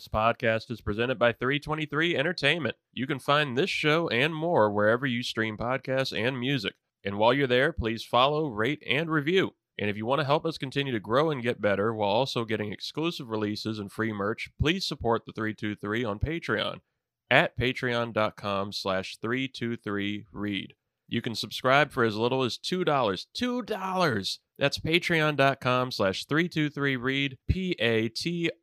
This 0.00 0.08
podcast 0.08 0.70
is 0.70 0.80
presented 0.80 1.18
by 1.18 1.34
323 1.34 2.16
Entertainment. 2.16 2.74
You 2.90 3.06
can 3.06 3.18
find 3.18 3.54
this 3.54 3.68
show 3.68 4.08
and 4.08 4.34
more 4.34 4.72
wherever 4.72 5.04
you 5.04 5.22
stream 5.22 5.58
podcasts 5.58 6.18
and 6.18 6.40
music. 6.40 6.72
And 7.04 7.18
while 7.18 7.34
you're 7.34 7.46
there, 7.46 7.70
please 7.70 8.02
follow, 8.02 8.48
rate, 8.48 8.82
and 8.88 9.10
review. 9.10 9.50
And 9.78 9.90
if 9.90 9.98
you 9.98 10.06
want 10.06 10.22
to 10.22 10.24
help 10.24 10.46
us 10.46 10.56
continue 10.56 10.94
to 10.94 11.00
grow 11.00 11.30
and 11.30 11.42
get 11.42 11.60
better 11.60 11.92
while 11.92 12.08
also 12.08 12.46
getting 12.46 12.72
exclusive 12.72 13.28
releases 13.28 13.78
and 13.78 13.92
free 13.92 14.10
merch, 14.10 14.48
please 14.58 14.86
support 14.86 15.26
the 15.26 15.32
323 15.32 16.02
on 16.02 16.18
Patreon 16.18 16.80
at 17.30 17.58
patreon.com 17.58 18.72
slash 18.72 19.18
323reid. 19.22 20.70
You 21.10 21.20
can 21.20 21.34
subscribe 21.34 21.90
for 21.90 22.04
as 22.04 22.14
little 22.14 22.44
as 22.44 22.56
$2. 22.56 22.84
$2! 22.84 24.38
That's 24.58 24.78
patreon.com 24.78 25.90
slash 25.90 26.24
323reid, 26.24 27.34
P-A-T-R-E-O-N 27.48 28.54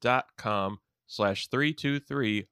dot 0.00 0.24
com 0.36 0.78
slash 1.06 1.48
323-R-E-I-D. 1.48 2.46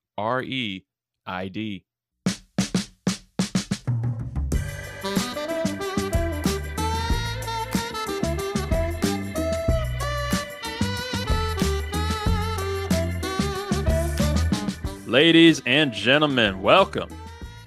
Ladies 15.08 15.60
and 15.66 15.92
gentlemen, 15.92 16.62
welcome 16.62 17.19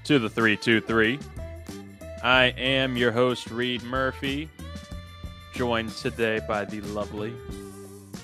to 0.03 0.19
the 0.19 0.29
323. 0.29 1.17
I 2.23 2.45
am 2.57 2.97
your 2.97 3.11
host, 3.11 3.49
Reid 3.49 3.83
Murphy, 3.83 4.49
joined 5.53 5.91
today 5.91 6.41
by 6.45 6.65
the 6.65 6.81
lovely, 6.81 7.33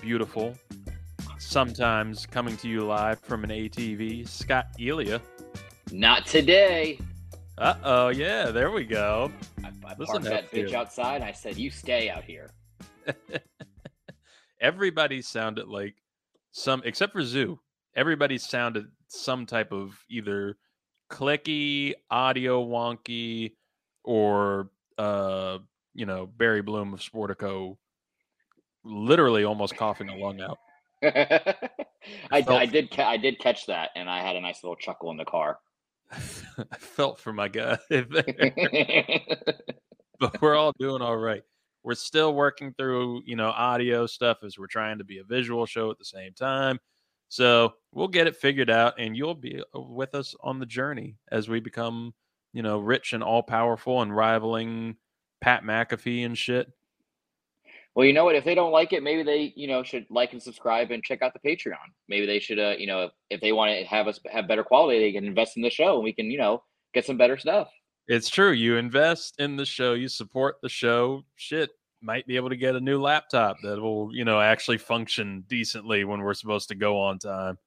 beautiful, 0.02 0.56
sometimes 1.38 2.26
coming 2.26 2.58
to 2.58 2.68
you 2.68 2.82
live 2.82 3.20
from 3.20 3.46
an 3.46 3.50
ATV, 3.50 4.28
Scott 4.28 4.68
Ellia. 4.78 5.22
Not 5.92 6.26
today. 6.26 7.00
Uh 7.58 7.76
oh, 7.84 8.08
yeah, 8.10 8.52
there 8.52 8.72
we 8.72 8.84
go. 8.84 9.32
I, 9.64 9.68
I 9.86 9.94
parked 9.94 10.24
that 10.24 10.52
bitch 10.52 10.74
outside 10.74 11.22
I 11.22 11.32
said, 11.32 11.56
You 11.58 11.70
stay 11.72 12.10
out 12.10 12.26
here. 12.26 12.50
Everybody 14.62 15.22
sounded 15.22 15.70
like 15.70 15.96
some, 16.52 16.82
except 16.84 17.14
for 17.14 17.24
Zoo, 17.24 17.60
everybody 17.96 18.38
sounded 18.38 18.88
some 19.08 19.46
type 19.46 19.72
of 19.72 20.04
either 20.10 20.58
clicky, 21.10 21.94
audio 22.10 22.66
wonky, 22.66 23.54
or 24.04 24.70
uh, 24.98 25.60
you 25.94 26.06
know, 26.06 26.28
Barry 26.28 26.62
Bloom 26.62 26.94
of 26.94 27.00
Sportico 27.00 27.78
literally 28.84 29.44
almost 29.44 29.76
coughing 29.76 30.10
a 30.10 30.16
lung 30.16 30.42
out. 30.42 30.58
I, 31.04 32.44
I 32.48 32.66
did 32.66 32.98
I 33.00 33.18
did 33.18 33.40
catch 33.40 33.66
that 33.68 33.92
and 33.96 34.10
I 34.10 34.22
had 34.22 34.36
a 34.36 34.42
nice 34.42 34.64
little 34.64 34.76
chuckle 34.76 35.12
in 35.12 35.18
the 35.18 35.26
car. 35.26 35.60
I 36.12 36.18
felt 36.78 37.20
for 37.20 37.32
my 37.32 37.48
guy 37.48 37.78
but 40.20 40.42
we're 40.42 40.56
all 40.56 40.74
doing 40.80 41.02
all 41.02 41.18
right. 41.18 41.44
We're 41.84 41.96
still 41.96 42.34
working 42.34 42.74
through, 42.74 43.22
you 43.26 43.38
know, 43.38 43.50
audio 43.50 44.06
stuff 44.06 44.40
as 44.44 44.58
we're 44.58 44.68
trying 44.68 44.98
to 44.98 45.06
be 45.06 45.20
a 45.20 45.24
visual 45.24 45.66
show 45.66 45.90
at 45.92 45.98
the 45.98 46.06
same 46.06 46.34
time. 46.34 46.80
So 47.30 47.74
we'll 47.94 48.08
get 48.08 48.28
it 48.28 48.36
figured 48.36 48.70
out, 48.70 48.96
and 48.98 49.16
you'll 49.16 49.36
be 49.36 49.62
uh, 49.76 49.80
with 49.80 50.16
us 50.16 50.36
on 50.42 50.60
the 50.60 50.66
journey 50.66 51.16
as 51.32 51.48
we 51.48 51.60
become, 51.60 52.14
you 52.54 52.64
know, 52.64 52.80
rich 52.80 53.14
and 53.14 53.24
all 53.24 53.44
powerful 53.44 54.02
and 54.02 54.16
rivaling 54.16 54.98
Pat 55.40 55.64
McAfee 55.64 56.26
and 56.26 56.38
shit. 56.38 56.72
Well, 57.96 58.06
you 58.06 58.14
know 58.14 58.26
what? 58.26 58.36
If 58.36 58.46
they 58.46 58.56
don't 58.56 58.72
like 58.72 58.94
it, 58.94 59.04
maybe 59.04 59.24
they, 59.24 59.54
you 59.56 59.68
know, 59.68 59.84
should 59.84 60.06
like 60.10 60.34
and 60.34 60.42
subscribe 60.42 60.92
and 60.92 61.04
check 61.04 61.22
out 61.22 61.34
the 61.34 61.50
Patreon. 61.50 61.76
Maybe 62.08 62.26
they 62.26 62.40
should, 62.40 62.60
uh, 62.60 62.76
you 62.78 62.88
know, 62.88 63.10
if 63.30 63.42
they 63.42 63.52
want 63.52 63.78
to 63.78 63.86
have 63.86 64.08
us 64.08 64.20
have 64.32 64.48
better 64.48 64.64
quality, 64.64 65.00
they 65.00 65.12
can 65.12 65.26
invest 65.26 65.58
in 65.58 65.64
the 65.64 65.70
show, 65.70 65.96
and 65.96 66.04
we 66.04 66.14
can, 66.14 66.32
you 66.32 66.38
know, 66.38 66.64
get 66.94 67.06
some 67.06 67.18
better 67.18 67.38
stuff. 67.38 67.70
It's 68.08 68.30
true. 68.30 68.52
You 68.52 68.78
invest 68.78 69.36
in 69.40 69.56
the 69.56 69.66
show, 69.66 69.94
you 69.94 70.08
support 70.08 70.56
the 70.62 70.70
show. 70.70 71.24
Shit, 71.36 71.70
might 72.02 72.26
be 72.28 72.36
able 72.36 72.50
to 72.50 72.56
get 72.56 72.76
a 72.76 72.80
new 72.80 73.02
laptop 73.02 73.58
that 73.64 73.80
will, 73.80 74.10
you 74.14 74.26
know, 74.26 74.40
actually 74.40 74.78
function 74.78 75.44
decently 75.48 76.06
when 76.06 76.22
we're 76.22 76.34
supposed 76.34 76.70
to 76.70 76.76
go 76.76 77.00
on 77.00 77.20
time. 77.20 77.58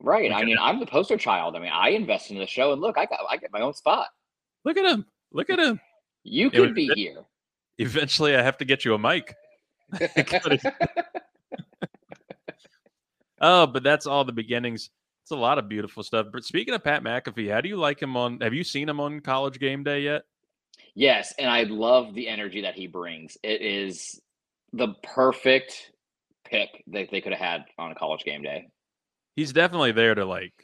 Right. 0.00 0.32
I 0.32 0.44
mean, 0.44 0.58
I'm 0.60 0.80
the 0.80 0.86
poster 0.86 1.16
child. 1.16 1.56
I 1.56 1.60
mean, 1.60 1.72
I 1.72 1.90
invest 1.90 2.30
in 2.30 2.38
the 2.38 2.46
show, 2.46 2.72
and 2.72 2.80
look, 2.82 2.98
I 2.98 3.06
got 3.06 3.20
I 3.28 3.36
get 3.36 3.52
my 3.52 3.60
own 3.60 3.74
spot. 3.74 4.08
Look 4.64 4.76
at 4.76 4.84
him. 4.84 5.06
Look 5.32 5.50
at 5.50 5.58
him. 5.58 5.80
You 6.24 6.50
could 6.50 6.74
be 6.74 6.90
here. 6.94 7.24
Eventually, 7.78 8.36
I 8.36 8.42
have 8.42 8.58
to 8.58 8.64
get 8.64 8.84
you 8.84 8.94
a 8.94 8.98
mic. 8.98 9.34
oh, 13.40 13.66
but 13.66 13.82
that's 13.82 14.06
all 14.06 14.24
the 14.24 14.32
beginnings. 14.32 14.90
It's 15.22 15.30
a 15.30 15.36
lot 15.36 15.58
of 15.58 15.68
beautiful 15.68 16.02
stuff. 16.02 16.26
But 16.32 16.44
speaking 16.44 16.74
of 16.74 16.84
Pat 16.84 17.02
McAfee, 17.02 17.52
how 17.52 17.60
do 17.60 17.68
you 17.68 17.76
like 17.76 18.00
him 18.00 18.16
on? 18.16 18.40
Have 18.40 18.54
you 18.54 18.64
seen 18.64 18.88
him 18.88 19.00
on 19.00 19.20
College 19.20 19.58
Game 19.58 19.84
Day 19.84 20.00
yet? 20.00 20.22
Yes, 20.96 21.34
and 21.38 21.50
I 21.50 21.64
love 21.64 22.14
the 22.14 22.26
energy 22.26 22.62
that 22.62 22.74
he 22.74 22.86
brings. 22.86 23.36
It 23.42 23.60
is 23.60 24.18
the 24.72 24.94
perfect 25.02 25.92
pick 26.44 26.82
that 26.86 27.08
they 27.10 27.20
could 27.20 27.32
have 27.32 27.40
had 27.40 27.64
on 27.78 27.92
a 27.92 27.94
College 27.94 28.24
Game 28.24 28.42
Day. 28.42 28.68
He's 29.36 29.52
definitely 29.52 29.92
there 29.92 30.14
to 30.14 30.24
like 30.24 30.54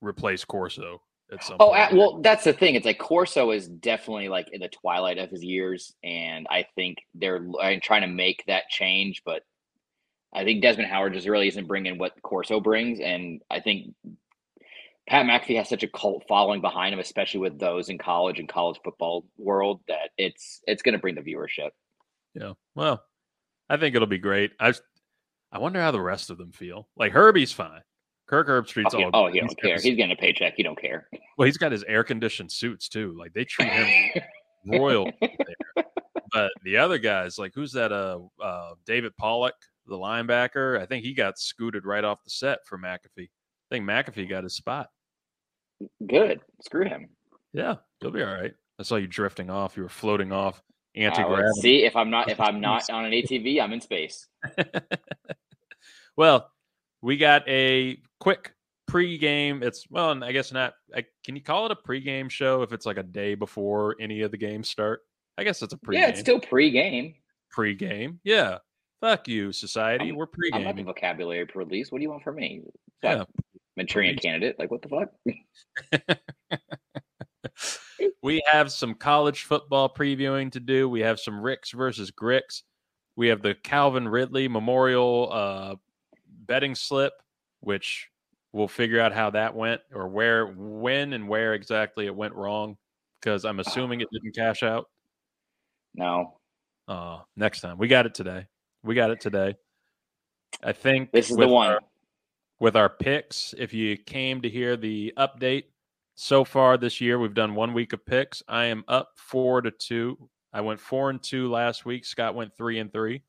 replace 0.00 0.46
Corso 0.46 1.02
at 1.30 1.44
some. 1.44 1.58
Oh, 1.60 1.74
point. 1.74 1.92
well, 1.92 2.20
that's 2.22 2.44
the 2.44 2.54
thing. 2.54 2.74
It's 2.74 2.86
like 2.86 2.98
Corso 2.98 3.50
is 3.50 3.68
definitely 3.68 4.30
like 4.30 4.48
in 4.50 4.62
the 4.62 4.68
twilight 4.68 5.18
of 5.18 5.28
his 5.28 5.44
years, 5.44 5.94
and 6.02 6.46
I 6.50 6.64
think 6.74 6.96
they're 7.14 7.46
trying 7.82 8.00
to 8.00 8.08
make 8.08 8.44
that 8.46 8.70
change, 8.70 9.20
but 9.26 9.42
I 10.34 10.44
think 10.44 10.62
Desmond 10.62 10.88
Howard 10.88 11.12
just 11.12 11.28
really 11.28 11.48
isn't 11.48 11.68
bringing 11.68 11.98
what 11.98 12.20
Corso 12.22 12.60
brings, 12.60 12.98
and 13.00 13.42
I 13.50 13.60
think 13.60 13.94
Pat 15.08 15.24
McAfee 15.24 15.56
has 15.56 15.68
such 15.68 15.84
a 15.84 15.88
cult 15.88 16.24
following 16.28 16.60
behind 16.60 16.92
him, 16.92 16.98
especially 16.98 17.40
with 17.40 17.58
those 17.58 17.88
in 17.88 17.98
college 17.98 18.40
and 18.40 18.48
college 18.48 18.80
football 18.82 19.24
world, 19.38 19.80
that 19.88 20.10
it's 20.18 20.60
it's 20.66 20.82
going 20.82 20.94
to 20.94 20.98
bring 20.98 21.14
the 21.14 21.20
viewership. 21.20 21.70
Yeah, 22.34 22.52
well, 22.74 23.02
I 23.68 23.76
think 23.76 23.94
it'll 23.94 24.06
be 24.06 24.18
great. 24.18 24.52
I 24.58 24.74
I 25.52 25.58
wonder 25.58 25.80
how 25.80 25.90
the 25.90 26.00
rest 26.00 26.30
of 26.30 26.38
them 26.38 26.52
feel. 26.52 26.88
Like 26.96 27.12
Herbie's 27.12 27.52
fine. 27.52 27.82
Kirk 28.26 28.48
Herbstreit's 28.48 28.94
oh, 28.94 29.04
all. 29.04 29.10
Oh, 29.14 29.32
he 29.32 29.38
don't 29.38 29.56
care. 29.60 29.74
His, 29.74 29.84
he's 29.84 29.96
getting 29.96 30.12
a 30.12 30.16
paycheck. 30.16 30.54
He 30.56 30.64
don't 30.64 30.80
care. 30.80 31.08
Well, 31.38 31.46
he's 31.46 31.58
got 31.58 31.70
his 31.70 31.84
air 31.84 32.02
conditioned 32.02 32.50
suits 32.50 32.88
too. 32.88 33.14
Like 33.16 33.32
they 33.32 33.44
treat 33.44 33.68
him 33.68 34.22
royal 34.66 35.10
there. 35.20 35.84
But 36.32 36.50
the 36.64 36.76
other 36.76 36.98
guys, 36.98 37.38
like 37.38 37.52
who's 37.54 37.72
that? 37.72 37.92
Uh, 37.92 38.18
uh, 38.42 38.74
David 38.84 39.16
Pollack, 39.16 39.54
the 39.86 39.96
linebacker. 39.96 40.80
I 40.80 40.86
think 40.86 41.04
he 41.04 41.14
got 41.14 41.38
scooted 41.38 41.86
right 41.86 42.02
off 42.02 42.24
the 42.24 42.30
set 42.30 42.58
for 42.66 42.76
McAfee. 42.76 43.28
I 43.28 43.68
think 43.70 43.84
McAfee 43.84 44.28
got 44.28 44.44
his 44.44 44.56
spot. 44.56 44.88
Good. 46.06 46.40
Screw 46.62 46.84
him. 46.84 47.08
Yeah, 47.52 47.76
he'll 48.00 48.10
be 48.10 48.22
all 48.22 48.32
right. 48.32 48.54
I 48.78 48.82
saw 48.82 48.96
you 48.96 49.06
drifting 49.06 49.50
off. 49.50 49.76
You 49.76 49.82
were 49.84 49.88
floating 49.88 50.32
off 50.32 50.62
anti 50.94 51.22
gravity. 51.22 51.60
see, 51.60 51.84
if 51.84 51.96
I'm 51.96 52.10
not 52.10 52.30
if 52.30 52.40
I'm 52.40 52.60
not 52.60 52.88
on 52.90 53.04
an 53.04 53.12
ATV, 53.12 53.60
I'm 53.60 53.72
in 53.72 53.80
space. 53.80 54.26
well, 56.16 56.50
we 57.02 57.16
got 57.16 57.48
a 57.48 57.98
quick 58.20 58.52
pre-game. 58.86 59.62
It's 59.62 59.86
well, 59.90 60.22
I 60.22 60.32
guess 60.32 60.52
not. 60.52 60.74
I, 60.94 61.04
can 61.24 61.36
you 61.36 61.42
call 61.42 61.66
it 61.66 61.72
a 61.72 61.76
pre-game 61.76 62.28
show 62.28 62.62
if 62.62 62.72
it's 62.72 62.86
like 62.86 62.98
a 62.98 63.02
day 63.02 63.34
before 63.34 63.96
any 64.00 64.22
of 64.22 64.30
the 64.30 64.38
games 64.38 64.68
start? 64.68 65.00
I 65.38 65.44
guess 65.44 65.62
it's 65.62 65.72
a 65.72 65.78
pre. 65.78 65.98
Yeah, 65.98 66.08
it's 66.08 66.20
still 66.20 66.40
pre-game. 66.40 67.14
Pre-game, 67.50 68.20
yeah. 68.24 68.58
Fuck 69.00 69.28
you, 69.28 69.52
society. 69.52 70.08
I'm, 70.08 70.16
We're 70.16 70.26
pre-game. 70.26 70.60
I'm 70.60 70.64
not 70.64 70.76
the 70.76 70.82
vocabulary 70.82 71.46
police. 71.46 71.92
What 71.92 71.98
do 71.98 72.02
you 72.02 72.10
want 72.10 72.22
from 72.22 72.36
me? 72.36 72.62
Yeah, 73.02 73.24
Manchurian 73.76 74.16
candidate. 74.16 74.58
Like 74.58 74.70
what 74.70 74.82
the 74.82 74.88
fuck? 74.88 75.08
we 78.22 78.42
have 78.50 78.72
some 78.72 78.94
college 78.94 79.44
football 79.44 79.88
previewing 79.88 80.50
to 80.52 80.60
do. 80.60 80.88
We 80.88 81.00
have 81.00 81.20
some 81.20 81.40
Ricks 81.40 81.70
versus 81.70 82.10
Gricks. 82.10 82.62
We 83.16 83.28
have 83.28 83.42
the 83.42 83.54
Calvin 83.54 84.08
Ridley 84.08 84.48
Memorial 84.48 85.30
uh, 85.32 85.74
betting 86.46 86.74
slip, 86.74 87.12
which 87.60 88.08
we'll 88.52 88.68
figure 88.68 89.00
out 89.00 89.12
how 89.12 89.30
that 89.30 89.54
went 89.54 89.80
or 89.92 90.08
where, 90.08 90.46
when, 90.46 91.12
and 91.12 91.28
where 91.28 91.54
exactly 91.54 92.06
it 92.06 92.14
went 92.14 92.34
wrong. 92.34 92.76
Because 93.20 93.44
I'm 93.44 93.60
assuming 93.60 94.02
it 94.02 94.08
didn't 94.12 94.34
cash 94.34 94.62
out. 94.62 94.88
No. 95.94 96.38
Uh, 96.86 97.20
next 97.36 97.62
time 97.62 97.78
we 97.78 97.88
got 97.88 98.06
it 98.06 98.14
today. 98.14 98.46
We 98.82 98.94
got 98.94 99.10
it 99.10 99.20
today. 99.20 99.56
I 100.62 100.72
think 100.72 101.10
this 101.10 101.30
is 101.30 101.36
the 101.36 101.48
one. 101.48 101.72
Our, 101.72 101.80
with 102.58 102.76
our 102.76 102.88
picks. 102.88 103.54
If 103.58 103.72
you 103.74 103.96
came 103.96 104.40
to 104.42 104.48
hear 104.48 104.76
the 104.76 105.12
update 105.16 105.64
so 106.14 106.44
far 106.44 106.76
this 106.76 107.00
year, 107.00 107.18
we've 107.18 107.34
done 107.34 107.54
one 107.54 107.74
week 107.74 107.92
of 107.92 108.04
picks. 108.06 108.42
I 108.48 108.66
am 108.66 108.84
up 108.88 109.12
four 109.16 109.60
to 109.62 109.70
two. 109.70 110.28
I 110.52 110.60
went 110.62 110.80
four 110.80 111.10
and 111.10 111.22
two 111.22 111.50
last 111.50 111.84
week. 111.84 112.04
Scott 112.04 112.34
went 112.34 112.56
three 112.56 112.78
and 112.78 112.92
three. 112.92 113.22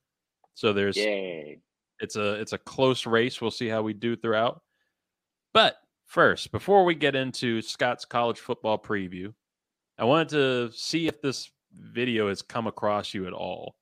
So 0.54 0.74
there's 0.74 0.98
Yay. 0.98 1.60
it's 2.00 2.16
a 2.16 2.34
it's 2.36 2.54
a 2.54 2.58
close 2.58 3.06
race. 3.06 3.42
We'll 3.42 3.52
see 3.52 3.68
how 3.68 3.82
we 3.82 3.94
do 3.94 4.16
throughout. 4.16 4.62
But 5.54 5.78
first, 6.06 6.52
before 6.52 6.86
we 6.86 6.96
get 6.96 7.16
into 7.16 7.62
Scott's 7.62 8.06
college 8.06 8.40
football 8.40 8.78
preview, 8.78 9.34
I 9.98 10.06
wanted 10.06 10.30
to 10.30 10.72
see 10.72 11.08
if 11.08 11.22
this 11.22 11.52
video 11.74 12.30
has 12.30 12.42
come 12.42 12.68
across 12.68 13.14
you 13.14 13.28
at 13.28 13.34
all. 13.34 13.76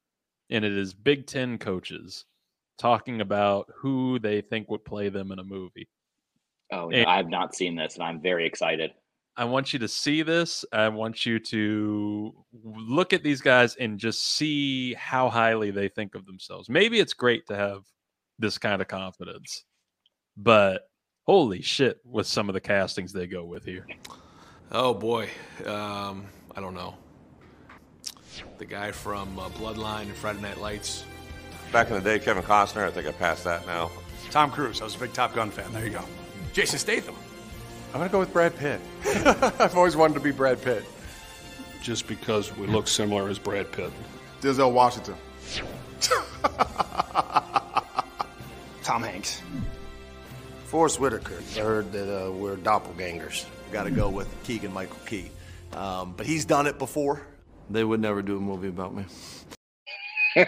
And 0.50 0.66
it 0.66 0.74
is 0.74 0.94
Big 0.94 1.28
Ten 1.28 1.58
coaches 1.58 2.26
talking 2.78 3.22
about 3.22 3.68
who 3.78 4.20
they 4.20 4.42
think 4.42 4.70
would 4.70 4.84
play 4.86 5.10
them 5.10 5.32
in 5.32 5.40
a 5.40 5.44
movie. 5.44 5.88
Oh, 6.72 6.90
And- 6.90 7.06
I 7.08 7.18
have 7.18 7.30
not 7.30 7.56
seen 7.56 7.76
this, 7.76 7.96
and 7.96 8.04
I'm 8.04 8.22
very 8.22 8.46
excited. 8.46 8.92
I 9.38 9.44
want 9.44 9.74
you 9.74 9.80
to 9.80 9.88
see 9.90 10.22
this. 10.22 10.64
I 10.72 10.88
want 10.88 11.26
you 11.26 11.40
to 11.40 12.34
look 12.64 13.12
at 13.12 13.22
these 13.22 13.42
guys 13.42 13.76
and 13.76 14.00
just 14.00 14.26
see 14.38 14.94
how 14.94 15.30
highly 15.30 15.72
they 15.72 15.90
think 15.90 16.16
of 16.16 16.26
themselves. 16.26 16.70
Maybe 16.70 17.00
it's 17.02 17.14
great 17.14 17.46
to 17.48 17.56
have 17.56 17.84
this 18.40 18.58
kind 18.58 18.82
of 18.82 18.88
confidence, 18.88 19.66
but 20.38 20.90
holy 21.26 21.62
shit, 21.62 22.00
with 22.06 22.28
some 22.28 22.48
of 22.50 22.54
the 22.54 22.62
castings 22.62 23.12
they 23.12 23.28
go 23.28 23.44
with 23.44 23.66
here. 23.66 23.86
Oh 24.72 24.94
boy, 24.94 25.30
um, 25.66 26.26
I 26.56 26.62
don't 26.62 26.74
know. 26.74 26.96
The 28.58 28.66
guy 28.66 28.92
from 28.92 29.38
uh, 29.38 29.50
Bloodline 29.50 30.04
and 30.04 30.16
Friday 30.16 30.42
Night 30.42 30.60
Lights. 30.62 31.04
Back 31.76 31.90
in 31.90 31.96
the 31.96 32.00
day, 32.00 32.20
Kevin 32.20 32.42
Costner. 32.42 32.88
I 32.88 32.92
think 32.92 33.06
I 33.06 33.12
passed 33.12 33.44
that 33.44 33.68
now. 33.68 33.92
Tom 34.32 34.50
Cruise. 34.50 34.80
I 34.80 34.86
was 34.86 34.96
a 34.96 34.98
big 34.98 35.12
Top 35.12 35.36
Gun 35.36 35.52
fan. 35.52 35.74
There 35.74 35.84
you 35.84 35.92
go. 35.92 36.06
Jason 36.54 36.80
Statham. 36.80 37.16
I'm 37.94 38.00
gonna 38.00 38.08
go 38.08 38.20
with 38.20 38.32
Brad 38.32 38.56
Pitt. 38.56 38.80
I've 39.06 39.76
always 39.76 39.98
wanted 39.98 40.14
to 40.14 40.22
be 40.22 40.32
Brad 40.32 40.62
Pitt. 40.62 40.86
Just 41.82 42.08
because 42.08 42.56
we 42.56 42.66
look 42.66 42.88
similar 42.88 43.28
as 43.28 43.40
Brad 43.40 43.70
Pitt. 43.74 43.92
Denzel 44.40 44.72
Washington. 44.72 45.16
Tom 48.82 49.04
Hanks. 49.04 49.42
Forest 50.68 51.02
Whitaker. 51.02 51.44
I 51.58 51.60
heard 51.60 51.92
that 51.92 52.08
uh, 52.08 52.32
we're 52.32 52.56
doppelgangers. 52.56 53.44
Got 53.74 53.84
to 53.84 53.92
go 53.92 54.10
with 54.10 54.30
Keegan 54.46 54.72
Michael 54.72 54.96
Key. 55.06 55.30
Um, 55.74 56.14
but 56.16 56.26
he's 56.26 56.46
done 56.46 56.68
it 56.68 56.80
before. 56.80 57.28
They 57.70 57.84
would 57.84 58.00
never 58.00 58.22
do 58.22 58.38
a 58.38 58.40
movie 58.40 58.70
about 58.70 58.96
me. 58.96 59.04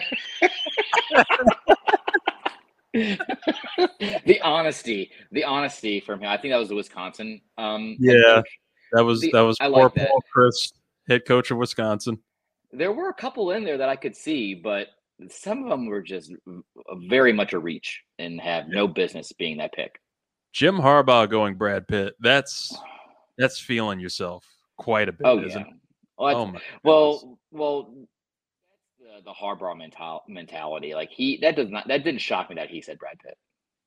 the 2.94 4.40
honesty, 4.42 5.10
the 5.32 5.44
honesty 5.44 6.00
from 6.00 6.20
him. 6.20 6.28
I 6.28 6.36
think 6.36 6.52
that 6.52 6.58
was 6.58 6.68
the 6.68 6.74
Wisconsin. 6.74 7.40
Um, 7.56 7.96
Yeah. 8.00 8.42
That 8.92 9.04
was 9.04 9.20
The- 9.20 9.30
that 9.32 9.42
was 9.42 9.56
I 9.60 9.68
poor 9.68 9.84
like. 9.84 9.94
Paul 10.08 10.22
Chryst, 10.34 10.72
head 11.08 11.26
coach 11.26 11.50
of 11.50 11.58
Wisconsin. 11.58 12.18
There 12.72 12.92
were 12.92 13.08
a 13.10 13.14
couple 13.14 13.50
in 13.52 13.64
there 13.64 13.76
that 13.78 13.88
I 13.88 13.96
could 13.96 14.16
see, 14.16 14.54
but 14.54 14.88
some 15.28 15.64
of 15.64 15.68
them 15.70 15.86
were 15.86 16.00
just 16.00 16.32
very 17.06 17.32
much 17.32 17.52
a 17.52 17.58
reach 17.58 18.02
and 18.18 18.40
have 18.40 18.68
no 18.68 18.86
business 18.88 19.32
being 19.32 19.58
that 19.58 19.72
pick. 19.74 20.00
Jim 20.52 20.76
Harbaugh 20.78 21.28
going 21.28 21.56
Brad 21.56 21.86
Pitt. 21.86 22.14
That's 22.20 22.74
that's 23.36 23.60
feeling 23.60 24.00
yourself 24.00 24.46
quite 24.78 25.08
a 25.08 25.12
bit, 25.12 25.26
Oh 25.26 25.38
isn't 25.44 25.60
yeah. 25.60 25.66
it? 25.68 25.74
Well, 26.16 26.36
Oh 26.36 26.58
well, 26.82 27.38
well, 27.50 27.94
the, 29.16 29.22
the 29.24 29.32
Harbaugh 29.32 29.76
mental 29.76 30.22
mentality. 30.28 30.94
Like 30.94 31.10
he, 31.10 31.38
that 31.42 31.56
does 31.56 31.70
not, 31.70 31.88
that 31.88 32.04
didn't 32.04 32.20
shock 32.20 32.50
me 32.50 32.56
that 32.56 32.68
he 32.68 32.82
said 32.82 32.98
Brad 32.98 33.18
Pitt. 33.24 33.36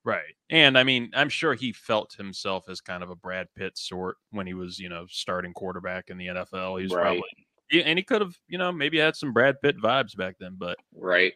Right. 0.04 0.34
And 0.50 0.78
I 0.78 0.84
mean, 0.84 1.12
I'm 1.14 1.30
sure 1.30 1.54
he 1.54 1.72
felt 1.74 2.14
himself 2.18 2.68
as 2.70 2.82
kind 2.82 3.04
of 3.04 3.10
a 3.12 3.16
Brad 3.16 3.48
Pitt 3.56 3.78
sort 3.78 4.18
when 4.32 4.48
he 4.48 4.54
was, 4.54 4.80
you 4.80 4.90
know, 4.90 5.06
starting 5.10 5.54
quarterback 5.54 6.10
in 6.10 6.18
the 6.18 6.28
NFL. 6.28 6.80
He 6.80 6.86
was 6.86 6.94
Right. 6.94 7.02
probably, 7.04 7.24
yeah, 7.72 7.84
and 7.84 8.00
he 8.00 8.04
could 8.04 8.22
have, 8.22 8.36
you 8.48 8.58
know, 8.58 8.72
maybe 8.72 8.98
had 8.98 9.16
some 9.16 9.32
Brad 9.32 9.62
Pitt 9.62 9.78
vibes 9.78 10.18
back 10.18 10.36
then, 10.40 10.56
but 10.58 10.78
Right. 10.96 11.34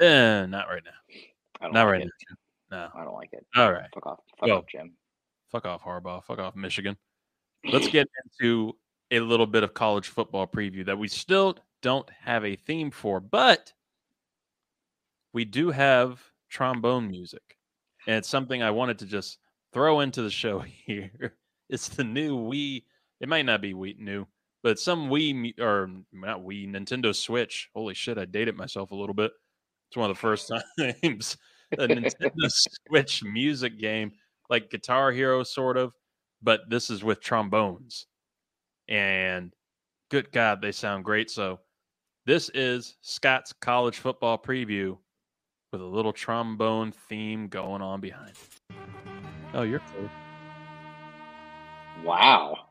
eh, 0.00 0.46
not 0.46 0.68
right 0.68 0.82
now. 0.84 0.90
I 1.60 1.64
don't 1.64 1.74
Not 1.74 1.84
like 1.84 1.92
right 1.92 2.02
it. 2.02 2.08
now. 2.08 2.36
No. 2.70 3.00
I 3.00 3.04
don't 3.04 3.14
like 3.14 3.30
it. 3.32 3.46
All 3.56 3.72
right. 3.72 3.88
Fuck 3.94 4.06
off. 4.06 4.18
Fuck 4.38 4.48
Well, 4.48 4.58
off, 4.58 4.66
Jim. 4.66 4.92
Fuck 5.50 5.64
off, 5.64 5.82
Harbaugh. 5.82 6.22
Fuck 6.24 6.38
off, 6.40 6.56
Michigan. 6.56 6.96
Let's 7.64 7.88
get 7.88 8.06
into 8.40 8.76
a 9.10 9.20
little 9.20 9.46
bit 9.46 9.62
of 9.62 9.72
college 9.74 10.08
football 10.08 10.46
preview 10.46 10.84
that 10.86 10.98
we 10.98 11.08
still 11.08 11.56
don't 11.82 12.08
have 12.22 12.44
a 12.44 12.56
theme 12.56 12.90
for, 12.90 13.20
but 13.20 13.72
we 15.32 15.44
do 15.44 15.70
have 15.70 16.20
trombone 16.48 17.08
music. 17.08 17.56
And 18.06 18.16
it's 18.16 18.28
something 18.28 18.62
I 18.62 18.70
wanted 18.70 18.98
to 19.00 19.06
just 19.06 19.38
throw 19.72 20.00
into 20.00 20.22
the 20.22 20.30
show 20.30 20.58
here. 20.86 21.34
It's 21.68 21.88
the 21.88 22.04
new 22.04 22.36
Wii. 22.36 22.84
It 23.20 23.28
might 23.28 23.44
not 23.46 23.60
be 23.60 23.74
Wii 23.74 23.98
new, 23.98 24.26
but 24.62 24.78
some 24.78 25.10
Wii 25.10 25.58
or 25.60 25.90
not 26.12 26.40
Wii 26.40 26.70
Nintendo 26.70 27.14
Switch. 27.14 27.68
Holy 27.74 27.94
shit, 27.94 28.18
I 28.18 28.24
dated 28.24 28.56
myself 28.56 28.90
a 28.90 28.96
little 28.96 29.14
bit. 29.14 29.32
It's 29.90 29.96
one 29.96 30.10
of 30.10 30.16
the 30.16 30.20
first 30.20 30.50
times 30.78 31.36
a 31.72 31.76
Nintendo 31.88 32.48
Switch 32.48 33.22
music 33.22 33.78
game, 33.78 34.12
like 34.48 34.70
Guitar 34.70 35.12
Hero, 35.12 35.42
sort 35.42 35.76
of, 35.76 35.92
but 36.42 36.60
this 36.68 36.90
is 36.90 37.04
with 37.04 37.20
trombones. 37.20 38.06
And 38.88 39.52
good 40.10 40.32
God, 40.32 40.62
they 40.62 40.72
sound 40.72 41.04
great. 41.04 41.30
So, 41.30 41.60
this 42.28 42.50
is 42.52 42.98
Scott's 43.00 43.54
college 43.54 43.96
football 43.96 44.36
preview 44.36 44.98
with 45.72 45.80
a 45.80 45.86
little 45.86 46.12
trombone 46.12 46.92
theme 46.92 47.48
going 47.48 47.80
on 47.80 48.02
behind. 48.02 48.32
It. 48.32 48.74
Oh, 49.54 49.62
you're 49.62 49.80
cool. 49.94 50.10
Wow. 52.04 52.66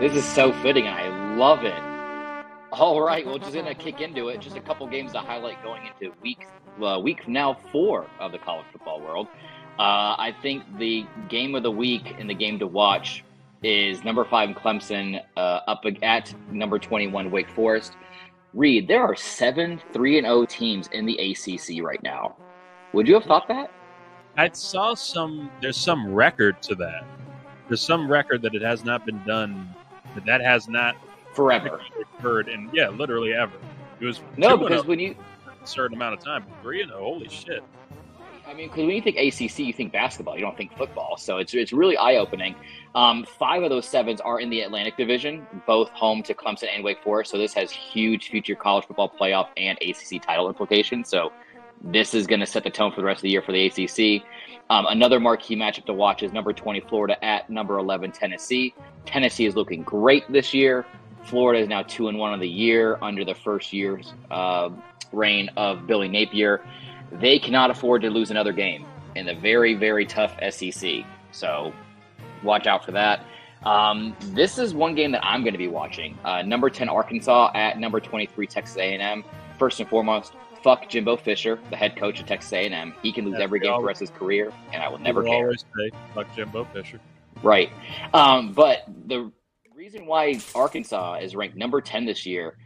This 0.00 0.14
is 0.14 0.24
so 0.24 0.54
fitting. 0.62 0.88
I 0.88 1.36
love 1.36 1.64
it. 1.64 1.78
All 2.72 3.02
right, 3.02 3.26
well, 3.26 3.36
just 3.36 3.52
gonna 3.52 3.74
kick 3.74 4.00
into 4.00 4.30
it. 4.30 4.40
Just 4.40 4.56
a 4.56 4.60
couple 4.62 4.86
games 4.86 5.12
to 5.12 5.18
highlight 5.18 5.62
going 5.62 5.82
into 5.86 6.16
week 6.22 6.46
uh, 6.82 6.98
week 6.98 7.28
now 7.28 7.58
four 7.70 8.06
of 8.20 8.32
the 8.32 8.38
college 8.38 8.64
football 8.72 9.02
world. 9.02 9.26
Uh, 9.78 10.16
I 10.16 10.34
think 10.40 10.62
the 10.78 11.06
game 11.28 11.54
of 11.54 11.62
the 11.62 11.70
week 11.70 12.14
and 12.18 12.28
the 12.28 12.34
game 12.34 12.58
to 12.60 12.66
watch 12.66 13.22
is 13.62 14.04
number 14.04 14.24
five 14.24 14.50
Clemson 14.50 15.22
uh, 15.36 15.60
up 15.66 15.84
at 16.02 16.34
number 16.50 16.78
twenty-one 16.78 17.30
Wake 17.30 17.50
Forest. 17.50 17.94
Reid, 18.54 18.88
there 18.88 19.02
are 19.02 19.14
seven 19.16 19.80
three 19.92 20.18
and 20.18 20.26
O 20.26 20.44
teams 20.44 20.88
in 20.88 21.06
the 21.06 21.16
ACC 21.18 21.82
right 21.82 22.02
now. 22.02 22.36
Would 22.92 23.06
you 23.06 23.14
have 23.14 23.24
thought 23.24 23.48
that? 23.48 23.70
I 24.36 24.48
saw 24.52 24.94
some, 24.94 25.50
there's 25.60 25.76
some 25.76 26.14
record 26.14 26.62
to 26.62 26.74
that. 26.76 27.04
There's 27.66 27.82
some 27.82 28.10
record 28.10 28.40
that 28.42 28.54
it 28.54 28.62
has 28.62 28.84
not 28.84 29.04
been 29.04 29.22
done, 29.24 29.74
that 30.14 30.24
that 30.24 30.40
has 30.40 30.68
not 30.68 30.96
Forever. 31.32 31.80
occurred 32.00 32.48
And 32.48 32.70
yeah, 32.72 32.88
literally 32.88 33.34
ever. 33.34 33.52
It 34.00 34.04
was 34.04 34.22
No, 34.36 34.56
because 34.56 34.82
0 34.82 34.88
when 34.88 35.00
you 35.00 35.16
a 35.62 35.66
certain 35.66 35.96
amount 35.96 36.14
of 36.14 36.24
time. 36.24 36.44
Three 36.62 36.82
and 36.82 36.92
oh, 36.92 36.98
holy 36.98 37.28
shit. 37.28 37.62
Mean, 38.58 38.66
because 38.66 38.86
when 38.86 38.96
you 38.96 39.02
think 39.02 39.16
ACC, 39.16 39.60
you 39.60 39.72
think 39.72 39.92
basketball. 39.92 40.34
You 40.34 40.40
don't 40.40 40.56
think 40.56 40.76
football. 40.76 41.16
So 41.16 41.38
it's 41.38 41.54
it's 41.54 41.72
really 41.72 41.96
eye 41.96 42.16
opening. 42.16 42.56
Um, 42.96 43.24
five 43.38 43.62
of 43.62 43.70
those 43.70 43.86
sevens 43.86 44.20
are 44.20 44.40
in 44.40 44.50
the 44.50 44.62
Atlantic 44.62 44.96
Division, 44.96 45.46
both 45.64 45.88
home 45.90 46.24
to 46.24 46.34
Clemson 46.34 46.66
and 46.74 46.82
Wake 46.82 47.00
Forest. 47.04 47.30
So 47.30 47.38
this 47.38 47.54
has 47.54 47.70
huge 47.70 48.30
future 48.30 48.56
college 48.56 48.84
football 48.86 49.08
playoff 49.08 49.50
and 49.56 49.78
ACC 49.80 50.20
title 50.20 50.48
implications. 50.48 51.08
So 51.08 51.32
this 51.84 52.14
is 52.14 52.26
going 52.26 52.40
to 52.40 52.46
set 52.46 52.64
the 52.64 52.70
tone 52.70 52.90
for 52.90 53.00
the 53.00 53.06
rest 53.06 53.18
of 53.18 53.22
the 53.22 53.30
year 53.30 53.42
for 53.42 53.52
the 53.52 53.66
ACC. 53.66 54.26
Um, 54.70 54.86
another 54.86 55.20
marquee 55.20 55.54
matchup 55.54 55.86
to 55.86 55.92
watch 55.92 56.24
is 56.24 56.32
number 56.32 56.52
20 56.52 56.80
Florida 56.80 57.24
at 57.24 57.48
number 57.48 57.78
11 57.78 58.10
Tennessee. 58.10 58.74
Tennessee 59.06 59.46
is 59.46 59.54
looking 59.54 59.84
great 59.84 60.24
this 60.32 60.52
year. 60.52 60.84
Florida 61.22 61.62
is 61.62 61.68
now 61.68 61.84
two 61.84 62.08
and 62.08 62.18
one 62.18 62.34
of 62.34 62.40
the 62.40 62.48
year 62.48 62.98
under 63.02 63.24
the 63.24 63.36
first 63.36 63.72
year's 63.72 64.14
uh, 64.32 64.70
reign 65.12 65.48
of 65.56 65.86
Billy 65.86 66.08
Napier 66.08 66.64
they 67.12 67.38
cannot 67.38 67.70
afford 67.70 68.02
to 68.02 68.10
lose 68.10 68.30
another 68.30 68.52
game 68.52 68.86
in 69.16 69.26
the 69.26 69.34
very, 69.34 69.74
very 69.74 70.06
tough 70.06 70.36
SEC. 70.50 71.04
So 71.32 71.72
watch 72.42 72.66
out 72.66 72.84
for 72.84 72.92
that. 72.92 73.24
Um, 73.64 74.16
this 74.26 74.58
is 74.58 74.72
one 74.74 74.94
game 74.94 75.10
that 75.12 75.24
I'm 75.24 75.42
going 75.42 75.54
to 75.54 75.58
be 75.58 75.68
watching. 75.68 76.16
Uh, 76.24 76.42
number 76.42 76.70
10 76.70 76.88
Arkansas 76.88 77.50
at 77.54 77.78
number 77.78 78.00
23 78.00 78.46
Texas 78.46 78.76
A&M. 78.76 79.24
First 79.58 79.80
and 79.80 79.88
foremost, 79.88 80.34
fuck 80.62 80.88
Jimbo 80.88 81.16
Fisher, 81.16 81.58
the 81.70 81.76
head 81.76 81.96
coach 81.96 82.20
of 82.20 82.26
Texas 82.26 82.52
A&M. 82.52 82.94
He 83.02 83.12
can 83.12 83.24
lose 83.24 83.34
As 83.34 83.40
every 83.40 83.58
game 83.58 83.72
for 83.74 83.80
the 83.80 83.86
rest 83.86 84.02
of 84.02 84.08
his 84.10 84.16
career, 84.16 84.52
and 84.72 84.82
I 84.82 84.88
will 84.88 84.98
never 84.98 85.22
People 85.22 85.34
care. 85.36 85.44
always 85.46 85.64
say, 85.76 85.90
fuck 86.14 86.32
Jimbo 86.36 86.64
Fisher. 86.66 87.00
Right. 87.42 87.70
Um, 88.14 88.52
but 88.52 88.84
the 89.06 89.32
reason 89.74 90.06
why 90.06 90.38
Arkansas 90.54 91.14
is 91.22 91.34
ranked 91.34 91.56
number 91.56 91.80
10 91.80 92.04
this 92.04 92.26
year, 92.26 92.56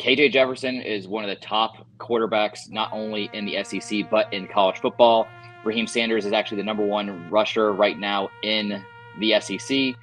KJ 0.00 0.32
Jefferson 0.32 0.80
is 0.80 1.06
one 1.06 1.24
of 1.24 1.28
the 1.28 1.36
top 1.36 1.86
quarterbacks, 1.98 2.70
not 2.70 2.90
only 2.90 3.28
in 3.34 3.44
the 3.44 3.62
SEC, 3.62 4.08
but 4.10 4.32
in 4.32 4.48
college 4.48 4.78
football. 4.78 5.28
Raheim 5.62 5.86
Sanders 5.86 6.24
is 6.24 6.32
actually 6.32 6.56
the 6.56 6.64
number 6.64 6.86
one 6.86 7.28
rusher 7.28 7.72
right 7.72 7.98
now 7.98 8.30
in 8.42 8.82
the 9.18 9.38
SEC. 9.40 9.94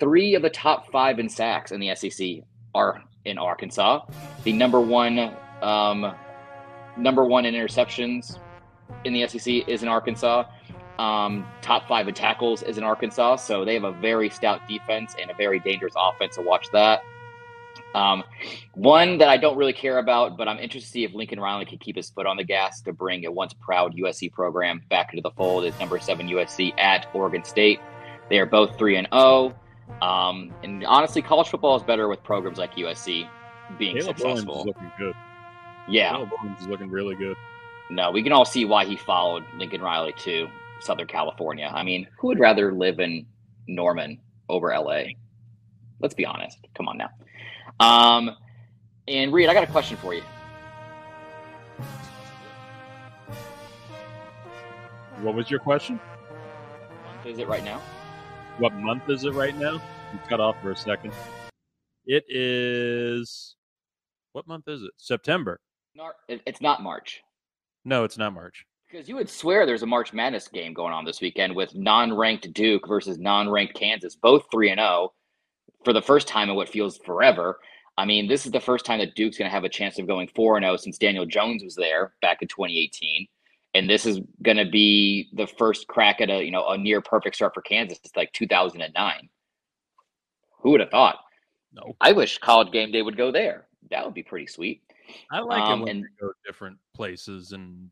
Three 0.00 0.34
of 0.34 0.40
the 0.40 0.48
top 0.48 0.90
five 0.90 1.18
in 1.18 1.28
sacks 1.28 1.70
in 1.70 1.80
the 1.80 1.94
SEC 1.94 2.44
are 2.74 3.02
in 3.26 3.36
Arkansas. 3.36 4.06
The 4.44 4.54
number 4.54 4.80
one, 4.80 5.30
um, 5.60 6.14
number 6.96 7.26
one 7.26 7.44
in 7.44 7.52
interceptions 7.52 8.38
in 9.04 9.12
the 9.12 9.28
SEC 9.28 9.68
is 9.68 9.82
in 9.82 9.88
Arkansas. 9.88 10.44
Um, 10.98 11.46
top 11.60 11.86
five 11.86 12.08
in 12.08 12.14
tackles 12.14 12.62
is 12.62 12.78
in 12.78 12.84
Arkansas, 12.84 13.36
so 13.36 13.66
they 13.66 13.74
have 13.74 13.84
a 13.84 13.92
very 13.92 14.30
stout 14.30 14.66
defense 14.66 15.14
and 15.20 15.30
a 15.30 15.34
very 15.34 15.60
dangerous 15.60 15.92
offense. 15.94 16.36
So 16.36 16.42
watch 16.42 16.68
that. 16.72 17.02
Um, 17.96 18.24
one 18.74 19.16
that 19.18 19.30
I 19.30 19.38
don't 19.38 19.56
really 19.56 19.72
care 19.72 19.96
about, 19.96 20.36
but 20.36 20.48
I'm 20.48 20.58
interested 20.58 20.88
to 20.88 20.92
see 20.92 21.04
if 21.04 21.14
Lincoln 21.14 21.40
Riley 21.40 21.64
can 21.64 21.78
keep 21.78 21.96
his 21.96 22.10
foot 22.10 22.26
on 22.26 22.36
the 22.36 22.44
gas 22.44 22.82
to 22.82 22.92
bring 22.92 23.24
a 23.24 23.32
once 23.32 23.54
proud 23.54 23.96
USC 23.96 24.30
program 24.30 24.82
back 24.90 25.14
into 25.14 25.22
the 25.22 25.30
fold. 25.30 25.64
Is 25.64 25.78
number 25.80 25.98
seven 25.98 26.28
USC 26.28 26.78
at 26.78 27.06
Oregon 27.14 27.42
State. 27.42 27.80
They 28.28 28.38
are 28.38 28.44
both 28.44 28.76
three 28.76 28.96
and 28.96 29.08
zero. 29.10 29.54
Um, 30.02 30.52
and 30.62 30.84
honestly, 30.84 31.22
college 31.22 31.48
football 31.48 31.74
is 31.74 31.82
better 31.84 32.06
with 32.06 32.22
programs 32.22 32.58
like 32.58 32.74
USC 32.74 33.26
being 33.78 33.96
Caleb 33.96 34.18
successful. 34.18 34.60
is 34.60 34.66
looking 34.66 34.92
good. 34.98 35.14
Yeah, 35.88 36.10
Caleb 36.10 36.30
Williams 36.38 36.60
is 36.60 36.66
looking 36.66 36.90
really 36.90 37.14
good. 37.14 37.36
No, 37.88 38.10
we 38.10 38.22
can 38.22 38.32
all 38.32 38.44
see 38.44 38.66
why 38.66 38.84
he 38.84 38.96
followed 38.96 39.42
Lincoln 39.56 39.80
Riley 39.80 40.12
to 40.18 40.48
Southern 40.80 41.06
California. 41.06 41.72
I 41.72 41.82
mean, 41.82 42.06
who 42.18 42.26
would 42.26 42.40
rather 42.40 42.72
live 42.74 43.00
in 43.00 43.24
Norman 43.66 44.18
over 44.50 44.68
LA? 44.76 45.04
Let's 46.00 46.14
be 46.14 46.26
honest. 46.26 46.58
Come 46.74 46.88
on 46.88 46.98
now. 46.98 47.08
Um, 47.80 48.30
and 49.08 49.32
Reid, 49.32 49.48
I 49.48 49.54
got 49.54 49.64
a 49.64 49.70
question 49.70 49.96
for 49.96 50.14
you. 50.14 50.22
What 55.20 55.34
was 55.34 55.50
your 55.50 55.60
question? 55.60 55.98
What 55.98 57.04
month 57.04 57.26
is 57.26 57.38
it 57.38 57.48
right 57.48 57.64
now? 57.64 57.80
What 58.58 58.74
month 58.74 59.08
is 59.08 59.24
it 59.24 59.32
right 59.32 59.56
now? 59.56 59.74
You 59.74 60.18
cut 60.28 60.40
off 60.40 60.56
for 60.62 60.70
a 60.70 60.76
second. 60.76 61.12
It 62.06 62.24
is. 62.28 63.56
What 64.32 64.46
month 64.46 64.68
is 64.68 64.82
it? 64.82 64.92
September. 64.96 65.60
No, 65.94 66.12
it's 66.28 66.60
not 66.60 66.82
March. 66.82 67.22
No, 67.84 68.04
it's 68.04 68.18
not 68.18 68.32
March. 68.34 68.66
Because 68.90 69.08
you 69.08 69.16
would 69.16 69.28
swear 69.28 69.66
there's 69.66 69.82
a 69.82 69.86
March 69.86 70.12
Madness 70.12 70.46
game 70.48 70.72
going 70.72 70.92
on 70.92 71.04
this 71.04 71.20
weekend 71.20 71.56
with 71.56 71.74
non-ranked 71.74 72.52
Duke 72.52 72.86
versus 72.86 73.18
non-ranked 73.18 73.74
Kansas, 73.74 74.14
both 74.14 74.46
three 74.52 74.70
and 74.70 74.78
zero, 74.78 75.12
for 75.84 75.92
the 75.92 76.02
first 76.02 76.26
time 76.28 76.50
in 76.50 76.56
what 76.56 76.68
feels 76.68 76.98
forever. 76.98 77.58
I 77.98 78.04
mean, 78.04 78.28
this 78.28 78.44
is 78.44 78.52
the 78.52 78.60
first 78.60 78.84
time 78.84 78.98
that 78.98 79.14
Duke's 79.14 79.38
going 79.38 79.48
to 79.48 79.54
have 79.54 79.64
a 79.64 79.68
chance 79.68 79.98
of 79.98 80.06
going 80.06 80.28
four 80.34 80.56
and 80.56 80.64
zero 80.64 80.76
since 80.76 80.98
Daniel 80.98 81.24
Jones 81.26 81.62
was 81.64 81.74
there 81.74 82.12
back 82.20 82.42
in 82.42 82.48
2018, 82.48 83.26
and 83.74 83.88
this 83.88 84.04
is 84.04 84.20
going 84.42 84.58
to 84.58 84.66
be 84.70 85.28
the 85.32 85.46
first 85.46 85.86
crack 85.88 86.20
at 86.20 86.28
a 86.30 86.44
you 86.44 86.50
know 86.50 86.68
a 86.68 86.76
near 86.78 87.00
perfect 87.00 87.36
start 87.36 87.54
for 87.54 87.62
Kansas 87.62 87.98
since 88.02 88.14
like 88.16 88.32
2009. 88.32 89.28
Who 90.60 90.70
would 90.72 90.80
have 90.80 90.90
thought? 90.90 91.16
No. 91.72 91.96
I 92.00 92.12
wish 92.12 92.38
College 92.38 92.72
Game 92.72 92.90
Day 92.92 93.02
would 93.02 93.16
go 93.16 93.30
there. 93.30 93.66
That 93.90 94.04
would 94.04 94.14
be 94.14 94.22
pretty 94.22 94.46
sweet. 94.46 94.82
I 95.30 95.40
like 95.40 95.62
Um, 95.62 95.80
it 95.80 95.84
when 95.84 95.96
and- 95.96 96.04
they 96.04 96.08
go 96.26 96.32
different 96.44 96.78
places 96.94 97.52
and 97.52 97.90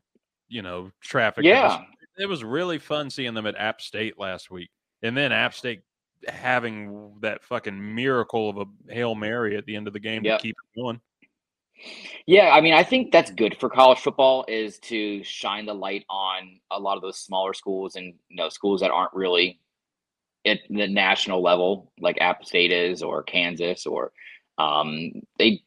you 0.49 0.61
know 0.61 0.91
traffic. 1.01 1.45
Yeah. 1.45 1.83
it 2.17 2.27
was 2.27 2.43
really 2.43 2.77
fun 2.79 3.09
seeing 3.09 3.33
them 3.33 3.45
at 3.47 3.55
App 3.57 3.81
State 3.81 4.19
last 4.19 4.51
week, 4.51 4.69
and 5.01 5.15
then 5.17 5.31
App 5.31 5.53
State 5.53 5.81
having 6.27 7.13
that 7.21 7.43
fucking 7.43 7.95
miracle 7.95 8.49
of 8.49 8.57
a 8.57 8.93
hail 8.93 9.15
mary 9.15 9.57
at 9.57 9.65
the 9.65 9.75
end 9.75 9.87
of 9.87 9.93
the 9.93 9.99
game 9.99 10.23
Yep. 10.23 10.39
to 10.39 10.43
keep 10.43 10.55
it 10.55 10.79
going. 10.79 11.01
Yeah, 12.25 12.51
I 12.51 12.61
mean, 12.61 12.73
I 12.73 12.83
think 12.83 13.11
that's 13.11 13.31
good 13.31 13.57
for 13.59 13.69
college 13.69 13.99
football 13.99 14.45
is 14.47 14.79
to 14.79 15.23
shine 15.23 15.65
the 15.65 15.73
light 15.73 16.05
on 16.09 16.59
a 16.71 16.79
lot 16.79 16.95
of 16.95 17.01
those 17.01 17.19
smaller 17.19 17.53
schools 17.53 17.95
and 17.95 18.13
you 18.29 18.37
know 18.37 18.49
schools 18.49 18.81
that 18.81 18.91
aren't 18.91 19.13
really 19.13 19.59
at 20.45 20.59
the 20.69 20.87
national 20.87 21.41
level, 21.41 21.91
like 21.99 22.17
App 22.21 22.45
State 22.45 22.71
is 22.71 23.03
or 23.03 23.23
Kansas 23.23 23.85
or 23.85 24.11
um, 24.57 25.11
they. 25.37 25.61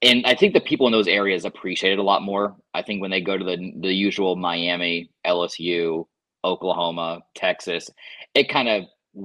And 0.00 0.26
I 0.26 0.34
think 0.34 0.52
the 0.52 0.60
people 0.60 0.86
in 0.88 0.92
those 0.92 1.06
areas 1.06 1.44
appreciate 1.44 1.92
it 1.92 1.98
a 2.00 2.02
lot 2.02 2.22
more. 2.22 2.56
I 2.74 2.82
think 2.82 3.00
when 3.00 3.10
they 3.12 3.20
go 3.20 3.36
to 3.38 3.44
the 3.44 3.72
the 3.80 3.92
usual 3.92 4.34
Miami, 4.36 5.10
LSU, 5.26 6.06
Oklahoma, 6.44 7.20
Texas, 7.36 7.88
it 8.34 8.48
kind 8.48 8.68
of 8.68 8.84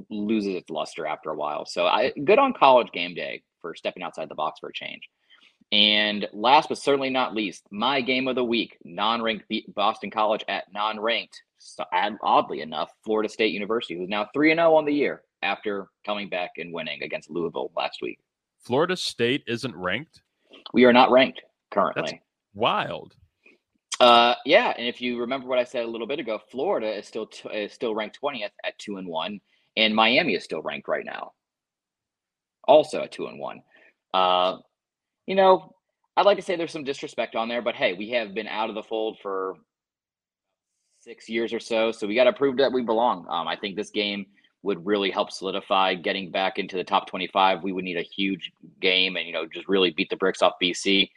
loses 0.10 0.56
its 0.56 0.70
luster 0.70 1.06
after 1.06 1.29
a 1.29 1.36
while. 1.36 1.65
So 1.65 1.86
I 1.86 2.12
good 2.24 2.39
on 2.39 2.53
college 2.53 2.91
game 2.91 3.13
day 3.13 3.44
for 3.62 3.75
stepping 3.75 4.03
outside 4.03 4.29
the 4.29 4.36
box 4.36 4.60
for 4.60 4.70
a 4.70 4.74
change. 4.74 5.10
And 5.72 6.27
last 6.32 6.70
but 6.70 6.77
certainly 6.77 7.10
not 7.10 7.36
least, 7.36 7.63
my 7.72 8.00
game 8.00 8.27
of 8.27 8.36
the 8.36 8.44
week, 8.44 8.77
non-ranked 8.86 9.48
beat 9.50 9.74
Boston 9.74 10.10
College 10.10 10.44
at 10.48 10.63
non-ranked, 10.74 11.41
so, 11.58 11.84
oddly 12.24 12.62
enough, 12.62 12.91
Florida 13.03 13.27
State 13.27 13.53
University, 13.53 13.98
who's 13.98 14.08
now 14.08 14.29
3 14.34 14.51
and 14.51 14.60
0 14.60 14.75
on 14.75 14.86
the 14.86 14.94
year 14.94 15.24
after 15.41 15.88
coming 16.06 16.29
back 16.29 16.51
and 16.58 16.72
winning 16.72 17.03
against 17.03 17.29
Louisville 17.29 17.72
last 17.75 18.00
week. 18.01 18.20
Florida 18.60 18.96
State 18.96 19.44
isn't 19.48 19.75
ranked. 19.75 20.22
We 20.74 20.86
are 20.86 20.94
not 20.94 21.12
ranked 21.12 21.41
currently. 21.72 22.22
Wild. 22.53 23.15
Uh, 24.00 24.36
yeah, 24.46 24.74
and 24.77 24.88
if 24.88 25.01
you 25.01 25.20
remember 25.20 25.48
what 25.48 25.60
I 25.60 25.63
said 25.63 25.84
a 25.84 25.88
little 25.88 26.08
bit 26.08 26.20
ago, 26.20 26.39
Florida 26.51 26.96
is 26.96 27.08
still 27.08 27.25
t- 27.25 27.50
is 27.50 27.74
still 27.74 27.96
ranked 27.96 28.20
20th 28.22 28.51
at 28.63 28.77
2 28.77 28.98
and 28.98 29.08
1, 29.08 29.39
and 29.77 29.96
Miami 29.96 30.34
is 30.34 30.43
still 30.43 30.62
ranked 30.62 30.89
right 30.89 31.05
now. 31.05 31.31
Also 32.67 33.03
a 33.03 33.07
2 33.07 33.27
and 33.27 33.39
1. 33.39 33.62
Uh, 34.13 34.57
you 35.27 35.36
know, 35.36 35.74
I'd 36.17 36.25
like 36.25 36.38
to 36.38 36.43
say 36.43 36.55
there's 36.55 36.72
some 36.72 36.84
disrespect 36.84 37.36
on 37.36 37.48
there, 37.48 37.62
but 37.62 37.75
hey, 37.75 37.93
we 37.93 38.10
have 38.10 38.34
been 38.34 38.48
out 38.48 38.69
of 38.69 38.75
the 38.75 38.84
fold 38.84 39.19
for 39.22 39.55
six 41.00 41.29
years 41.29 41.53
or 41.53 41.60
so, 41.60 41.91
so 41.91 42.07
we 42.07 42.15
got 42.15 42.25
to 42.25 42.34
prove 42.34 42.57
that 42.57 42.74
we 42.74 42.81
belong. 42.81 43.25
Um, 43.29 43.48
I 43.48 43.55
think 43.55 43.75
this 43.75 43.91
game 43.91 44.25
would 44.63 44.84
really 44.86 45.12
help 45.12 45.31
solidify 45.31 45.93
getting 45.93 46.31
back 46.31 46.57
into 46.57 46.75
the 46.75 46.84
top 46.84 47.07
25. 47.07 47.63
We 47.63 47.72
would 47.72 47.84
need 47.84 47.98
a 47.98 48.01
huge 48.01 48.51
game 48.81 49.15
and 49.15 49.27
you 49.27 49.31
know 49.31 49.46
just 49.46 49.69
really 49.69 49.91
beat 49.91 50.10
the 50.10 50.17
bricks 50.17 50.41
off 50.41 50.53
BC. 50.62 51.10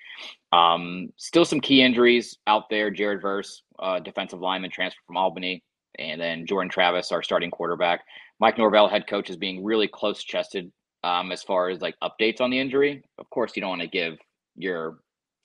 Um, 0.52 1.08
still 1.16 1.46
some 1.46 1.60
key 1.60 1.82
injuries 1.82 2.36
out 2.46 2.68
there. 2.68 2.90
Jared 2.90 3.22
Verse, 3.22 3.62
uh, 3.78 4.00
defensive 4.00 4.40
lineman, 4.40 4.70
transfer 4.70 5.00
from 5.06 5.16
Albany, 5.16 5.64
and 5.98 6.20
then 6.20 6.46
Jordan 6.46 6.70
Travis, 6.70 7.10
our 7.10 7.22
starting 7.22 7.50
quarterback. 7.50 8.02
Mike 8.40 8.58
Norvell, 8.58 8.88
head 8.88 9.06
coach, 9.06 9.30
is 9.30 9.36
being 9.36 9.62
really 9.62 9.86
close 9.86 10.24
chested 10.24 10.72
um, 11.04 11.30
as 11.30 11.42
far 11.42 11.68
as 11.68 11.80
like 11.80 11.94
updates 12.02 12.40
on 12.40 12.50
the 12.50 12.58
injury. 12.58 13.02
Of 13.18 13.28
course, 13.30 13.52
you 13.54 13.60
don't 13.60 13.70
want 13.70 13.82
to 13.82 13.88
give 13.88 14.18
your 14.56 14.98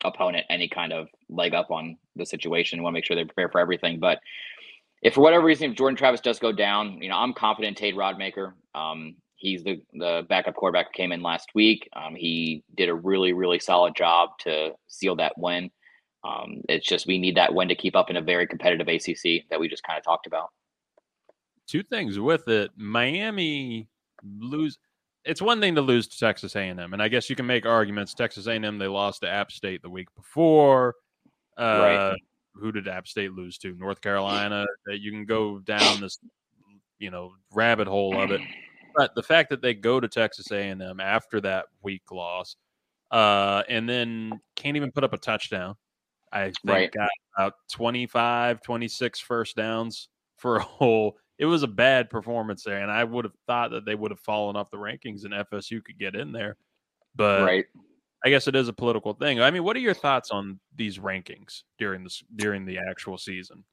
opponent 0.03 0.45
any 0.49 0.67
kind 0.67 0.93
of 0.93 1.07
leg 1.29 1.53
up 1.53 1.71
on 1.71 1.97
the 2.15 2.25
situation. 2.25 2.77
You 2.77 2.83
want 2.83 2.93
to 2.93 2.97
make 2.97 3.05
sure 3.05 3.15
they 3.15 3.25
prepare 3.25 3.49
for 3.49 3.59
everything. 3.59 3.99
But 3.99 4.19
if 5.01 5.13
for 5.13 5.21
whatever 5.21 5.45
reason, 5.45 5.71
if 5.71 5.77
Jordan 5.77 5.97
Travis 5.97 6.21
does 6.21 6.39
go 6.39 6.51
down, 6.51 7.01
you 7.01 7.09
know, 7.09 7.17
I'm 7.17 7.33
confident 7.33 7.77
Tate 7.77 7.95
Rodemaker. 7.95 8.53
Um, 8.73 9.15
he's 9.35 9.63
the 9.63 9.81
the 9.93 10.23
backup 10.29 10.55
quarterback 10.55 10.93
came 10.93 11.11
in 11.11 11.21
last 11.21 11.49
week. 11.53 11.89
Um, 11.95 12.15
he 12.15 12.63
did 12.75 12.89
a 12.89 12.95
really 12.95 13.33
really 13.33 13.59
solid 13.59 13.95
job 13.95 14.29
to 14.39 14.71
seal 14.87 15.15
that 15.17 15.33
win. 15.37 15.69
Um, 16.23 16.61
it's 16.69 16.87
just 16.87 17.05
we 17.05 17.19
need 17.19 17.37
that 17.37 17.53
win 17.53 17.67
to 17.67 17.75
keep 17.75 17.95
up 17.95 18.09
in 18.09 18.17
a 18.17 18.21
very 18.21 18.47
competitive 18.47 18.87
ACC 18.87 19.47
that 19.49 19.59
we 19.59 19.67
just 19.67 19.83
kind 19.83 19.97
of 19.97 20.03
talked 20.03 20.27
about. 20.27 20.49
Two 21.67 21.83
things 21.83 22.19
with 22.19 22.47
it. 22.47 22.71
Miami 22.75 23.89
lose. 24.23 24.77
It's 25.23 25.41
one 25.41 25.59
thing 25.59 25.73
to 25.75 25.81
lose 25.81 26.07
to 26.07 26.19
Texas 26.19 26.55
A&M, 26.55 26.79
and 26.79 27.01
I 27.01 27.07
guess 27.07 27.29
you 27.29 27.35
can 27.35 27.47
make 27.47 27.65
arguments. 27.65 28.13
Texas 28.13 28.45
A&M 28.47 28.77
they 28.77 28.87
lost 28.87 29.21
to 29.21 29.29
App 29.29 29.51
State 29.51 29.81
the 29.81 29.89
week 29.89 30.07
before. 30.15 30.95
Uh, 31.57 31.79
Right. 32.11 32.17
Who 32.53 32.71
did 32.71 32.87
App 32.87 33.07
State 33.07 33.33
lose 33.33 33.57
to? 33.59 33.73
North 33.75 33.99
Carolina. 34.01 34.65
That 34.85 34.99
you 34.99 35.11
can 35.11 35.25
go 35.25 35.59
down 35.59 35.99
this, 35.99 36.19
you 36.99 37.11
know, 37.11 37.33
rabbit 37.51 37.87
hole 37.87 38.17
of 38.21 38.31
it. 38.31 38.39
But 38.95 39.13
the 39.13 39.23
fact 39.23 39.49
that 39.49 39.61
they 39.61 39.73
go 39.73 39.99
to 39.99 40.07
Texas 40.07 40.49
A&M 40.51 40.99
after 41.01 41.41
that 41.41 41.65
week 41.81 42.09
loss, 42.11 42.55
uh, 43.11 43.63
and 43.67 43.89
then 43.89 44.39
can't 44.55 44.77
even 44.77 44.91
put 44.91 45.03
up 45.03 45.11
a 45.11 45.17
touchdown. 45.17 45.75
I 46.31 46.45
think 46.45 46.55
Right. 46.63 46.91
got 46.93 47.09
about 47.37 47.53
25, 47.73 48.61
26 48.61 49.19
first 49.19 49.55
downs 49.57 50.07
for 50.37 50.55
a 50.57 50.63
whole. 50.63 51.17
It 51.37 51.45
was 51.45 51.63
a 51.63 51.67
bad 51.67 52.09
performance 52.09 52.63
there, 52.63 52.81
and 52.81 52.91
I 52.91 53.03
would 53.03 53.25
have 53.25 53.33
thought 53.47 53.71
that 53.71 53.85
they 53.85 53.95
would 53.95 54.11
have 54.11 54.19
fallen 54.19 54.55
off 54.55 54.71
the 54.71 54.77
rankings 54.77 55.25
and 55.25 55.33
FSU 55.33 55.83
could 55.83 55.99
get 55.99 56.15
in 56.15 56.31
there. 56.31 56.55
But 57.15 57.43
right. 57.43 57.65
I 58.25 58.29
guess 58.29 58.47
it 58.47 58.55
is 58.55 58.67
a 58.67 58.73
political 58.73 59.13
thing. 59.13 59.41
I 59.41 59.51
mean, 59.51 59.63
what 59.63 59.75
are 59.75 59.81
your 59.81 59.93
thoughts 59.93 60.31
on 60.31 60.59
these 60.75 60.97
rankings 60.97 61.63
during 61.77 62.03
this 62.03 62.23
during 62.35 62.65
the 62.65 62.77
actual 62.77 63.17
season? 63.17 63.63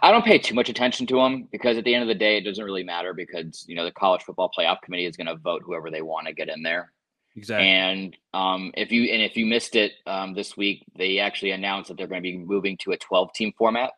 I 0.00 0.10
don't 0.10 0.24
pay 0.24 0.38
too 0.38 0.54
much 0.54 0.68
attention 0.68 1.06
to 1.08 1.16
them 1.16 1.48
because 1.50 1.76
at 1.76 1.84
the 1.84 1.94
end 1.94 2.02
of 2.02 2.08
the 2.08 2.14
day, 2.14 2.38
it 2.38 2.42
doesn't 2.44 2.64
really 2.64 2.84
matter 2.84 3.12
because 3.12 3.64
you 3.68 3.74
know 3.74 3.84
the 3.84 3.92
college 3.92 4.22
football 4.22 4.50
playoff 4.56 4.80
committee 4.82 5.04
is 5.04 5.16
going 5.16 5.26
to 5.26 5.36
vote 5.36 5.62
whoever 5.64 5.90
they 5.90 6.02
want 6.02 6.26
to 6.26 6.32
get 6.32 6.48
in 6.48 6.62
there. 6.62 6.92
Exactly. 7.36 7.68
And 7.68 8.16
um, 8.34 8.72
if 8.76 8.90
you 8.90 9.04
and 9.12 9.22
if 9.22 9.36
you 9.36 9.46
missed 9.46 9.76
it 9.76 9.92
um, 10.06 10.34
this 10.34 10.56
week, 10.56 10.84
they 10.96 11.18
actually 11.18 11.52
announced 11.52 11.88
that 11.88 11.96
they're 11.96 12.06
going 12.06 12.22
to 12.22 12.30
be 12.30 12.38
moving 12.38 12.76
to 12.78 12.92
a 12.92 12.96
12 12.96 13.32
team 13.32 13.52
format 13.56 13.92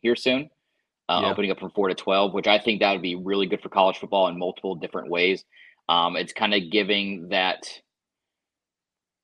here 0.00 0.16
soon, 0.16 0.50
uh, 1.08 1.20
Yeah. 1.22 1.30
opening 1.30 1.50
up 1.50 1.58
from 1.58 1.70
four 1.70 1.88
to 1.88 1.94
12, 1.94 2.32
which 2.32 2.46
I 2.46 2.58
think 2.58 2.80
that 2.80 2.92
would 2.92 3.02
be 3.02 3.16
really 3.16 3.46
good 3.46 3.60
for 3.60 3.68
college 3.68 3.98
football 3.98 4.28
in 4.28 4.38
multiple 4.38 4.74
different 4.74 5.10
ways. 5.10 5.44
Um, 5.88 6.16
it's 6.16 6.32
kind 6.32 6.54
of 6.54 6.70
giving 6.70 7.28
that 7.28 7.68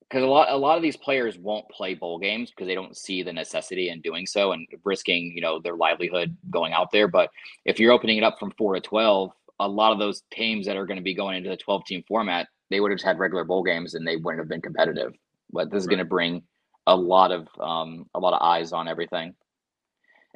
because 0.01 0.23
a 0.23 0.27
lot 0.27 0.49
a 0.51 0.57
lot 0.57 0.77
of 0.77 0.83
these 0.83 0.97
players 0.97 1.39
won't 1.39 1.69
play 1.69 1.95
bowl 1.95 2.19
games 2.19 2.51
because 2.51 2.67
they 2.67 2.75
don't 2.75 2.97
see 2.97 3.23
the 3.23 3.33
necessity 3.33 3.91
in 3.91 4.01
doing 4.01 4.27
so 4.27 4.53
and 4.53 4.67
risking 4.85 5.33
you 5.35 5.41
know 5.41 5.61
their 5.61 5.77
livelihood 5.77 6.37
going 6.51 6.73
out 6.73 6.91
there. 6.91 7.09
But 7.09 7.31
if 7.65 7.79
you're 7.79 7.93
opening 7.93 8.19
it 8.19 8.25
up 8.25 8.39
from 8.39 8.53
four 8.53 8.75
to 8.75 8.81
12, 8.81 9.31
a 9.61 9.69
lot 9.69 9.93
of 9.93 9.99
those 9.99 10.23
teams 10.31 10.67
that 10.67 10.77
are 10.77 10.87
going 10.87 10.97
to 10.97 11.03
be 11.03 11.15
going 11.15 11.37
into 11.37 11.51
the 11.51 11.57
12 11.57 11.85
team 11.85 12.05
format, 12.09 12.49
they 12.71 12.81
would 12.81 12.91
have 12.91 12.99
just 12.99 13.07
had 13.07 13.19
regular 13.19 13.45
bowl 13.45 13.63
games 13.63 13.95
and 13.95 14.07
they 14.07 14.17
wouldn't 14.17 14.41
have 14.41 14.49
been 14.49 14.63
competitive. 14.63 15.13
But 15.53 15.71
this 15.71 15.81
is 15.83 15.87
going 15.87 15.99
to 15.99 16.05
bring 16.05 16.43
a 16.87 16.97
lot 16.97 17.31
of 17.31 17.49
um, 17.61 18.07
a 18.15 18.19
lot 18.19 18.35
of 18.35 18.43
eyes 18.43 18.73
on 18.73 18.89
everything. 18.89 19.35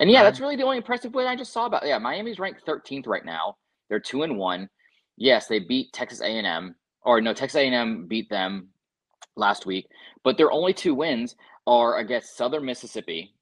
And 0.03 0.11
yeah, 0.11 0.25
that's 0.25 0.41
really 0.41 0.57
the 0.57 0.65
only 0.65 0.79
impressive 0.79 1.15
win 1.15 1.29
I 1.29 1.37
just 1.37 1.53
saw 1.53 1.67
about. 1.67 1.87
Yeah, 1.87 1.97
Miami's 1.97 2.41
ranked 2.41 2.67
13th 2.67 3.07
right 3.07 3.25
now. 3.25 3.57
They're 3.89 4.01
two 4.01 4.25
and 4.25 4.37
one. 4.37 4.69
Yes, 5.17 5.47
they 5.47 5.61
beat 5.61 5.93
Texas 5.93 6.21
A&M, 6.21 6.75
or 7.03 7.21
no, 7.21 7.33
Texas 7.33 7.61
A&M 7.61 8.09
beat 8.09 8.29
them 8.29 8.67
last 9.37 9.65
week. 9.65 9.87
But 10.25 10.37
their 10.37 10.51
only 10.51 10.75
two 10.75 10.93
wins 10.93 11.37
are 11.69 11.99
against 11.99 12.37
Southern 12.37 12.65
Mississippi 12.65 13.33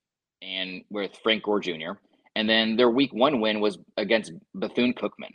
and 0.43 0.85
with 0.91 1.19
Frank 1.23 1.45
Gore 1.45 1.61
Jr. 1.61 1.93
And 2.37 2.47
then 2.47 2.77
their 2.77 2.91
week 2.91 3.15
one 3.15 3.41
win 3.41 3.61
was 3.61 3.79
against 3.97 4.33
Bethune 4.55 4.93
Cookman. 4.93 5.33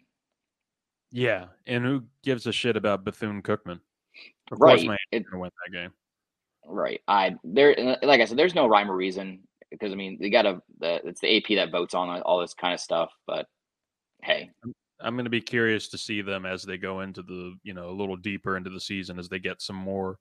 Yeah, 1.11 1.45
and 1.65 1.83
who 1.83 2.03
gives 2.23 2.45
a 2.45 2.51
shit 2.51 2.77
about 2.77 3.03
Bethune 3.03 3.41
Cookman? 3.41 3.79
Of 4.51 4.59
course, 4.59 4.81
Right. 4.81 4.85
Miami's 4.85 4.99
It- 5.11 5.25
to 5.31 5.39
win 5.39 5.49
that 5.65 5.73
game. 5.73 5.91
Right. 6.67 7.01
I 7.07 7.35
there 7.43 7.97
like 8.03 8.21
I 8.21 8.25
said, 8.25 8.37
there's 8.37 8.53
no 8.53 8.67
rhyme 8.67 8.91
or 8.91 8.95
reason 8.95 9.39
because 9.79 9.91
I 9.91 9.95
mean, 9.95 10.17
they 10.19 10.29
got 10.29 10.43
to. 10.43 10.61
It's 10.81 11.21
the 11.21 11.37
AP 11.37 11.55
that 11.57 11.71
votes 11.71 11.93
on 11.93 12.21
all 12.21 12.39
this 12.39 12.53
kind 12.53 12.73
of 12.73 12.79
stuff. 12.79 13.11
But 13.27 13.47
hey, 14.23 14.49
I'm 15.01 15.15
going 15.15 15.25
to 15.25 15.29
be 15.29 15.41
curious 15.41 15.87
to 15.89 15.97
see 15.97 16.21
them 16.21 16.45
as 16.45 16.63
they 16.63 16.77
go 16.77 17.01
into 17.01 17.21
the 17.21 17.55
you 17.63 17.73
know 17.73 17.89
a 17.89 17.91
little 17.97 18.15
deeper 18.15 18.57
into 18.57 18.69
the 18.69 18.79
season 18.79 19.19
as 19.19 19.29
they 19.29 19.39
get 19.39 19.61
some 19.61 19.75
more 19.75 20.17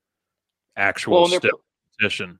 actual 0.76 1.22
Well, 1.22 1.40
they're- 1.40 1.50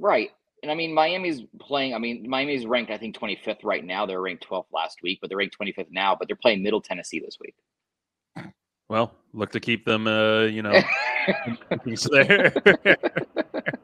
right. 0.01 0.31
And 0.63 0.71
I 0.71 0.75
mean, 0.75 0.95
Miami's 0.95 1.43
playing. 1.61 1.95
I 1.95 1.99
mean, 1.99 2.29
Miami's 2.29 2.65
ranked, 2.65 2.91
I 2.91 2.97
think, 2.97 3.19
25th 3.19 3.65
right 3.65 3.85
now. 3.85 4.07
They're 4.07 4.23
ranked 4.23 4.49
12th 4.49 4.65
last 4.73 5.03
week, 5.03 5.19
but 5.21 5.29
they're 5.29 5.37
ranked 5.37 5.57
25th 5.61 5.91
now. 5.91 6.17
But 6.19 6.27
they're 6.27 6.39
playing 6.41 6.63
Middle 6.63 6.81
Tennessee 6.81 7.21
this 7.21 7.37
week. 7.39 7.55
Well, 8.89 9.15
look 9.35 9.53
to 9.53 9.61
keep 9.61 9.85
them, 9.85 10.07
uh, 10.07 10.43
you 10.43 10.63
know, 10.63 10.73
there. 12.11 12.55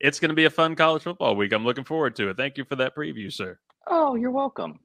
it's 0.00 0.18
going 0.18 0.30
to 0.30 0.34
be 0.34 0.46
a 0.46 0.50
fun 0.50 0.74
college 0.74 1.02
football 1.02 1.36
week. 1.36 1.52
I'm 1.52 1.64
looking 1.64 1.84
forward 1.84 2.16
to 2.16 2.30
it. 2.30 2.36
Thank 2.36 2.56
you 2.56 2.64
for 2.64 2.76
that 2.76 2.96
preview, 2.96 3.32
sir. 3.32 3.58
oh, 3.86 4.14
you're 4.14 4.30
welcome. 4.30 4.80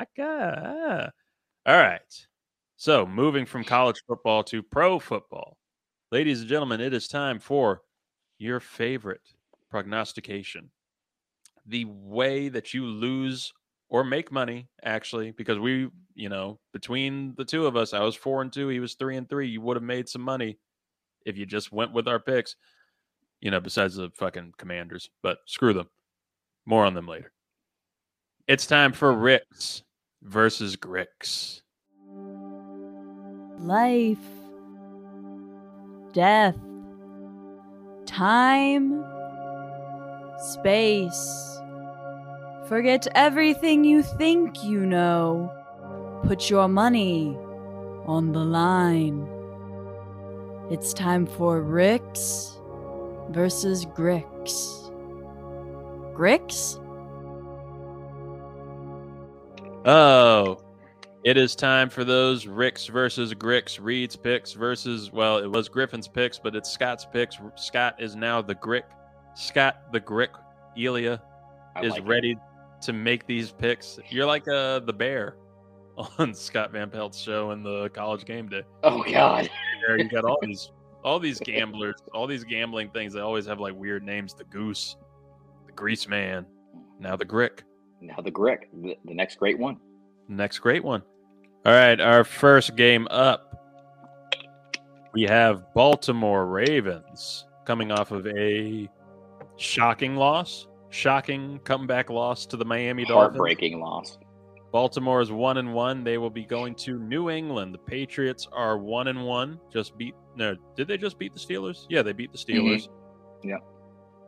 Okay. 0.00 1.08
All 1.66 1.76
right. 1.76 2.26
So, 2.76 3.04
moving 3.04 3.44
from 3.44 3.64
college 3.64 4.02
football 4.08 4.42
to 4.44 4.62
pro 4.62 4.98
football. 4.98 5.58
Ladies 6.10 6.40
and 6.40 6.48
gentlemen, 6.48 6.80
it 6.80 6.94
is 6.94 7.06
time 7.08 7.38
for 7.38 7.82
your 8.38 8.58
favorite 8.58 9.20
prognostication. 9.70 10.70
The 11.66 11.84
way 11.84 12.48
that 12.48 12.72
you 12.72 12.86
lose 12.86 13.52
or 13.90 14.02
make 14.04 14.32
money, 14.32 14.68
actually, 14.82 15.32
because 15.32 15.58
we, 15.58 15.90
you 16.14 16.28
know, 16.28 16.58
between 16.72 17.34
the 17.36 17.44
two 17.44 17.66
of 17.66 17.76
us, 17.76 17.92
I 17.92 18.00
was 18.00 18.16
four 18.16 18.40
and 18.40 18.52
two, 18.52 18.68
he 18.68 18.80
was 18.80 18.94
three 18.94 19.16
and 19.16 19.28
three. 19.28 19.48
You 19.48 19.60
would 19.60 19.76
have 19.76 19.82
made 19.82 20.08
some 20.08 20.22
money 20.22 20.58
if 21.26 21.36
you 21.36 21.44
just 21.44 21.70
went 21.70 21.92
with 21.92 22.08
our 22.08 22.18
picks, 22.18 22.56
you 23.40 23.50
know, 23.50 23.60
besides 23.60 23.96
the 23.96 24.10
fucking 24.14 24.54
commanders, 24.58 25.10
but 25.22 25.38
screw 25.46 25.72
them. 25.72 25.88
More 26.66 26.84
on 26.84 26.94
them 26.94 27.08
later. 27.08 27.32
It's 28.46 28.66
time 28.66 28.92
for 28.92 29.12
Ricks 29.12 29.82
versus 30.22 30.76
Gricks. 30.76 31.62
life, 33.60 34.18
death, 36.12 36.56
time, 38.06 39.04
space. 40.38 41.60
Forget 42.68 43.06
everything 43.14 43.84
you 43.84 44.02
think 44.02 44.64
you 44.64 44.86
know. 44.86 45.52
Put 46.24 46.48
your 46.48 46.68
money 46.68 47.36
on 48.06 48.32
the 48.32 48.44
line. 48.44 49.28
It's 50.70 50.92
time 50.92 51.26
for 51.26 51.60
Ricks 51.60 52.59
versus 53.30 53.86
Gricks. 53.86 54.90
Gricks? 56.14 56.76
Oh, 59.86 60.58
it 61.24 61.36
is 61.36 61.54
time 61.54 61.88
for 61.88 62.04
those 62.04 62.46
Ricks 62.46 62.86
versus 62.86 63.32
Gricks, 63.34 63.78
Reid's 63.80 64.16
picks 64.16 64.52
versus, 64.52 65.10
well, 65.12 65.38
it 65.38 65.46
was 65.46 65.68
Griffin's 65.68 66.08
picks, 66.08 66.38
but 66.38 66.54
it's 66.54 66.70
Scott's 66.70 67.06
picks. 67.06 67.38
Scott 67.56 67.96
is 67.98 68.16
now 68.16 68.42
the 68.42 68.54
Grick. 68.54 68.82
Scott, 69.34 69.92
the 69.92 70.00
Grick, 70.00 70.30
Ellia, 70.76 71.20
I 71.76 71.82
is 71.82 71.92
like 71.92 72.02
it. 72.02 72.06
ready 72.06 72.36
to 72.82 72.92
make 72.92 73.26
these 73.26 73.52
picks. 73.52 73.98
You're 74.10 74.26
like 74.26 74.46
uh, 74.48 74.80
the 74.80 74.92
bear 74.92 75.36
on 76.18 76.34
Scott 76.34 76.72
Van 76.72 76.90
Pelt's 76.90 77.18
show 77.18 77.50
in 77.52 77.62
the 77.62 77.88
college 77.90 78.24
game 78.24 78.48
day. 78.48 78.62
Oh 78.82 79.02
God. 79.02 79.48
You 79.96 80.08
got 80.08 80.24
all 80.24 80.38
these 80.42 80.70
all 81.04 81.18
these 81.18 81.40
gamblers, 81.40 81.96
all 82.14 82.26
these 82.26 82.44
gambling 82.44 82.90
things. 82.90 83.12
They 83.12 83.20
always 83.20 83.46
have 83.46 83.60
like 83.60 83.74
weird 83.74 84.02
names. 84.02 84.34
The 84.34 84.44
Goose, 84.44 84.96
the 85.66 85.72
Grease 85.72 86.08
Man, 86.08 86.46
now 86.98 87.16
the 87.16 87.24
Grick. 87.24 87.60
Now 88.00 88.16
the 88.22 88.30
Grick, 88.30 88.64
the, 88.82 88.96
the 89.04 89.14
next 89.14 89.36
great 89.38 89.58
one. 89.58 89.78
Next 90.28 90.58
great 90.58 90.84
one. 90.84 91.02
All 91.66 91.72
right, 91.72 92.00
our 92.00 92.24
first 92.24 92.76
game 92.76 93.06
up. 93.10 93.46
We 95.12 95.22
have 95.24 95.74
Baltimore 95.74 96.46
Ravens 96.46 97.46
coming 97.64 97.90
off 97.90 98.12
of 98.12 98.26
a 98.28 98.88
shocking 99.56 100.16
loss, 100.16 100.68
shocking 100.90 101.58
comeback 101.64 102.10
loss 102.10 102.46
to 102.46 102.56
the 102.56 102.64
Miami 102.64 103.04
Dolphins. 103.04 103.36
Heartbreaking 103.36 103.80
loss. 103.80 104.18
Baltimore 104.72 105.20
is 105.20 105.32
one 105.32 105.56
and 105.56 105.74
one. 105.74 106.04
They 106.04 106.16
will 106.16 106.30
be 106.30 106.44
going 106.44 106.76
to 106.76 106.98
New 106.98 107.28
England. 107.28 107.74
The 107.74 107.78
Patriots 107.78 108.46
are 108.52 108.78
one 108.78 109.08
and 109.08 109.24
one. 109.24 109.58
Just 109.72 109.98
beat 109.98 110.14
no, 110.36 110.56
did 110.76 110.88
they 110.88 110.96
just 110.96 111.18
beat 111.18 111.32
the 111.32 111.40
Steelers? 111.40 111.86
Yeah, 111.88 112.02
they 112.02 112.12
beat 112.12 112.32
the 112.32 112.38
Steelers. 112.38 112.88
Yeah. 113.42 113.58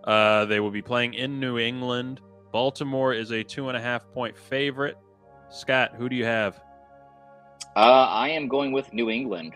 Uh, 0.04 0.44
they 0.46 0.60
will 0.60 0.70
be 0.70 0.82
playing 0.82 1.14
in 1.14 1.38
New 1.38 1.58
England. 1.58 2.20
Baltimore 2.52 3.14
is 3.14 3.30
a 3.30 3.42
two 3.42 3.68
and 3.68 3.76
a 3.76 3.80
half 3.80 4.10
point 4.12 4.36
favorite. 4.36 4.96
Scott, 5.50 5.92
who 5.96 6.08
do 6.08 6.16
you 6.16 6.24
have? 6.24 6.60
Uh, 7.76 8.06
I 8.10 8.30
am 8.30 8.48
going 8.48 8.72
with 8.72 8.92
New 8.92 9.10
England 9.10 9.54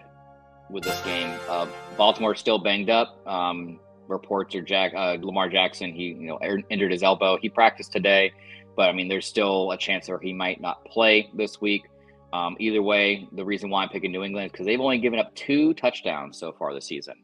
with 0.70 0.84
this 0.84 1.00
game. 1.02 1.38
Uh, 1.48 1.66
Baltimore's 1.96 2.40
still 2.40 2.58
banged 2.58 2.90
up. 2.90 3.20
Um, 3.26 3.80
reports 4.08 4.54
are 4.54 4.62
Jack 4.62 4.94
uh, 4.94 5.16
Lamar 5.20 5.48
Jackson. 5.48 5.92
He 5.92 6.08
you 6.08 6.26
know 6.26 6.38
er- 6.42 6.62
injured 6.70 6.92
his 6.92 7.02
elbow. 7.02 7.38
He 7.40 7.48
practiced 7.48 7.92
today, 7.92 8.32
but 8.76 8.88
I 8.88 8.92
mean 8.92 9.08
there's 9.08 9.26
still 9.26 9.72
a 9.72 9.76
chance 9.76 10.06
that 10.06 10.18
he 10.22 10.32
might 10.32 10.60
not 10.60 10.84
play 10.84 11.30
this 11.34 11.60
week. 11.60 11.84
Um, 12.32 12.56
either 12.58 12.82
way, 12.82 13.28
the 13.32 13.44
reason 13.44 13.70
why 13.70 13.82
I'm 13.82 13.88
picking 13.88 14.12
New 14.12 14.22
England 14.24 14.46
is 14.46 14.52
because 14.52 14.66
they've 14.66 14.80
only 14.80 14.98
given 14.98 15.18
up 15.18 15.34
two 15.34 15.74
touchdowns 15.74 16.38
so 16.38 16.52
far 16.52 16.74
this 16.74 16.86
season, 16.86 17.14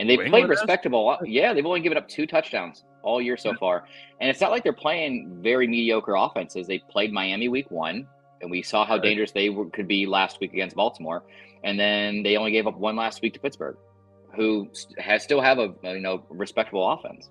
and 0.00 0.08
they've 0.08 0.18
New 0.18 0.30
played 0.30 0.40
England 0.40 0.50
has? 0.58 0.60
respectable. 0.60 1.18
Yeah, 1.24 1.52
they've 1.52 1.66
only 1.66 1.80
given 1.80 1.98
up 1.98 2.08
two 2.08 2.26
touchdowns 2.26 2.84
all 3.02 3.20
year 3.20 3.36
so 3.36 3.54
far, 3.54 3.84
and 4.20 4.30
it's 4.30 4.40
not 4.40 4.50
like 4.50 4.62
they're 4.62 4.72
playing 4.72 5.38
very 5.40 5.66
mediocre 5.66 6.14
offenses. 6.14 6.66
They 6.66 6.78
played 6.90 7.12
Miami 7.12 7.48
week 7.48 7.70
one, 7.70 8.06
and 8.40 8.50
we 8.50 8.62
saw 8.62 8.84
how 8.84 8.94
Right. 8.94 9.02
dangerous 9.02 9.32
they 9.32 9.48
were, 9.50 9.66
could 9.70 9.88
be 9.88 10.06
last 10.06 10.40
week 10.40 10.52
against 10.52 10.76
Baltimore, 10.76 11.24
and 11.64 11.78
then 11.78 12.22
they 12.22 12.36
only 12.36 12.52
gave 12.52 12.66
up 12.66 12.76
one 12.78 12.96
last 12.96 13.20
week 13.22 13.34
to 13.34 13.40
Pittsburgh, 13.40 13.76
who 14.34 14.68
has 14.98 15.22
still 15.22 15.40
have 15.40 15.58
a 15.58 15.74
you 15.82 16.00
know 16.00 16.24
respectable 16.30 16.90
offense. 16.92 17.30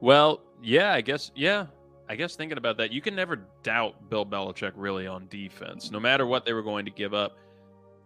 Well, 0.00 0.40
yeah, 0.62 0.92
I 0.94 1.00
guess, 1.02 1.30
yeah. 1.34 1.66
I 2.08 2.16
guess 2.16 2.36
thinking 2.36 2.58
about 2.58 2.78
that, 2.78 2.92
you 2.92 3.00
can 3.00 3.14
never 3.14 3.44
doubt 3.62 4.08
Bill 4.08 4.24
Belichick 4.24 4.72
really 4.74 5.06
on 5.06 5.26
defense, 5.28 5.90
no 5.90 6.00
matter 6.00 6.26
what 6.26 6.44
they 6.44 6.52
were 6.52 6.62
going 6.62 6.84
to 6.86 6.90
give 6.90 7.12
up. 7.12 7.36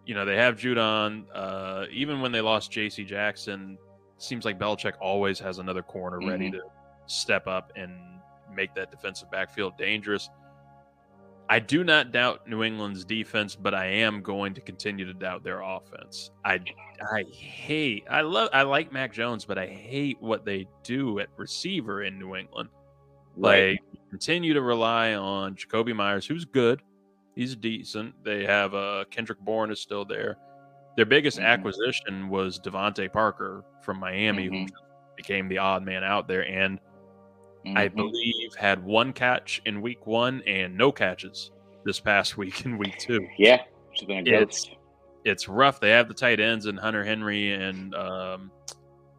You 0.05 0.13
know, 0.13 0.25
they 0.25 0.35
have 0.35 0.57
Judon. 0.57 1.25
Uh, 1.33 1.85
even 1.89 2.19
when 2.19 2.33
they 2.33 2.41
lost 2.41 2.71
J.C. 2.71 3.05
Jackson, 3.05 3.77
seems 4.17 4.43
like 4.43 4.59
Belichick 4.59 4.93
always 4.99 5.39
has 5.39 5.59
another 5.59 5.81
corner 5.81 6.19
ready 6.19 6.51
to 6.51 6.61
step 7.05 7.47
up 7.47 7.71
and 7.75 7.93
make 8.53 8.73
that 8.75 8.91
defensive 8.91 9.31
backfield 9.31 9.77
dangerous. 9.77 10.29
I 11.49 11.59
do 11.59 11.83
not 11.83 12.11
doubt 12.11 12.47
New 12.47 12.63
England's 12.63 13.03
defense, 13.03 13.55
but 13.55 13.73
I 13.73 13.85
am 13.85 14.21
going 14.21 14.53
to 14.53 14.61
continue 14.61 15.05
to 15.05 15.13
doubt 15.13 15.43
their 15.43 15.61
offense. 15.61 16.31
I 16.45 16.59
I 17.01 17.23
hate 17.29 18.05
I 18.09 18.21
love 18.21 18.49
I 18.53 18.63
like 18.63 18.91
Mac 18.91 19.13
Jones, 19.13 19.45
but 19.45 19.57
I 19.57 19.67
hate 19.67 20.17
what 20.21 20.45
they 20.45 20.67
do 20.83 21.19
at 21.19 21.27
receiver 21.35 22.03
in 22.03 22.17
New 22.17 22.35
England. 22.35 22.69
Like 23.35 23.81
continue 24.13 24.53
to 24.53 24.61
rely 24.61 25.15
on 25.15 25.55
Jakobi 25.55 25.95
Meyers, 25.95 26.27
who's 26.27 26.45
good. 26.45 26.83
He's 27.35 27.55
decent. 27.55 28.13
They 28.23 28.45
have 28.45 28.75
uh 28.75 29.05
Kendrick 29.09 29.39
Bourne 29.39 29.71
is 29.71 29.79
still 29.79 30.05
there. 30.05 30.37
Their 30.95 31.07
biggest 31.07 31.39
Mhm. 31.39 31.45
acquisition 31.45 32.29
was 32.29 32.59
DeVante 32.59 33.11
Parker 33.11 33.65
from 33.81 33.97
Miami, 33.97 34.45
who 34.45 34.51
Mhm. 34.51 34.69
became 35.17 35.47
the 35.49 35.57
odd 35.57 35.83
man 35.83 36.03
out 36.03 36.27
there 36.27 36.47
and 36.47 36.79
I 37.75 37.87
Mhm. 37.87 37.95
believe 37.95 38.53
had 38.55 38.83
one 38.83 39.13
catch 39.13 39.63
in 39.65 39.81
week 39.81 40.05
one 40.05 40.43
and 40.45 40.77
no 40.77 40.91
catches 40.91 41.49
this 41.83 41.99
past 41.99 42.37
week 42.37 42.65
in 42.67 42.77
week 42.77 42.99
two. 42.99 43.27
yeah, 43.39 43.63
she's 43.93 44.05
been 44.07 44.27
a 44.27 44.31
It's 44.41 44.69
it's 45.25 45.47
rough. 45.47 45.79
They 45.79 45.89
have 45.89 46.07
the 46.07 46.13
tight 46.13 46.39
ends 46.39 46.67
and 46.67 46.77
Hunter 46.77 47.03
Henry 47.03 47.53
and 47.53 47.95
um, 47.95 48.51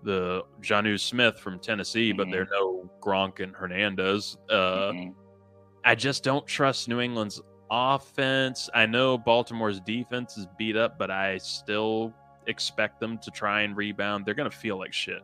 the 0.04 0.42
Jonnu 0.60 0.98
Smith 1.00 1.38
from 1.40 1.58
Tennessee, 1.58 2.12
but 2.12 2.26
Mhm. 2.28 2.32
they're 2.32 2.48
no 2.50 2.90
Gronk 3.00 3.40
and 3.40 3.54
Hernandez. 3.56 4.36
Uh, 4.48 4.92
Mhm. 4.92 5.14
I 5.84 5.94
just 5.94 6.22
don't 6.22 6.46
trust 6.46 6.88
New 6.88 7.00
England's 7.00 7.42
offense. 7.70 8.70
I 8.74 8.86
know 8.86 9.18
Baltimore's 9.18 9.80
defense 9.80 10.36
is 10.38 10.46
beat 10.58 10.76
up, 10.76 10.98
but 10.98 11.10
I 11.10 11.38
still 11.38 12.12
expect 12.46 13.00
them 13.00 13.18
to 13.18 13.30
try 13.30 13.62
and 13.62 13.76
rebound. 13.76 14.24
They're 14.26 14.34
going 14.34 14.50
to 14.50 14.56
feel 14.56 14.78
like 14.78 14.92
shit 14.92 15.22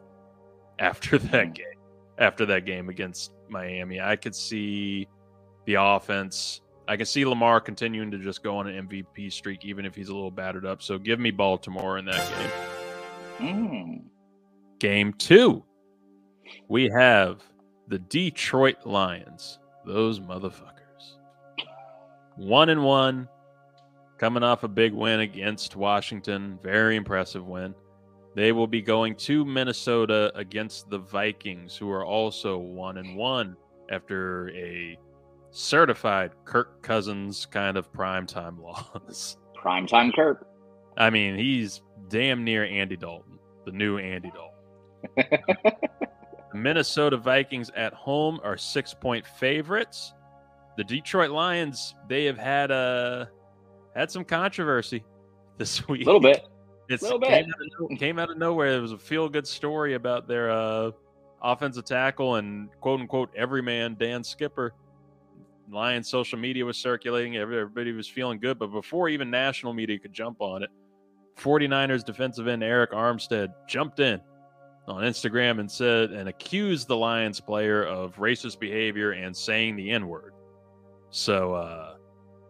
after 0.78 1.18
that 1.18 1.48
Mhm. 1.48 1.54
game. 1.54 1.66
After 2.18 2.44
that 2.46 2.64
game 2.66 2.88
against 2.90 3.32
Miami, 3.48 4.00
I 4.00 4.16
could 4.16 4.34
see 4.34 5.06
the 5.66 5.74
offense. 5.74 6.60
I 6.88 6.96
can 6.96 7.06
see 7.06 7.24
Lamar 7.24 7.60
continuing 7.60 8.10
to 8.10 8.18
just 8.18 8.42
go 8.42 8.56
on 8.58 8.66
an 8.66 8.74
MVP 8.88 9.30
streak, 9.30 9.64
even 9.64 9.86
if 9.86 9.94
he's 9.94 10.08
a 10.08 10.14
little 10.14 10.30
battered 10.30 10.66
up. 10.66 10.82
So 10.82 10.98
give 10.98 11.18
me 11.20 11.30
Baltimore 11.30 11.96
in 11.98 12.04
that 12.06 12.28
game. 13.38 13.46
Mm. 13.48 14.09
Game 14.80 15.12
two, 15.12 15.62
we 16.68 16.88
have 16.88 17.42
the 17.88 17.98
Detroit 17.98 18.78
Lions. 18.84 19.58
Those 19.84 20.20
motherfuckers. 20.20 21.16
One 22.36 22.70
and 22.70 22.82
one, 22.82 23.28
coming 24.18 24.42
off 24.42 24.64
a 24.64 24.68
big 24.68 24.94
win 24.94 25.20
against 25.20 25.76
Washington. 25.76 26.58
Very 26.62 26.96
impressive 26.96 27.46
win. 27.46 27.74
They 28.34 28.52
will 28.52 28.66
be 28.66 28.80
going 28.80 29.16
to 29.16 29.44
Minnesota 29.44 30.32
against 30.34 30.88
the 30.88 30.98
Vikings, 30.98 31.76
who 31.76 31.90
are 31.90 32.04
also 32.04 32.56
one 32.56 32.96
and 32.96 33.16
one. 33.16 33.56
after 33.90 34.50
a 34.50 34.96
certified 35.50 36.30
Kirk 36.44 36.80
Cousins 36.82 37.44
kind 37.44 37.76
of 37.76 37.92
primetime 37.92 38.58
loss. 38.62 39.36
Primetime 39.62 40.14
Kirk. 40.14 40.46
I 40.96 41.10
mean, 41.10 41.36
he's 41.36 41.82
damn 42.08 42.44
near 42.44 42.64
Andy 42.64 42.96
Dalton, 42.96 43.38
the 43.66 43.72
new 43.72 43.98
Andy 43.98 44.30
Dalton. 44.30 44.49
Minnesota 46.54 47.16
Vikings 47.16 47.70
at 47.76 47.92
home 47.94 48.40
are 48.42 48.56
six 48.56 48.94
point 48.94 49.26
favorites. 49.26 50.14
The 50.76 50.84
Detroit 50.84 51.30
Lions, 51.30 51.94
they 52.08 52.24
have 52.24 52.38
had 52.38 52.70
a 52.70 53.28
had 53.94 54.10
some 54.10 54.24
controversy 54.24 55.04
this 55.58 55.86
week. 55.88 56.02
A 56.02 56.04
little 56.06 56.20
bit. 56.20 56.46
It's 56.88 57.02
Little 57.04 57.20
came, 57.20 57.44
bit. 57.44 57.54
Out 57.54 57.92
of, 57.92 57.98
came 57.98 58.18
out 58.18 58.30
of 58.30 58.38
nowhere. 58.38 58.76
It 58.76 58.80
was 58.80 58.92
a 58.92 58.98
feel 58.98 59.28
good 59.28 59.46
story 59.46 59.94
about 59.94 60.26
their 60.26 60.50
uh, 60.50 60.90
offensive 61.40 61.84
tackle 61.84 62.36
and 62.36 62.68
quote 62.80 63.00
unquote 63.00 63.30
everyman 63.36 63.96
Dan 63.98 64.24
Skipper. 64.24 64.74
Lions 65.70 66.08
social 66.08 66.36
media 66.36 66.64
was 66.64 66.76
circulating. 66.76 67.36
Everybody 67.36 67.92
was 67.92 68.08
feeling 68.08 68.40
good. 68.40 68.58
But 68.58 68.68
before 68.68 69.08
even 69.08 69.30
national 69.30 69.72
media 69.72 70.00
could 70.00 70.12
jump 70.12 70.38
on 70.40 70.64
it, 70.64 70.70
49ers 71.38 72.04
defensive 72.04 72.48
end 72.48 72.62
Arik 72.62 72.90
Armstead 72.90 73.52
jumped 73.68 74.00
in 74.00 74.20
on 74.90 75.02
Instagram 75.02 75.60
and 75.60 75.70
said 75.70 76.10
and 76.10 76.28
accused 76.28 76.88
the 76.88 76.96
Lions 76.96 77.40
player 77.40 77.84
of 77.84 78.16
racist 78.16 78.58
behavior 78.58 79.12
and 79.12 79.36
saying 79.36 79.76
the 79.76 79.90
N 79.90 80.08
word. 80.08 80.34
So 81.10 81.54
uh, 81.54 81.94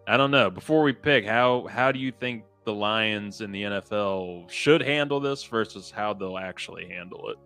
I 0.08 0.16
don't 0.16 0.30
know. 0.30 0.50
Before 0.50 0.82
we 0.82 0.92
pick, 0.92 1.24
how 1.24 1.66
how 1.66 1.92
do 1.92 1.98
you 1.98 2.12
think 2.12 2.44
the 2.64 2.72
Lions 2.72 3.40
in 3.40 3.52
the 3.52 3.62
NFL 3.62 4.50
should 4.50 4.82
handle 4.82 5.20
this 5.20 5.44
versus 5.44 5.90
how 5.90 6.12
they'll 6.12 6.38
actually 6.38 6.88
handle 6.88 7.30
it? 7.30 7.36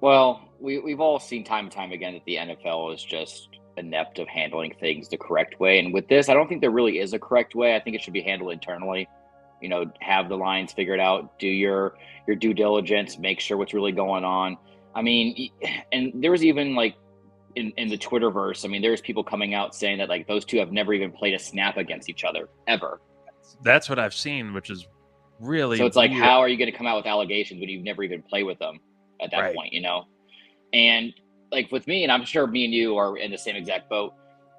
Well, 0.00 0.48
we, 0.60 0.78
we've 0.78 1.00
all 1.00 1.18
seen 1.18 1.44
time 1.44 1.66
and 1.66 1.72
time 1.72 1.92
again 1.92 2.14
that 2.14 2.24
the 2.24 2.36
NFL 2.36 2.94
is 2.94 3.02
just 3.02 3.58
inept 3.76 4.18
of 4.18 4.28
handling 4.28 4.74
things 4.80 5.08
the 5.08 5.16
correct 5.16 5.60
way. 5.60 5.78
And 5.78 5.92
with 5.92 6.08
this, 6.08 6.28
I 6.28 6.34
don't 6.34 6.48
think 6.48 6.60
there 6.60 6.70
really 6.70 6.98
is 6.98 7.12
a 7.12 7.18
correct 7.18 7.54
way. 7.54 7.74
I 7.74 7.80
think 7.80 7.96
it 7.96 8.02
should 8.02 8.12
be 8.12 8.22
handled 8.22 8.52
internally. 8.52 9.08
You 9.60 9.68
know, 9.68 9.90
have 10.00 10.28
the 10.28 10.36
lines 10.36 10.72
figured 10.72 11.00
out, 11.00 11.38
do 11.38 11.48
your 11.48 11.96
your 12.26 12.36
due 12.36 12.54
diligence, 12.54 13.18
make 13.18 13.40
sure 13.40 13.56
what's 13.56 13.74
really 13.74 13.92
going 13.92 14.24
on. 14.24 14.56
I 14.94 15.02
mean, 15.02 15.50
and 15.92 16.12
there 16.22 16.30
was 16.30 16.44
even 16.44 16.74
like 16.74 16.96
in, 17.56 17.72
in 17.76 17.88
the 17.88 17.98
Twitterverse, 17.98 18.64
I 18.64 18.68
mean, 18.68 18.82
there's 18.82 19.00
people 19.00 19.24
coming 19.24 19.54
out 19.54 19.74
saying 19.74 19.98
that 19.98 20.08
like 20.08 20.28
those 20.28 20.44
two 20.44 20.58
have 20.58 20.72
never 20.72 20.92
even 20.92 21.10
played 21.10 21.34
a 21.34 21.38
snap 21.38 21.78
against 21.78 22.08
each 22.08 22.22
other 22.22 22.48
ever. 22.68 23.00
That's 23.62 23.88
what 23.88 23.98
I've 23.98 24.14
seen, 24.14 24.52
which 24.52 24.70
is 24.70 24.86
really 25.40 25.78
So 25.78 25.86
it's 25.86 25.96
like, 25.96 26.10
how 26.10 26.40
are 26.40 26.48
you 26.48 26.58
going 26.58 26.70
to 26.70 26.76
come 26.76 26.86
out 26.86 26.96
with 26.96 27.06
allegations 27.06 27.60
when 27.60 27.68
you've 27.68 27.84
never 27.84 28.02
even 28.02 28.22
played 28.22 28.44
with 28.44 28.58
them 28.58 28.78
at 29.22 29.30
that 29.30 29.40
Right. 29.40 29.54
point, 29.54 29.72
you 29.72 29.80
know? 29.80 30.04
And 30.72 31.12
like 31.50 31.72
with 31.72 31.86
me, 31.86 32.02
and 32.02 32.12
I'm 32.12 32.24
sure 32.24 32.46
me 32.46 32.64
and 32.64 32.74
you 32.74 32.96
are 32.96 33.16
in 33.16 33.30
the 33.30 33.38
same 33.38 33.56
exact 33.56 33.88
boat. 33.88 34.12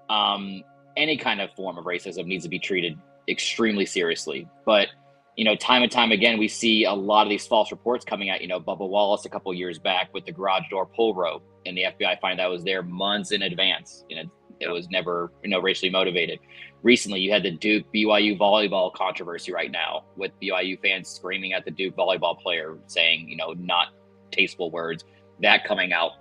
Um, 0.09 0.63
any 0.95 1.17
kind 1.17 1.41
of 1.41 1.51
form 1.55 1.77
of 1.77 1.85
racism 1.85 2.25
needs 2.25 2.43
to 2.45 2.49
be 2.49 2.57
treated 2.57 2.97
extremely 3.27 3.85
seriously. 3.85 4.47
But 4.65 4.87
you 5.35 5.45
know, 5.45 5.55
time 5.55 5.83
and 5.83 5.91
time 5.91 6.11
again, 6.11 6.39
we 6.39 6.47
see 6.47 6.85
a 6.85 6.93
lot 6.93 7.27
of 7.27 7.29
these 7.29 7.45
false 7.45 7.71
reports 7.71 8.03
coming 8.03 8.29
out. 8.29 8.41
You 8.41 8.47
know, 8.47 8.59
Bubba 8.59 8.89
Wallace 8.89 9.25
a 9.25 9.29
couple 9.29 9.53
years 9.53 9.77
back 9.77 10.11
with 10.13 10.25
the 10.25 10.31
garage 10.31 10.63
door 10.69 10.87
pull 10.87 11.13
rope, 11.13 11.43
and 11.65 11.77
the 11.77 11.83
FBI 11.83 12.19
find 12.19 12.39
that 12.39 12.49
was 12.49 12.63
there 12.63 12.81
months 12.81 13.31
in 13.31 13.43
advance, 13.43 14.03
and 14.09 14.19
it, 14.19 14.29
it 14.59 14.69
was 14.69 14.89
never 14.89 15.31
you 15.43 15.49
know 15.49 15.59
racially 15.59 15.91
motivated. 15.91 16.39
Recently, 16.81 17.19
you 17.19 17.31
had 17.31 17.43
the 17.43 17.51
Duke 17.51 17.85
BYU 17.93 18.37
volleyball 18.37 18.91
controversy 18.93 19.51
right 19.53 19.71
now, 19.71 20.05
with 20.15 20.31
BYU 20.41 20.81
fans 20.81 21.09
screaming 21.09 21.53
at 21.53 21.65
the 21.65 21.71
Duke 21.71 21.95
volleyball 21.95 22.39
player, 22.39 22.77
saying 22.87 23.29
you 23.29 23.37
know 23.37 23.53
not 23.53 23.89
tasteful 24.31 24.71
words. 24.71 25.03
That 25.41 25.65
coming 25.65 25.93
out 25.93 26.13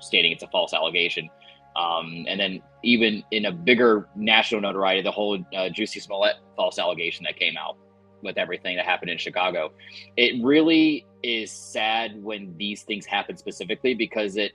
stating 0.00 0.32
it's 0.32 0.42
a 0.42 0.48
false 0.48 0.72
allegation. 0.74 1.28
Um, 1.76 2.24
and 2.28 2.40
then 2.40 2.62
even 2.82 3.22
in 3.30 3.46
a 3.46 3.52
bigger 3.52 4.08
national 4.16 4.60
notoriety, 4.60 5.02
the 5.02 5.10
whole 5.10 5.34
uh, 5.34 5.68
Jussie 5.68 6.00
Smollett 6.00 6.36
false 6.56 6.78
allegation 6.78 7.24
that 7.24 7.36
came 7.36 7.56
out 7.56 7.76
with 8.22 8.38
everything 8.38 8.76
that 8.76 8.86
happened 8.86 9.10
in 9.10 9.18
Chicago. 9.18 9.72
It 10.16 10.42
really 10.42 11.06
is 11.22 11.50
sad 11.50 12.22
when 12.22 12.56
these 12.56 12.82
things 12.82 13.04
happen 13.04 13.36
specifically 13.36 13.94
because 13.94 14.36
it 14.36 14.52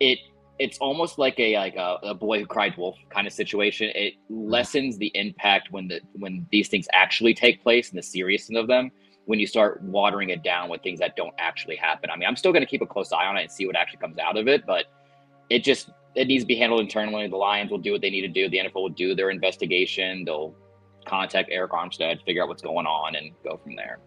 it 0.00 0.18
it's 0.58 0.78
almost 0.78 1.18
like 1.18 1.38
a 1.38 1.56
like 1.56 1.76
a, 1.76 1.98
a 2.02 2.14
boy 2.14 2.40
who 2.40 2.46
cried 2.46 2.76
wolf 2.76 2.96
kind 3.10 3.26
of 3.26 3.32
situation. 3.32 3.90
It 3.94 4.14
lessens 4.30 4.98
the 4.98 5.10
impact 5.14 5.72
when 5.72 5.88
the 5.88 6.00
when 6.14 6.46
these 6.52 6.68
things 6.68 6.86
actually 6.92 7.34
take 7.34 7.62
place 7.62 7.90
and 7.90 7.98
the 7.98 8.02
seriousness 8.02 8.58
of 8.60 8.66
them 8.68 8.90
when 9.26 9.40
you 9.40 9.46
start 9.46 9.82
watering 9.82 10.30
it 10.30 10.44
down 10.44 10.68
with 10.68 10.82
things 10.82 11.00
that 11.00 11.16
don't 11.16 11.34
actually 11.38 11.74
happen. 11.74 12.10
I 12.10 12.16
mean, 12.16 12.28
I'm 12.28 12.36
still 12.36 12.52
going 12.52 12.62
to 12.62 12.66
keep 12.66 12.80
a 12.80 12.86
close 12.86 13.12
eye 13.12 13.26
on 13.26 13.36
it 13.36 13.42
and 13.42 13.50
see 13.50 13.66
what 13.66 13.74
actually 13.74 13.98
comes 13.98 14.18
out 14.18 14.36
of 14.36 14.46
it, 14.46 14.64
but 14.64 14.84
it 15.50 15.64
just 15.64 15.90
it 16.16 16.26
needs 16.26 16.44
to 16.44 16.48
be 16.48 16.56
handled 16.56 16.80
internally. 16.80 17.28
The 17.28 17.36
Lions 17.36 17.70
will 17.70 17.78
do 17.78 17.92
what 17.92 18.00
they 18.00 18.10
need 18.10 18.22
to 18.22 18.28
do. 18.28 18.48
The 18.48 18.58
NFL 18.58 18.74
will 18.74 18.88
do 18.88 19.14
their 19.14 19.30
investigation. 19.30 20.24
They'll 20.24 20.54
contact 21.04 21.50
Arik 21.50 21.68
Armstead, 21.68 22.24
figure 22.24 22.42
out 22.42 22.48
what's 22.48 22.62
going 22.62 22.86
on, 22.86 23.14
and 23.14 23.32
go 23.44 23.58
from 23.62 23.76
there. 23.76 23.98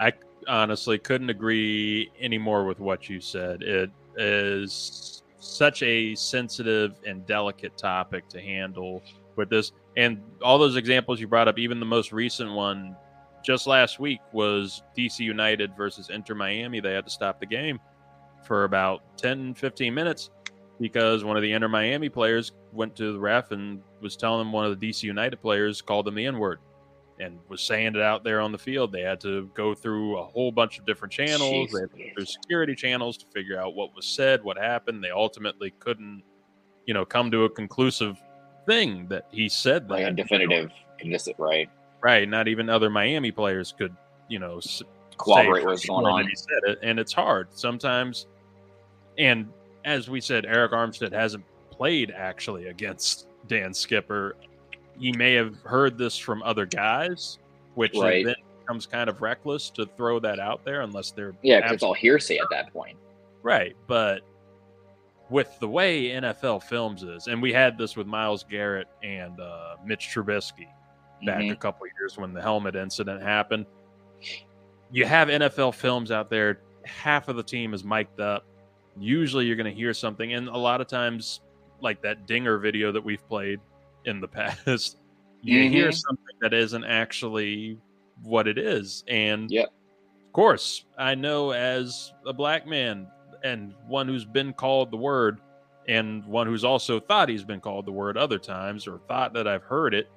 I 0.00 0.12
honestly 0.48 0.98
couldn't 0.98 1.30
agree 1.30 2.10
any 2.18 2.38
more 2.38 2.64
with 2.64 2.80
what 2.80 3.08
you 3.08 3.20
said. 3.20 3.62
It 3.62 3.90
is 4.16 5.22
such 5.38 5.82
a 5.84 6.14
sensitive 6.16 6.96
and 7.06 7.24
delicate 7.24 7.78
topic 7.78 8.28
to 8.30 8.40
handle 8.40 9.00
with 9.36 9.48
this. 9.48 9.72
And 9.96 10.20
all 10.42 10.58
those 10.58 10.76
examples 10.76 11.20
you 11.20 11.28
brought 11.28 11.46
up, 11.46 11.58
even 11.58 11.78
the 11.78 11.86
most 11.86 12.12
recent 12.12 12.52
one 12.52 12.96
just 13.44 13.68
last 13.68 14.00
week 14.00 14.20
was 14.32 14.82
DC 14.96 15.20
United 15.20 15.76
versus 15.76 16.10
Inter 16.10 16.34
Miami. 16.34 16.80
They 16.80 16.92
had 16.92 17.04
to 17.04 17.10
stop 17.10 17.38
the 17.38 17.46
game 17.46 17.78
for 18.44 18.64
about 18.64 19.02
10, 19.18 19.54
15 19.54 19.94
minutes 19.94 20.30
because 20.82 21.22
one 21.22 21.36
of 21.36 21.42
the 21.42 21.52
Inter 21.52 21.68
Miami 21.68 22.08
players 22.08 22.50
went 22.72 22.96
to 22.96 23.12
the 23.12 23.18
ref 23.18 23.52
and 23.52 23.80
was 24.00 24.16
telling 24.16 24.40
them 24.40 24.52
one 24.52 24.66
of 24.66 24.78
the 24.78 24.90
DC 24.90 25.04
United 25.04 25.40
players 25.40 25.80
called 25.80 26.06
them 26.06 26.16
the 26.16 26.26
N 26.26 26.38
word 26.38 26.58
and 27.20 27.38
was 27.48 27.62
saying 27.62 27.94
it 27.94 28.00
out 28.02 28.24
there 28.24 28.40
on 28.40 28.50
the 28.50 28.58
field. 28.58 28.90
They 28.90 29.02
had 29.02 29.20
to 29.20 29.48
go 29.54 29.74
through 29.74 30.18
a 30.18 30.24
whole 30.24 30.50
bunch 30.50 30.80
of 30.80 30.84
different 30.84 31.12
channels. 31.12 31.70
They 31.70 31.82
had 31.82 31.90
to 31.92 31.98
go 31.98 32.04
through 32.16 32.24
security 32.24 32.74
channels 32.74 33.16
to 33.18 33.26
figure 33.32 33.60
out 33.60 33.76
what 33.76 33.94
was 33.94 34.06
said, 34.06 34.42
what 34.42 34.58
happened. 34.58 35.04
They 35.04 35.10
ultimately 35.10 35.70
couldn't, 35.78 36.24
you 36.84 36.94
know, 36.94 37.04
come 37.04 37.30
to 37.30 37.44
a 37.44 37.50
conclusive 37.50 38.20
thing 38.66 39.06
that 39.06 39.28
he 39.30 39.48
said 39.48 39.86
that. 39.86 39.94
Like 39.94 40.06
a 40.06 40.10
definitive, 40.10 40.72
convincing, 40.98 41.34
right? 41.38 41.70
Right. 42.02 42.28
Not 42.28 42.48
even 42.48 42.68
other 42.68 42.90
Miami 42.90 43.30
players 43.30 43.72
could, 43.78 43.94
you 44.28 44.40
know, 44.40 44.60
Corroborate 45.16 45.64
what's 45.64 45.86
going 45.86 46.06
on. 46.06 46.26
He 46.26 46.34
said 46.34 46.70
it, 46.72 46.78
and 46.82 46.98
it's 46.98 47.12
hard 47.12 47.48
sometimes. 47.52 48.26
And 49.18 49.48
as 49.84 50.08
we 50.10 50.20
said, 50.20 50.44
Arik 50.44 50.70
Armstead 50.72 51.12
hasn't 51.12 51.44
played 51.70 52.10
actually 52.10 52.66
against 52.68 53.28
Dan 53.48 53.72
Skipper. 53.74 54.36
He 54.98 55.12
may 55.12 55.34
have 55.34 55.56
heard 55.62 55.98
this 55.98 56.16
from 56.18 56.42
other 56.42 56.66
guys, 56.66 57.38
which 57.74 57.94
Right. 57.96 58.24
then 58.24 58.34
becomes 58.60 58.86
kind 58.86 59.08
of 59.10 59.20
reckless 59.22 59.70
to 59.70 59.86
throw 59.86 60.18
that 60.20 60.38
out 60.38 60.64
there 60.64 60.82
unless 60.82 61.10
they're 61.10 61.34
Yeah, 61.42 61.58
because 61.58 61.72
it's 61.72 61.82
all 61.82 61.94
hearsay 61.94 62.38
at 62.38 62.46
that 62.50 62.72
point. 62.72 62.96
Right, 63.42 63.74
but 63.88 64.20
with 65.30 65.58
the 65.60 65.68
way 65.68 66.10
NFL 66.10 66.60
films 66.62 67.02
is, 67.02 67.26
and 67.26 67.40
we 67.42 67.52
had 67.52 67.76
this 67.78 67.96
with 67.96 68.06
Myles 68.06 68.44
Garrett 68.44 68.86
and 69.02 69.40
uh, 69.40 69.76
Mitch 69.84 70.10
Trubisky 70.14 70.68
back 71.24 71.40
Mhm. 71.40 71.52
a 71.52 71.56
couple 71.56 71.86
of 71.86 71.92
years 71.98 72.16
when 72.18 72.32
the 72.34 72.42
helmet 72.42 72.76
incident 72.76 73.22
happened. 73.22 73.66
You 74.90 75.06
have 75.06 75.28
NFL 75.28 75.72
films 75.72 76.10
out 76.10 76.28
there, 76.28 76.60
half 76.84 77.28
of 77.28 77.36
the 77.36 77.42
team 77.42 77.72
is 77.74 77.82
mic'd 77.82 78.20
up. 78.20 78.44
Usually 78.98 79.46
you're 79.46 79.56
going 79.56 79.72
to 79.72 79.76
hear 79.76 79.94
something, 79.94 80.34
and 80.34 80.48
a 80.48 80.56
lot 80.56 80.80
of 80.80 80.86
times, 80.86 81.40
like 81.80 82.02
that 82.02 82.26
Dinger 82.26 82.58
video 82.58 82.92
that 82.92 83.02
we've 83.02 83.26
played 83.28 83.60
in 84.04 84.20
the 84.20 84.28
past, 84.66 84.98
you 85.42 85.68
hear 85.68 85.88
Mhm. 85.88 85.94
something 85.94 86.34
that 86.40 86.52
isn't 86.54 86.84
actually 86.84 87.78
what 88.22 88.46
it 88.46 88.58
is. 88.58 89.02
And 89.08 89.50
Yep. 89.50 89.68
of 90.26 90.32
course, 90.32 90.84
I 90.98 91.14
know 91.14 91.52
as 91.52 92.12
a 92.26 92.32
black 92.32 92.66
man 92.66 93.08
and 93.42 93.74
one 93.88 94.06
who's 94.06 94.24
been 94.24 94.52
called 94.52 94.90
the 94.90 94.96
word, 94.96 95.40
and 95.88 96.24
one 96.26 96.46
who's 96.46 96.62
also 96.64 97.00
thought 97.00 97.28
he's 97.28 97.42
been 97.44 97.60
called 97.60 97.86
the 97.86 97.92
word 97.92 98.16
other 98.16 98.38
times 98.38 98.86
or 98.86 99.00
thought 99.08 99.32
that 99.34 99.48
I've 99.48 99.64
heard 99.64 99.94
it. 99.94 100.08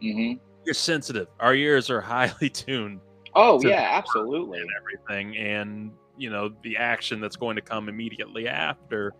hmm 0.00 0.34
You're 0.64 0.74
sensitive. 0.74 1.28
Our 1.40 1.54
ears 1.54 1.90
are 1.90 2.00
highly 2.14 2.48
tuned 2.48 3.00
Oh 3.34 3.60
yeah, 3.62 3.88
absolutely. 3.92 4.60
and 4.60 4.70
everything, 4.80 5.36
and 5.36 5.92
you 6.22 6.30
know 6.30 6.52
the 6.62 6.76
action 6.76 7.20
that's 7.20 7.34
going 7.34 7.56
to 7.56 7.62
come 7.62 7.88
immediately 7.88 8.46
after. 8.46 9.12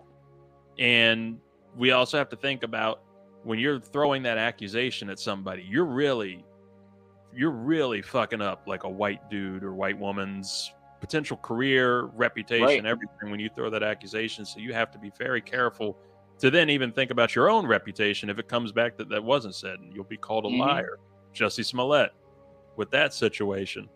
And 0.79 1.39
we 1.77 1.91
also 1.91 2.17
have 2.17 2.29
to 2.29 2.37
think 2.37 2.63
about 2.63 3.03
when 3.43 3.59
you're 3.59 3.81
throwing 3.81 4.23
that 4.23 4.39
accusation 4.39 5.11
at 5.11 5.19
somebody, 5.19 5.65
you're 5.69 5.85
really, 5.85 6.45
you're 7.35 7.51
really 7.51 8.03
fucking 8.03 8.41
up 8.41 8.63
like 8.69 8.85
a 8.85 8.89
white 8.89 9.29
dude 9.29 9.65
or 9.65 9.75
white 9.75 9.99
woman's 9.99 10.73
potential 11.01 11.37
career, 11.39 12.05
reputation, 12.15 12.65
Right. 12.65 12.87
everything 12.87 13.33
when 13.33 13.41
you 13.41 13.51
throw 13.57 13.69
that 13.69 13.83
accusation. 13.83 14.45
So 14.45 14.61
you 14.61 14.73
have 14.73 14.93
to 14.93 14.99
be 14.99 15.11
very 15.19 15.41
careful 15.41 15.99
to 16.39 16.51
then 16.53 16.71
even 16.71 16.93
think 16.93 17.11
about 17.11 17.35
your 17.35 17.51
own 17.51 17.67
reputation 17.67 18.31
if 18.31 18.39
it 18.39 18.47
comes 18.47 18.71
back 18.71 18.97
that 18.99 19.09
that 19.09 19.23
wasn't 19.25 19.57
said, 19.57 19.81
and 19.81 19.93
you'll 19.93 20.05
be 20.05 20.17
called 20.17 20.45
a 20.47 20.49
Mhm. 20.49 20.61
liar. 20.61 20.99
Jussie 21.35 21.65
Smollett 21.65 22.13
with 22.77 22.91
that 22.93 23.13
situation. 23.13 23.89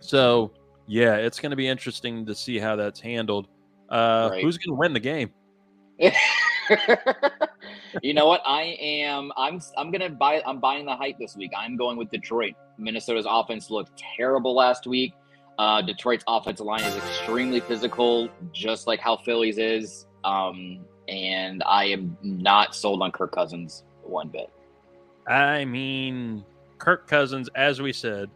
So 0.00 0.52
yeah, 0.86 1.16
it's 1.16 1.40
going 1.40 1.50
to 1.50 1.56
be 1.56 1.68
interesting 1.68 2.26
to 2.26 2.34
see 2.34 2.58
how 2.58 2.76
that's 2.76 3.00
handled. 3.00 3.48
Uh, 3.88 4.28
Right. 4.32 4.42
Who's 4.42 4.58
going 4.58 4.74
to 4.74 4.78
win 4.78 4.92
the 4.92 5.00
game? 5.00 5.30
you 8.02 8.14
know 8.14 8.26
what? 8.26 8.40
I 8.46 8.76
am. 8.80 9.30
I'm. 9.36 9.60
I'm 9.76 9.90
gonna 9.90 10.08
buy. 10.08 10.42
I'm 10.46 10.58
buying 10.58 10.86
the 10.86 10.96
hype 10.96 11.18
this 11.18 11.36
week. 11.36 11.52
I'm 11.56 11.76
going 11.76 11.96
with 11.96 12.10
Detroit. 12.10 12.54
Minnesota's 12.78 13.26
offense 13.28 13.70
looked 13.70 14.02
terrible 14.16 14.54
last 14.54 14.86
week. 14.86 15.12
Uh, 15.58 15.82
Detroit's 15.82 16.24
offensive 16.26 16.66
line 16.66 16.82
is 16.82 16.96
extremely 16.96 17.60
physical, 17.60 18.28
just 18.52 18.86
like 18.86 19.00
how 19.00 19.16
Philly's 19.16 19.58
is. 19.58 20.06
Um, 20.24 20.80
and 21.08 21.62
I 21.64 21.84
am 21.84 22.16
not 22.22 22.74
sold 22.74 23.02
on 23.02 23.12
Kirk 23.12 23.32
Cousins 23.32 23.84
one 24.02 24.28
bit. 24.28 24.50
I 25.28 25.64
mean, 25.64 26.44
Kirk 26.78 27.06
Cousins, 27.06 27.48
as 27.54 27.80
we 27.82 27.92
said, 27.92 28.30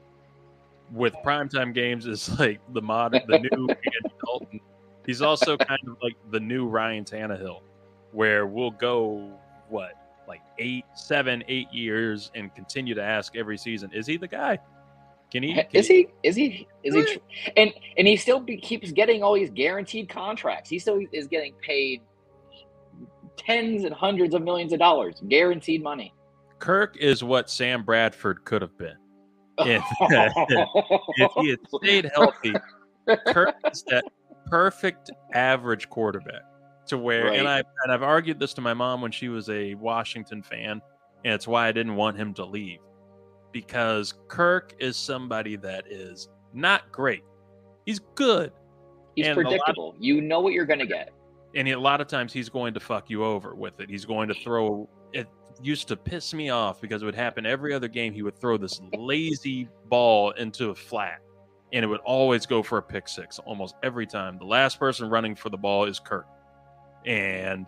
with 0.92 1.14
primetime 1.24 1.74
games 1.74 2.06
is 2.06 2.28
like 2.38 2.60
the 2.72 2.82
modern, 2.82 3.22
the 3.26 3.38
new 3.38 3.68
Dalton. 4.24 4.60
He's 5.06 5.22
also 5.22 5.56
kind 5.56 5.80
of 5.86 5.96
like 6.02 6.16
the 6.30 6.40
new 6.40 6.66
Ryan 6.66 7.04
Tannehill, 7.04 7.60
where 8.12 8.46
we'll 8.46 8.72
go 8.72 9.32
what 9.68 9.92
like 10.26 10.42
eight, 10.58 10.84
seven, 10.94 11.44
eight 11.48 11.72
years 11.72 12.30
and 12.34 12.52
continue 12.54 12.94
to 12.94 13.02
ask 13.02 13.36
every 13.36 13.56
season, 13.56 13.92
is 13.92 14.06
he 14.06 14.16
the 14.16 14.26
guy? 14.26 14.58
Can 15.30 15.42
he? 15.42 15.54
Can 15.54 15.66
is 15.72 15.86
he? 15.86 16.08
Is 16.22 16.36
he? 16.36 16.66
Is 16.82 16.94
he? 16.94 17.04
Tr- 17.04 17.18
and 17.56 17.72
and 17.96 18.06
he 18.06 18.16
still 18.16 18.40
be, 18.40 18.56
keeps 18.56 18.92
getting 18.92 19.22
all 19.22 19.34
these 19.34 19.50
guaranteed 19.50 20.08
contracts. 20.08 20.70
He 20.70 20.78
still 20.78 21.00
is 21.12 21.26
getting 21.26 21.54
paid 21.62 22.00
tens 23.36 23.84
and 23.84 23.94
hundreds 23.94 24.34
of 24.34 24.42
millions 24.42 24.72
of 24.72 24.78
dollars, 24.78 25.22
guaranteed 25.28 25.82
money. 25.82 26.12
Kirk 26.58 26.96
is 26.96 27.22
what 27.22 27.50
Sam 27.50 27.82
Bradford 27.82 28.44
could 28.44 28.62
have 28.62 28.76
been 28.78 28.96
if, 29.58 29.82
if 31.16 31.32
he 31.36 31.50
had 31.50 31.58
stayed 31.74 32.10
healthy. 32.14 32.54
Kirk 33.28 33.54
is 33.70 33.84
that 33.88 34.04
perfect 34.46 35.10
average 35.32 35.88
quarterback 35.88 36.42
to 36.86 36.98
where, 36.98 37.26
right. 37.26 37.38
and 37.38 37.48
I 37.48 37.62
and 37.84 37.92
I've 37.92 38.02
argued 38.02 38.38
this 38.38 38.52
to 38.54 38.60
my 38.60 38.74
mom 38.74 39.00
when 39.00 39.12
she 39.12 39.28
was 39.28 39.48
a 39.48 39.74
Washington 39.74 40.42
fan, 40.42 40.80
and 41.24 41.34
it's 41.34 41.46
why 41.46 41.68
I 41.68 41.72
didn't 41.72 41.96
want 41.96 42.16
him 42.16 42.34
to 42.34 42.44
leave 42.44 42.80
because 43.52 44.12
Kirk 44.28 44.74
is 44.78 44.98
somebody 44.98 45.56
that 45.56 45.90
is 45.90 46.28
not 46.52 46.92
great. 46.92 47.22
He's 47.86 48.00
good. 48.14 48.52
He's 49.14 49.28
predictable. 49.28 49.90
Of, 49.90 49.96
you 49.98 50.20
know 50.20 50.40
what 50.40 50.52
you're 50.52 50.66
going 50.66 50.80
to 50.80 50.86
get. 50.86 51.10
And 51.54 51.66
a 51.68 51.76
lot 51.76 52.02
of 52.02 52.06
times 52.06 52.34
he's 52.34 52.50
going 52.50 52.74
to 52.74 52.80
fuck 52.80 53.08
you 53.08 53.24
over 53.24 53.54
with 53.54 53.80
it. 53.80 53.88
He's 53.88 54.04
going 54.04 54.28
to 54.28 54.34
throw 54.34 54.88
used 55.62 55.88
to 55.88 55.96
piss 55.96 56.34
me 56.34 56.50
off 56.50 56.80
because 56.80 57.02
it 57.02 57.04
would 57.04 57.14
happen 57.14 57.46
every 57.46 57.74
other 57.74 57.88
game. 57.88 58.12
He 58.12 58.22
would 58.22 58.38
throw 58.38 58.56
this 58.56 58.80
lazy 58.96 59.68
ball 59.88 60.30
into 60.32 60.70
a 60.70 60.74
flat 60.74 61.20
and 61.72 61.84
it 61.84 61.88
would 61.88 62.00
always 62.00 62.46
go 62.46 62.62
for 62.62 62.78
a 62.78 62.82
pick 62.82 63.08
six 63.08 63.38
almost 63.40 63.74
every 63.82 64.06
time. 64.06 64.38
The 64.38 64.44
last 64.44 64.78
person 64.78 65.10
running 65.10 65.34
for 65.34 65.50
the 65.50 65.56
ball 65.56 65.84
is 65.84 65.98
Kirk. 65.98 66.26
And 67.04 67.66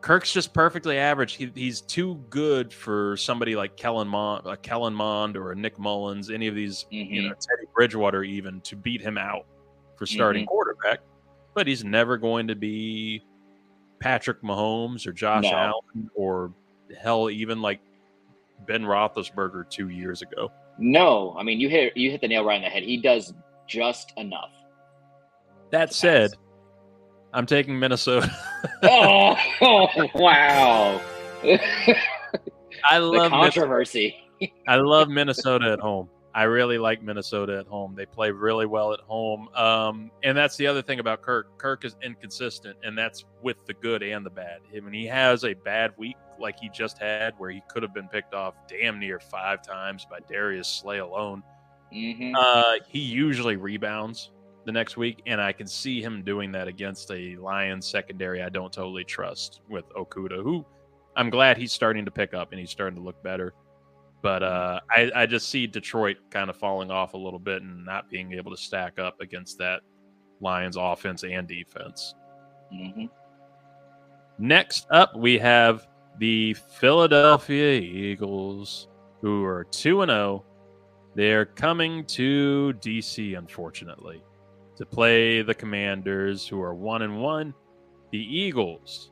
Kirk's 0.00 0.32
just 0.32 0.54
perfectly 0.54 0.96
average. 0.96 1.34
He, 1.34 1.50
he's 1.54 1.80
too 1.80 2.24
good 2.30 2.72
for 2.72 3.16
somebody 3.16 3.54
like 3.54 3.76
Kellen 3.76 4.08
Mond, 4.08 4.46
a 4.46 4.56
Kellen 4.56 4.94
Mond 4.94 5.36
or 5.36 5.52
a 5.52 5.56
Nick 5.56 5.78
Mullens, 5.78 6.30
any 6.30 6.46
of 6.46 6.54
these, 6.54 6.86
mm-hmm. 6.92 7.12
you 7.12 7.22
know, 7.22 7.34
Teddy 7.34 7.68
Bridgewater 7.74 8.24
even 8.24 8.60
to 8.62 8.76
beat 8.76 9.00
him 9.00 9.18
out 9.18 9.46
for 9.96 10.06
starting 10.06 10.42
mm-hmm. 10.42 10.48
quarterback. 10.48 11.00
But 11.54 11.66
he's 11.66 11.84
never 11.84 12.16
going 12.16 12.46
to 12.48 12.54
be 12.54 13.24
Patrick 14.00 14.42
Mahomes 14.42 15.06
or 15.06 15.12
Josh 15.12 15.44
no. 15.44 15.50
Allen 15.50 16.10
or 16.14 16.52
hell, 16.98 17.30
even 17.30 17.62
like 17.62 17.80
Ben 18.66 18.82
Roethlisberger 18.82 19.68
two 19.70 19.90
years 19.90 20.22
ago. 20.22 20.50
No, 20.78 21.36
I 21.38 21.42
mean 21.42 21.60
you 21.60 21.68
hit 21.68 21.96
you 21.96 22.10
hit 22.10 22.20
the 22.20 22.28
nail 22.28 22.44
right 22.44 22.56
on 22.56 22.62
the 22.62 22.68
head. 22.68 22.82
He 22.82 22.96
does 22.96 23.34
just 23.66 24.12
enough. 24.16 24.50
That 25.70 25.92
said, 25.92 26.32
I'm 27.32 27.46
taking 27.46 27.78
Minnesota. 27.78 28.34
oh, 28.82 29.36
oh, 29.60 30.08
wow. 30.14 31.00
I 32.84 32.98
love 32.98 33.24
the 33.24 33.28
controversy. 33.28 34.16
I 34.66 34.76
love 34.76 35.08
Minnesota 35.08 35.72
at 35.72 35.80
home. 35.80 36.08
I 36.34 36.44
really 36.44 36.78
like 36.78 37.02
Minnesota 37.02 37.58
at 37.58 37.66
home. 37.66 37.94
They 37.96 38.06
play 38.06 38.30
really 38.30 38.66
well 38.66 38.92
at 38.92 39.00
home. 39.00 39.48
Um, 39.54 40.10
and 40.22 40.36
that's 40.36 40.56
the 40.56 40.66
other 40.66 40.82
thing 40.82 41.00
about 41.00 41.22
Kirk. 41.22 41.58
Kirk 41.58 41.84
is 41.84 41.96
inconsistent, 42.02 42.76
and 42.84 42.96
that's 42.96 43.24
with 43.42 43.64
the 43.66 43.74
good 43.74 44.02
and 44.02 44.24
the 44.24 44.30
bad. 44.30 44.60
I 44.74 44.80
mean, 44.80 44.92
he 44.92 45.06
has 45.06 45.44
a 45.44 45.54
bad 45.54 45.92
week 45.96 46.16
like 46.38 46.58
he 46.58 46.68
just 46.68 46.98
had, 46.98 47.34
where 47.38 47.50
he 47.50 47.62
could 47.68 47.82
have 47.82 47.92
been 47.92 48.08
picked 48.08 48.34
off 48.34 48.54
damn 48.68 48.98
near 48.98 49.20
five 49.20 49.62
times 49.62 50.06
by 50.08 50.20
Darius 50.20 50.68
Slay 50.68 50.98
alone, 50.98 51.42
mm-hmm. 51.92 52.34
uh, 52.36 52.74
he 52.88 53.00
usually 53.00 53.56
rebounds 53.56 54.30
the 54.64 54.72
next 54.72 54.96
week, 54.96 55.22
and 55.26 55.40
I 55.40 55.52
can 55.52 55.66
see 55.66 56.02
him 56.02 56.22
doing 56.22 56.52
that 56.52 56.68
against 56.68 57.10
a 57.10 57.36
Lions 57.36 57.86
secondary 57.86 58.42
I 58.42 58.48
don't 58.48 58.72
totally 58.72 59.04
trust 59.04 59.60
with 59.68 59.88
Okudah, 59.90 60.42
who 60.42 60.64
I'm 61.16 61.30
glad 61.30 61.56
he's 61.56 61.72
starting 61.72 62.04
to 62.04 62.10
pick 62.10 62.34
up 62.34 62.52
and 62.52 62.60
he's 62.60 62.70
starting 62.70 62.96
to 62.96 63.02
look 63.02 63.22
better. 63.22 63.54
But 64.22 64.42
uh, 64.42 64.80
I, 64.90 65.10
I 65.14 65.26
just 65.26 65.48
see 65.48 65.66
Detroit 65.66 66.18
kind 66.30 66.50
of 66.50 66.56
falling 66.56 66.90
off 66.90 67.14
a 67.14 67.16
little 67.16 67.38
bit 67.38 67.62
and 67.62 67.84
not 67.84 68.10
being 68.10 68.32
able 68.32 68.50
to 68.50 68.56
stack 68.56 68.98
up 68.98 69.20
against 69.20 69.58
that 69.58 69.80
Lions 70.40 70.76
offense 70.78 71.24
and 71.24 71.48
defense. 71.48 72.14
Mm-hmm. 72.72 73.06
Next 74.38 74.86
up, 74.90 75.16
we 75.16 75.38
have 75.38 75.86
the 76.18 76.54
Philadelphia 76.54 77.80
Eagles, 77.80 78.88
who 79.20 79.44
are 79.44 79.64
2 79.64 80.04
0. 80.04 80.44
They're 81.14 81.46
coming 81.46 82.04
to 82.06 82.74
DC, 82.80 83.36
unfortunately 83.36 84.22
to 84.80 84.86
play 84.86 85.42
the 85.42 85.54
Commanders, 85.54 86.48
who 86.48 86.62
are 86.62 86.74
one 86.74 87.02
and 87.02 87.20
one. 87.20 87.52
The 88.12 88.38
Eagles 88.38 89.10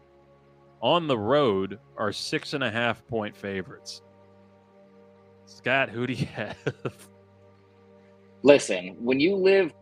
on 0.81 1.07
the 1.07 1.19
road 1.19 1.79
are 1.99 2.11
six 2.11 2.55
and 2.55 2.65
a 2.65 2.71
half 2.71 3.07
point 3.07 3.37
favorites. 3.37 4.01
Scott, 5.49 5.89
who 5.89 6.07
do 6.07 6.13
you 6.13 6.27
have? 6.35 6.57
Listen, 8.43 8.97
when 9.01 9.19
you 9.19 9.35
live 9.35 9.73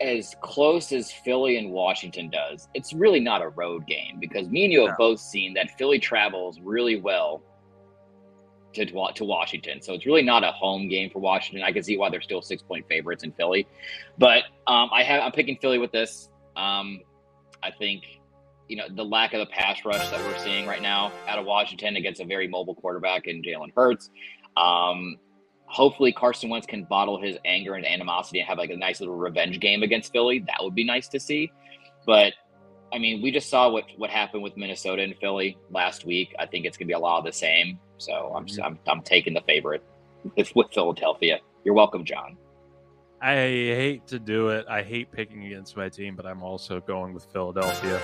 as 0.00 0.34
close 0.42 0.92
as 0.92 1.12
Philly 1.12 1.56
and 1.56 1.70
Washington 1.70 2.28
does, 2.28 2.68
it's 2.74 2.92
really 2.92 3.20
not 3.20 3.40
a 3.40 3.48
road 3.50 3.86
game 3.86 4.18
because 4.20 4.48
me 4.48 4.64
and 4.64 4.72
you 4.72 4.80
have 4.80 4.98
no. 4.98 5.10
both 5.10 5.20
seen 5.20 5.54
that 5.54 5.78
Philly 5.78 5.98
travels 5.98 6.60
really 6.60 7.00
well 7.00 7.42
to 8.74 8.84
to 8.84 9.24
Washington. 9.24 9.80
So 9.80 9.94
it's 9.94 10.06
really 10.06 10.22
not 10.22 10.44
a 10.44 10.50
home 10.50 10.88
game 10.88 11.10
for 11.10 11.20
Washington. 11.20 11.62
I 11.62 11.72
can 11.72 11.82
see 11.82 11.96
why 11.96 12.10
they're 12.10 12.20
still 12.20 12.42
six 12.42 12.62
point 12.62 12.86
favorites 12.88 13.22
in 13.22 13.32
Philly, 13.32 13.66
but 14.18 14.44
um, 14.66 14.90
I 14.92 15.02
have 15.04 15.22
I'm 15.22 15.32
picking 15.32 15.56
Philly 15.58 15.78
with 15.78 15.92
this. 15.92 16.28
Um, 16.56 17.00
I 17.62 17.70
think 17.70 18.02
you 18.68 18.76
know 18.76 18.84
the 18.90 19.04
lack 19.04 19.34
of 19.34 19.40
the 19.40 19.46
pass 19.46 19.84
rush 19.84 20.08
that 20.10 20.20
we're 20.20 20.38
seeing 20.38 20.66
right 20.66 20.82
now 20.82 21.12
out 21.28 21.38
of 21.38 21.46
Washington 21.46 21.96
against 21.96 22.20
a 22.20 22.24
very 22.24 22.48
mobile 22.48 22.74
quarterback 22.74 23.26
in 23.26 23.42
Jalen 23.42 23.72
Hurts. 23.76 24.10
Um, 24.56 25.16
hopefully 25.66 26.12
Carson 26.12 26.50
Wentz 26.50 26.66
can 26.66 26.84
bottle 26.84 27.20
his 27.20 27.36
anger 27.44 27.74
and 27.74 27.86
animosity 27.86 28.40
and 28.40 28.48
have 28.48 28.58
like 28.58 28.70
a 28.70 28.76
nice 28.76 29.00
little 29.00 29.16
revenge 29.16 29.58
game 29.60 29.82
against 29.82 30.12
Philly. 30.12 30.40
That 30.40 30.56
would 30.60 30.74
be 30.74 30.84
nice 30.84 31.08
to 31.08 31.20
see. 31.20 31.50
But 32.06 32.34
I 32.92 32.98
mean, 32.98 33.22
we 33.22 33.30
just 33.30 33.48
saw 33.48 33.70
what 33.70 33.84
what 33.96 34.10
happened 34.10 34.42
with 34.42 34.56
Minnesota 34.56 35.02
and 35.02 35.16
Philly 35.16 35.56
last 35.70 36.04
week. 36.04 36.34
I 36.38 36.46
think 36.46 36.66
it's 36.66 36.76
going 36.76 36.86
to 36.86 36.90
be 36.90 36.94
a 36.94 36.98
lot 36.98 37.18
of 37.18 37.24
the 37.24 37.32
same. 37.32 37.78
So 37.96 38.32
I'm 38.36 38.46
I'm, 38.62 38.78
I'm 38.86 39.02
taking 39.02 39.32
the 39.34 39.40
favorite 39.42 39.82
with, 40.36 40.54
with 40.54 40.66
Philadelphia. 40.72 41.38
You're 41.64 41.74
welcome, 41.74 42.04
John. 42.04 42.36
I 43.22 43.34
hate 43.34 44.06
to 44.08 44.18
do 44.18 44.48
it. 44.48 44.66
I 44.68 44.82
hate 44.82 45.12
picking 45.12 45.46
against 45.46 45.76
my 45.76 45.88
team, 45.88 46.16
but 46.16 46.26
I'm 46.26 46.42
also 46.42 46.80
going 46.80 47.14
with 47.14 47.24
Philadelphia. 47.32 48.00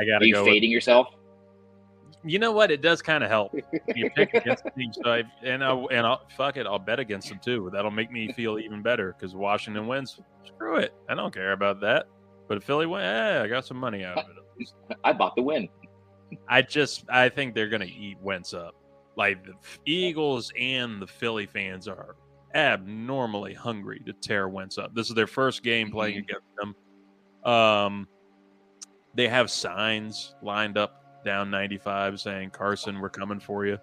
I 0.00 0.04
got 0.04 0.20
to 0.20 0.30
Are 0.30 0.32
go. 0.32 0.44
fading 0.44 0.70
with, 0.70 0.74
yourself? 0.74 1.08
You 2.24 2.38
know 2.38 2.52
what? 2.52 2.70
It 2.70 2.82
does 2.82 3.00
kind 3.00 3.22
of 3.22 3.30
help. 3.30 3.54
you 3.94 4.10
pick 4.10 4.34
against 4.34 4.64
the 4.64 4.70
team, 4.70 4.92
so 4.92 5.10
I, 5.10 5.22
and 5.42 5.62
I, 5.62 5.72
and 5.72 6.06
I'll, 6.06 6.26
fuck 6.36 6.56
it, 6.56 6.66
I'll 6.66 6.78
bet 6.78 6.98
against 6.98 7.28
them 7.28 7.38
too. 7.42 7.70
That'll 7.72 7.90
make 7.90 8.10
me 8.10 8.32
feel 8.32 8.58
even 8.58 8.82
better 8.82 9.14
because 9.16 9.34
Washington 9.34 9.86
wins. 9.86 10.20
Screw 10.44 10.76
it, 10.76 10.94
I 11.08 11.14
don't 11.14 11.32
care 11.32 11.52
about 11.52 11.80
that. 11.80 12.06
But 12.48 12.58
if 12.58 12.64
Philly 12.64 12.86
win, 12.86 13.02
eh, 13.02 13.42
I 13.42 13.46
got 13.46 13.66
some 13.66 13.76
money 13.76 14.04
out 14.04 14.18
of 14.18 14.24
it. 14.58 14.72
I 15.04 15.12
bought 15.12 15.36
the 15.36 15.42
win. 15.42 15.68
I 16.48 16.62
just 16.62 17.04
I 17.08 17.28
think 17.28 17.54
they're 17.54 17.68
gonna 17.68 17.84
eat 17.84 18.18
Wentz 18.20 18.54
up. 18.54 18.74
Like 19.16 19.44
the 19.44 19.54
Eagles 19.84 20.52
and 20.58 21.00
the 21.00 21.06
Philly 21.06 21.46
fans 21.46 21.88
are 21.88 22.16
abnormally 22.54 23.54
hungry 23.54 24.00
to 24.06 24.12
tear 24.12 24.48
Wentz 24.48 24.78
up. 24.78 24.94
This 24.94 25.08
is 25.08 25.14
their 25.14 25.26
first 25.26 25.62
game 25.62 25.90
playing 25.90 26.22
mm-hmm. 26.22 26.36
against 26.36 26.46
them. 26.56 27.52
Um, 27.52 28.08
they 29.14 29.28
have 29.28 29.50
signs 29.50 30.34
lined 30.42 30.78
up 30.78 31.07
down 31.24 31.50
95 31.50 32.20
saying 32.20 32.50
Carson, 32.50 33.00
we're 33.00 33.08
coming 33.08 33.40
for 33.40 33.66
you. 33.66 33.78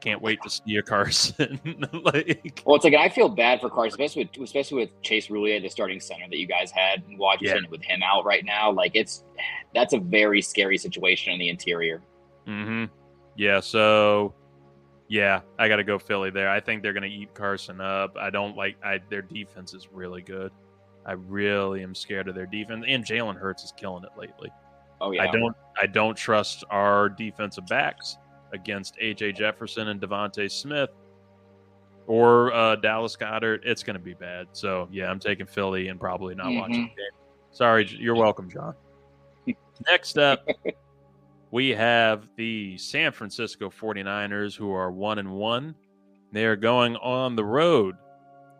Can't 0.00 0.22
wait 0.22 0.40
to 0.42 0.50
see 0.50 0.76
a 0.76 0.82
Carson. 0.82 1.58
like, 2.04 2.62
well, 2.64 2.76
it's 2.76 2.84
like 2.84 2.94
I 2.94 3.08
feel 3.08 3.28
bad 3.28 3.60
for 3.60 3.68
Carson, 3.68 4.00
especially 4.00 4.30
with 4.32 4.44
especially 4.44 4.82
with 4.82 5.02
Chase 5.02 5.26
Roullier, 5.26 5.60
the 5.60 5.68
starting 5.68 5.98
center 5.98 6.26
that 6.30 6.38
you 6.38 6.46
guys 6.46 6.70
had 6.70 7.02
in 7.08 7.18
Washington 7.18 7.64
yeah. 7.64 7.70
with 7.70 7.82
him 7.82 8.00
out 8.04 8.24
right 8.24 8.44
now. 8.44 8.70
Like 8.70 8.92
it's 8.94 9.24
that's 9.74 9.94
a 9.94 9.98
very 9.98 10.40
scary 10.40 10.78
situation 10.78 11.32
in 11.32 11.40
the 11.40 11.48
interior. 11.48 12.00
Hmm. 12.46 12.84
Yeah. 13.36 13.60
So. 13.60 14.34
Yeah, 15.10 15.40
I 15.58 15.68
got 15.68 15.76
to 15.76 15.84
go 15.84 15.98
Philly 15.98 16.28
there. 16.28 16.50
I 16.50 16.60
think 16.60 16.82
they're 16.82 16.92
going 16.92 17.10
to 17.10 17.16
eat 17.16 17.32
Carson 17.32 17.80
up. 17.80 18.14
I 18.20 18.28
don't 18.28 18.58
like. 18.58 18.76
I 18.84 19.00
their 19.08 19.22
defense 19.22 19.72
is 19.72 19.88
really 19.90 20.20
good. 20.20 20.52
I 21.06 21.12
really 21.12 21.82
am 21.82 21.94
scared 21.94 22.28
of 22.28 22.34
their 22.34 22.44
defense, 22.44 22.84
and 22.86 23.02
Jalen 23.02 23.36
Hurts 23.36 23.64
is 23.64 23.72
killing 23.74 24.04
it 24.04 24.10
lately. 24.18 24.50
Oh 25.00 25.12
yeah. 25.12 25.22
I 25.22 25.30
don't 25.30 25.56
I 25.80 25.86
don't 25.86 26.16
trust 26.16 26.64
our 26.70 27.08
defensive 27.08 27.66
backs 27.66 28.18
against 28.52 28.96
AJ 28.96 29.36
Jefferson 29.36 29.88
and 29.88 30.00
DeVonta 30.00 30.50
Smith 30.50 30.90
or 32.06 32.52
uh, 32.54 32.76
Dallas 32.76 33.16
Goedert. 33.16 33.60
It's 33.64 33.82
going 33.82 33.94
to 33.96 34.02
be 34.02 34.14
bad. 34.14 34.48
So 34.52 34.88
yeah, 34.90 35.10
I'm 35.10 35.18
taking 35.20 35.46
Philly 35.46 35.88
and 35.88 36.00
probably 36.00 36.34
not 36.34 36.46
Mhm. 36.46 36.58
watching 36.60 36.82
the 36.82 36.88
game. 36.88 37.10
Sorry, 37.50 37.86
you're 37.98 38.16
welcome, 38.16 38.50
John. 38.50 38.74
Next 39.86 40.18
up, 40.18 40.46
we 41.50 41.70
have 41.70 42.28
the 42.36 42.76
San 42.78 43.12
Francisco 43.12 43.70
49ers 43.70 44.56
who 44.56 44.72
are 44.72 44.90
one 44.90 45.18
and 45.18 45.30
one. 45.32 45.74
They 46.32 46.44
are 46.46 46.56
going 46.56 46.96
on 46.96 47.36
the 47.36 47.44
road 47.44 47.96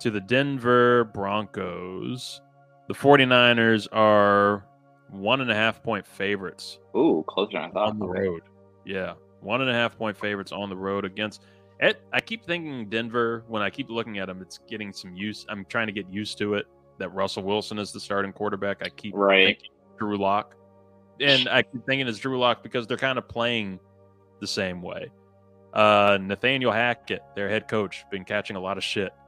to 0.01 0.11
the 0.11 0.20
Denver 0.20 1.05
Broncos. 1.05 2.40
The 2.87 2.94
49ers 2.94 3.88
are 3.92 4.64
one 5.11 5.40
and 5.40 5.51
a 5.51 5.55
half 5.55 5.83
point 5.83 6.07
favorites 6.07 6.79
Ooh, 6.97 7.25
closer 7.27 7.53
than 7.53 7.62
I 7.62 7.71
thought. 7.71 7.88
on 7.90 7.99
the 7.99 8.07
road. 8.07 8.42
Yeah, 8.85 9.14
one 9.40 9.61
and 9.61 9.71
a 9.71 9.75
half 9.75 9.97
point 9.99 10.16
favorites 10.16 10.53
on 10.53 10.68
the 10.68 10.77
road 10.77 11.05
against. 11.05 11.42
It, 11.81 12.01
I 12.12 12.21
keep 12.21 12.44
thinking 12.44 12.88
Denver. 12.88 13.44
When 13.47 13.62
I 13.62 13.71
keep 13.71 13.88
looking 13.88 14.18
at 14.18 14.27
them, 14.27 14.42
it's 14.42 14.59
getting 14.68 14.92
some 14.92 15.14
use. 15.14 15.47
I'm 15.49 15.64
trying 15.66 15.87
to 15.87 15.92
get 15.92 16.09
used 16.11 16.37
to 16.38 16.55
it. 16.55 16.66
That 16.99 17.11
Russell 17.14 17.44
Wilson 17.44 17.79
is 17.79 17.92
the 17.92 18.01
starting 18.01 18.33
quarterback. 18.33 18.79
I 18.85 18.88
keep 18.88 19.14
Right. 19.14 19.47
thinking 19.57 19.71
Drew 19.99 20.16
Lock, 20.16 20.57
and 21.21 21.49
I 21.49 21.62
keep 21.62 21.87
thinking 21.87 22.09
it's 22.09 22.18
Drew 22.18 22.37
Lock 22.38 22.62
because 22.64 22.87
they're 22.88 22.97
kind 22.97 23.16
of 23.18 23.29
playing 23.29 23.79
the 24.40 24.47
same 24.49 24.83
way. 24.83 25.09
Uh, 25.73 26.18
Nathaniel 26.21 26.73
Hackett, 26.73 27.21
their 27.37 27.49
head 27.49 27.68
coach, 27.68 28.05
been 28.11 28.25
catching 28.25 28.57
a 28.57 28.61
lot 28.61 28.77
of 28.79 28.85
shit. 28.85 29.12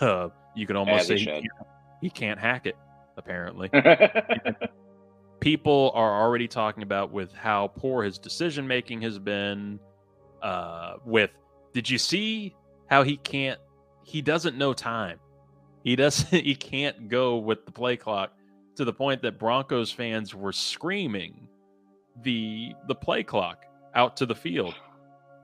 Uh, 0.00 0.28
you 0.54 0.66
can 0.66 0.76
almost 0.76 1.02
As 1.02 1.06
say 1.08 1.14
he 1.14 1.20
he, 1.20 1.26
can't- 1.26 1.44
he 2.02 2.10
can't 2.10 2.38
hack 2.40 2.66
it. 2.66 2.76
Apparently, 3.18 3.70
people 5.40 5.92
are 5.94 6.22
already 6.22 6.48
talking 6.48 6.82
about 6.82 7.12
with 7.12 7.32
how 7.34 7.68
poor 7.76 8.04
his 8.04 8.18
decision 8.18 8.66
making 8.66 9.02
has 9.02 9.18
been 9.18 9.78
uh 10.40 10.94
with 11.04 11.30
did 11.74 11.90
you 11.90 11.98
see 11.98 12.54
how 12.86 13.02
he 13.02 13.16
can't 13.18 13.58
he 14.08 14.22
doesn't 14.22 14.56
know 14.56 14.72
time. 14.72 15.18
He 15.84 15.94
doesn't 15.94 16.30
he 16.44 16.54
can't 16.54 17.08
go 17.08 17.36
with 17.36 17.66
the 17.66 17.72
play 17.72 17.96
clock 17.96 18.32
to 18.76 18.84
the 18.84 18.92
point 18.92 19.22
that 19.22 19.38
broncos 19.38 19.90
fans 19.90 20.34
were 20.34 20.52
screaming 20.52 21.48
the 22.22 22.72
the 22.86 22.94
play 22.94 23.22
clock 23.22 23.64
out 23.94 24.16
to 24.16 24.26
the 24.26 24.34
field 24.34 24.74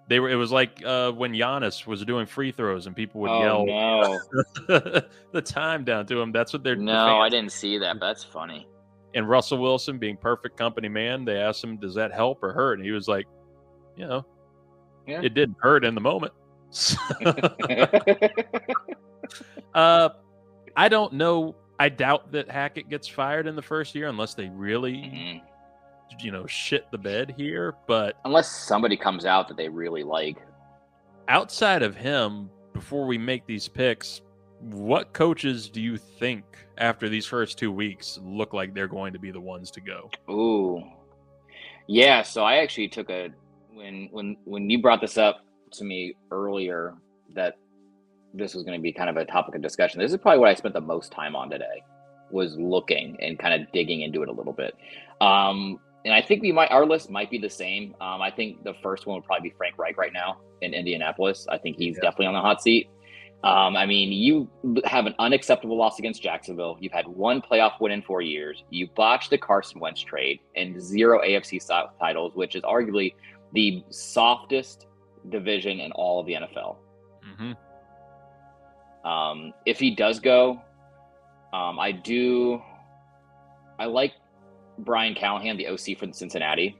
they 0.08 0.20
were 0.20 0.28
it 0.30 0.36
was 0.36 0.52
like 0.52 0.82
uh 0.84 1.10
when 1.12 1.32
Giannis 1.32 1.86
was 1.86 2.04
doing 2.04 2.26
free 2.26 2.52
throws 2.52 2.86
and 2.86 2.94
people 2.94 3.20
would 3.22 3.30
oh 3.30 3.42
yell 3.42 3.66
no, 3.66 4.20
the 5.32 5.42
time 5.42 5.84
down 5.84 6.06
to 6.06 6.20
him 6.20 6.30
that's 6.32 6.52
what 6.52 6.62
they're 6.62 6.76
no, 6.76 7.20
I 7.20 7.28
didn't 7.28 7.52
see 7.52 7.78
that. 7.78 7.98
But 7.98 8.06
that's 8.08 8.24
funny. 8.24 8.68
and 9.14 9.28
Russell 9.28 9.58
Wilson 9.58 9.98
being 9.98 10.16
perfect 10.16 10.56
company 10.58 10.88
man, 10.88 11.24
they 11.24 11.36
asked 11.38 11.62
him, 11.64 11.76
"Does 11.78 11.94
that 11.94 12.12
help 12.12 12.42
or 12.42 12.52
hurt?" 12.52 12.74
And 12.78 12.84
he 12.84 12.90
was 12.92 13.08
like, 13.08 13.26
"You 13.96 14.06
know, 14.06 14.26
Yeah. 15.06 15.20
it 15.22 15.34
didn't 15.34 15.56
hurt 15.60 15.84
in 15.84 15.94
the 15.94 16.00
moment." 16.00 16.32
uh, 19.74 20.08
I 20.76 20.88
don't 20.88 21.12
know. 21.14 21.54
I 21.78 21.88
doubt 21.88 22.32
that 22.32 22.50
Hackett 22.50 22.88
gets 22.88 23.08
fired 23.08 23.46
in 23.46 23.56
the 23.56 23.62
first 23.62 23.94
year 23.94 24.08
unless 24.08 24.34
they 24.34 24.48
really, 24.48 24.94
Mhm. 24.94 25.42
You 26.20 26.30
know, 26.30 26.46
shit 26.46 26.90
the 26.90 26.98
bed 26.98 27.34
here. 27.36 27.74
But 27.86 28.16
Unless 28.24 28.50
somebody 28.50 28.96
comes 28.96 29.24
out 29.24 29.48
that 29.48 29.56
they 29.56 29.68
really 29.68 30.02
like. 30.04 30.38
outside 31.28 31.82
of 31.82 31.96
him, 31.96 32.50
before 32.72 33.06
we 33.06 33.18
make 33.18 33.46
these 33.46 33.68
picks, 33.68 34.20
what 34.60 35.12
coaches 35.12 35.68
do 35.68 35.80
you 35.80 35.96
think 35.96 36.44
after 36.78 37.08
these 37.08 37.26
first 37.26 37.58
two 37.58 37.70
weeks 37.70 38.18
look 38.22 38.52
like 38.52 38.74
they're 38.74 38.88
going 38.88 39.12
to 39.12 39.18
be 39.18 39.30
the 39.30 39.40
ones 39.40 39.70
to 39.72 39.80
go? 39.80 40.10
Ooh, 40.30 40.82
yeah. 41.86 42.22
So 42.22 42.44
I 42.44 42.56
actually 42.56 42.88
took 42.88 43.10
a 43.10 43.30
when 43.72 44.08
when 44.12 44.36
when 44.44 44.70
you 44.70 44.80
brought 44.80 45.00
this 45.00 45.18
up 45.18 45.44
to 45.72 45.84
me 45.84 46.14
earlier 46.30 46.94
that 47.34 47.58
this 48.32 48.54
was 48.54 48.64
going 48.64 48.78
to 48.78 48.82
be 48.82 48.92
kind 48.92 49.10
of 49.10 49.16
a 49.16 49.24
topic 49.24 49.54
of 49.54 49.62
discussion. 49.62 50.00
This 50.00 50.12
is 50.12 50.18
probably 50.18 50.38
what 50.40 50.48
I 50.48 50.54
spent 50.54 50.74
the 50.74 50.80
most 50.80 51.12
time 51.12 51.36
on 51.36 51.50
today 51.50 51.82
was 52.30 52.56
looking 52.56 53.16
and 53.20 53.38
kind 53.38 53.60
of 53.60 53.70
digging 53.72 54.00
into 54.00 54.22
it 54.22 54.28
a 54.28 54.32
little 54.32 54.52
bit. 54.52 54.74
Um, 55.20 55.78
and 56.04 56.12
I 56.12 56.20
think 56.22 56.42
we 56.42 56.52
might 56.52 56.70
our 56.70 56.84
list 56.86 57.10
might 57.10 57.30
be 57.30 57.38
the 57.38 57.50
same. 57.50 57.94
Um, 58.00 58.20
I 58.20 58.30
think 58.30 58.62
the 58.64 58.74
first 58.82 59.06
one 59.06 59.16
would 59.16 59.24
probably 59.24 59.50
be 59.50 59.54
Frank 59.56 59.78
Reich 59.78 59.96
right 59.96 60.12
now 60.12 60.38
in 60.60 60.74
Indianapolis. 60.74 61.46
I 61.50 61.58
think 61.58 61.76
he's 61.76 61.96
Yeah. 61.96 62.02
definitely 62.02 62.26
on 62.26 62.34
the 62.34 62.40
hot 62.40 62.62
seat. 62.62 62.88
Um, 63.42 63.76
I 63.76 63.84
mean, 63.84 64.10
you 64.10 64.48
have 64.86 65.04
an 65.04 65.14
unacceptable 65.18 65.76
loss 65.76 65.98
against 65.98 66.22
Jacksonville. 66.22 66.78
You've 66.80 66.92
had 66.92 67.06
one 67.06 67.42
playoff 67.42 67.78
win 67.78 67.92
in 67.92 68.00
four 68.00 68.22
years. 68.22 68.64
You 68.70 68.88
botched 68.96 69.28
the 69.28 69.36
Carson 69.36 69.80
Wentz 69.80 70.00
trade 70.00 70.40
and 70.56 70.80
zero 70.80 71.20
AFC 71.20 71.60
South 71.60 71.90
titles, 72.00 72.34
which 72.34 72.54
is 72.56 72.62
arguably 72.62 73.14
the 73.52 73.84
softest 73.90 74.86
division 75.28 75.80
in 75.80 75.92
all 75.92 76.20
of 76.20 76.26
the 76.26 76.34
NFL. 76.34 76.76
Mm-hmm. 77.26 77.52
Um, 79.06 79.52
if 79.66 79.78
he 79.78 79.94
does 79.94 80.20
go, 80.20 80.62
um, 81.52 81.78
I 81.78 81.92
do. 81.92 82.62
I 83.78 83.84
like 83.86 84.12
Brian 84.78 85.14
Callahan, 85.14 85.56
the 85.56 85.68
OC 85.68 85.98
for 85.98 86.06
the 86.06 86.14
Cincinnati, 86.14 86.76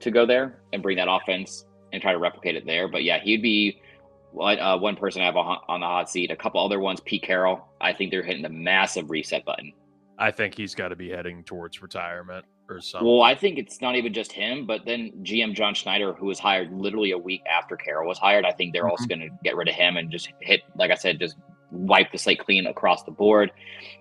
to 0.00 0.10
go 0.10 0.26
there 0.26 0.62
and 0.72 0.82
bring 0.82 0.96
that 0.96 1.08
offense 1.08 1.64
and 1.92 2.02
try 2.02 2.12
to 2.12 2.18
replicate 2.18 2.56
it 2.56 2.66
there. 2.66 2.88
But 2.88 3.04
yeah, 3.04 3.18
he'd 3.20 3.42
be 3.42 3.80
one, 4.32 4.58
uh, 4.58 4.78
one 4.78 4.96
person 4.96 5.22
I 5.22 5.26
have 5.26 5.36
on 5.36 5.58
on 5.68 5.80
the 5.80 5.86
hot 5.86 6.10
seat. 6.10 6.30
A 6.30 6.36
couple 6.36 6.64
other 6.64 6.80
ones, 6.80 7.00
Pete 7.00 7.22
Carroll. 7.22 7.66
I 7.80 7.92
think 7.92 8.10
they're 8.10 8.22
hitting 8.22 8.42
the 8.42 8.48
massive 8.48 9.10
reset 9.10 9.44
button. 9.44 9.72
I 10.18 10.30
think 10.30 10.54
he's 10.54 10.74
got 10.74 10.88
to 10.88 10.96
be 10.96 11.10
heading 11.10 11.42
towards 11.42 11.82
retirement 11.82 12.44
or 12.68 12.80
something. 12.80 13.08
Well, 13.08 13.22
I 13.22 13.34
think 13.34 13.58
it's 13.58 13.80
not 13.80 13.96
even 13.96 14.12
just 14.12 14.30
him, 14.30 14.66
but 14.66 14.84
then 14.84 15.10
GM 15.22 15.54
John 15.54 15.74
Schneider, 15.74 16.12
who 16.12 16.26
was 16.26 16.38
hired 16.38 16.72
literally 16.72 17.12
a 17.12 17.18
week 17.18 17.42
after 17.50 17.76
Carroll 17.76 18.06
was 18.06 18.18
hired, 18.18 18.44
I 18.44 18.52
think 18.52 18.72
they're 18.72 18.88
also 18.88 19.06
going 19.06 19.20
to 19.20 19.30
get 19.42 19.56
rid 19.56 19.68
of 19.68 19.74
him 19.74 19.96
and 19.96 20.10
just 20.10 20.32
hit, 20.40 20.60
like 20.76 20.90
I 20.90 20.94
said, 20.94 21.18
just 21.18 21.36
wipe 21.72 22.12
the 22.12 22.18
slate 22.18 22.38
clean 22.38 22.66
across 22.66 23.02
the 23.02 23.10
board. 23.10 23.50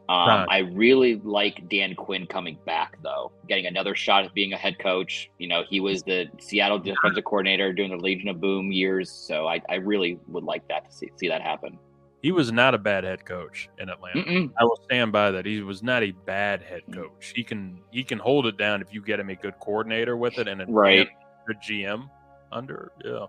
Um, 0.09 0.27
Right. 0.27 0.47
I 0.49 0.57
really 0.73 1.15
like 1.23 1.67
Dan 1.69 1.95
Quinn 1.95 2.27
coming 2.27 2.57
back, 2.65 2.97
though, 3.01 3.31
getting 3.47 3.65
another 3.65 3.95
shot 3.95 4.25
at 4.25 4.33
being 4.33 4.51
a 4.53 4.57
head 4.57 4.77
coach. 4.77 5.29
You 5.39 5.47
know, 5.47 5.63
he 5.67 5.79
was 5.79 6.03
the 6.03 6.27
Seattle 6.39 6.77
defensive 6.79 7.23
coordinator 7.23 7.71
during 7.73 7.91
the 7.91 7.97
Legion 7.97 8.27
of 8.27 8.39
Boom 8.41 8.71
years, 8.71 9.09
so 9.09 9.47
I, 9.47 9.61
I 9.69 9.75
really 9.75 10.19
would 10.27 10.43
like 10.43 10.67
that 10.67 10.89
to 10.89 10.95
see, 10.95 11.09
see 11.17 11.27
that 11.29 11.41
happen. 11.41 11.79
he 12.21 12.31
was 12.31 12.51
not 12.51 12.75
a 12.75 12.77
bad 12.77 13.03
head 13.05 13.25
coach 13.25 13.69
in 13.79 13.89
Atlanta. 13.89 14.19
Mm-mm. 14.21 14.51
I 14.59 14.63
will 14.65 14.79
stand 14.83 15.11
by 15.11 15.31
that. 15.31 15.45
He 15.45 15.61
was 15.61 15.81
not 15.81 16.03
a 16.03 16.11
bad 16.11 16.61
head 16.61 16.81
coach. 16.93 17.31
He 17.35 17.43
can 17.43 17.79
he 17.91 18.03
can 18.03 18.19
hold 18.19 18.45
it 18.47 18.57
down 18.57 18.81
if 18.81 18.93
you 18.93 19.01
get 19.01 19.19
him 19.19 19.29
a 19.29 19.35
good 19.35 19.57
coordinator 19.59 20.15
with 20.17 20.37
it 20.37 20.47
and 20.47 20.61
a 20.61 20.65
Right. 20.67 21.07
good 21.47 21.57
GM 21.67 22.09
under. 22.51 22.91
Yeah, 23.03 23.25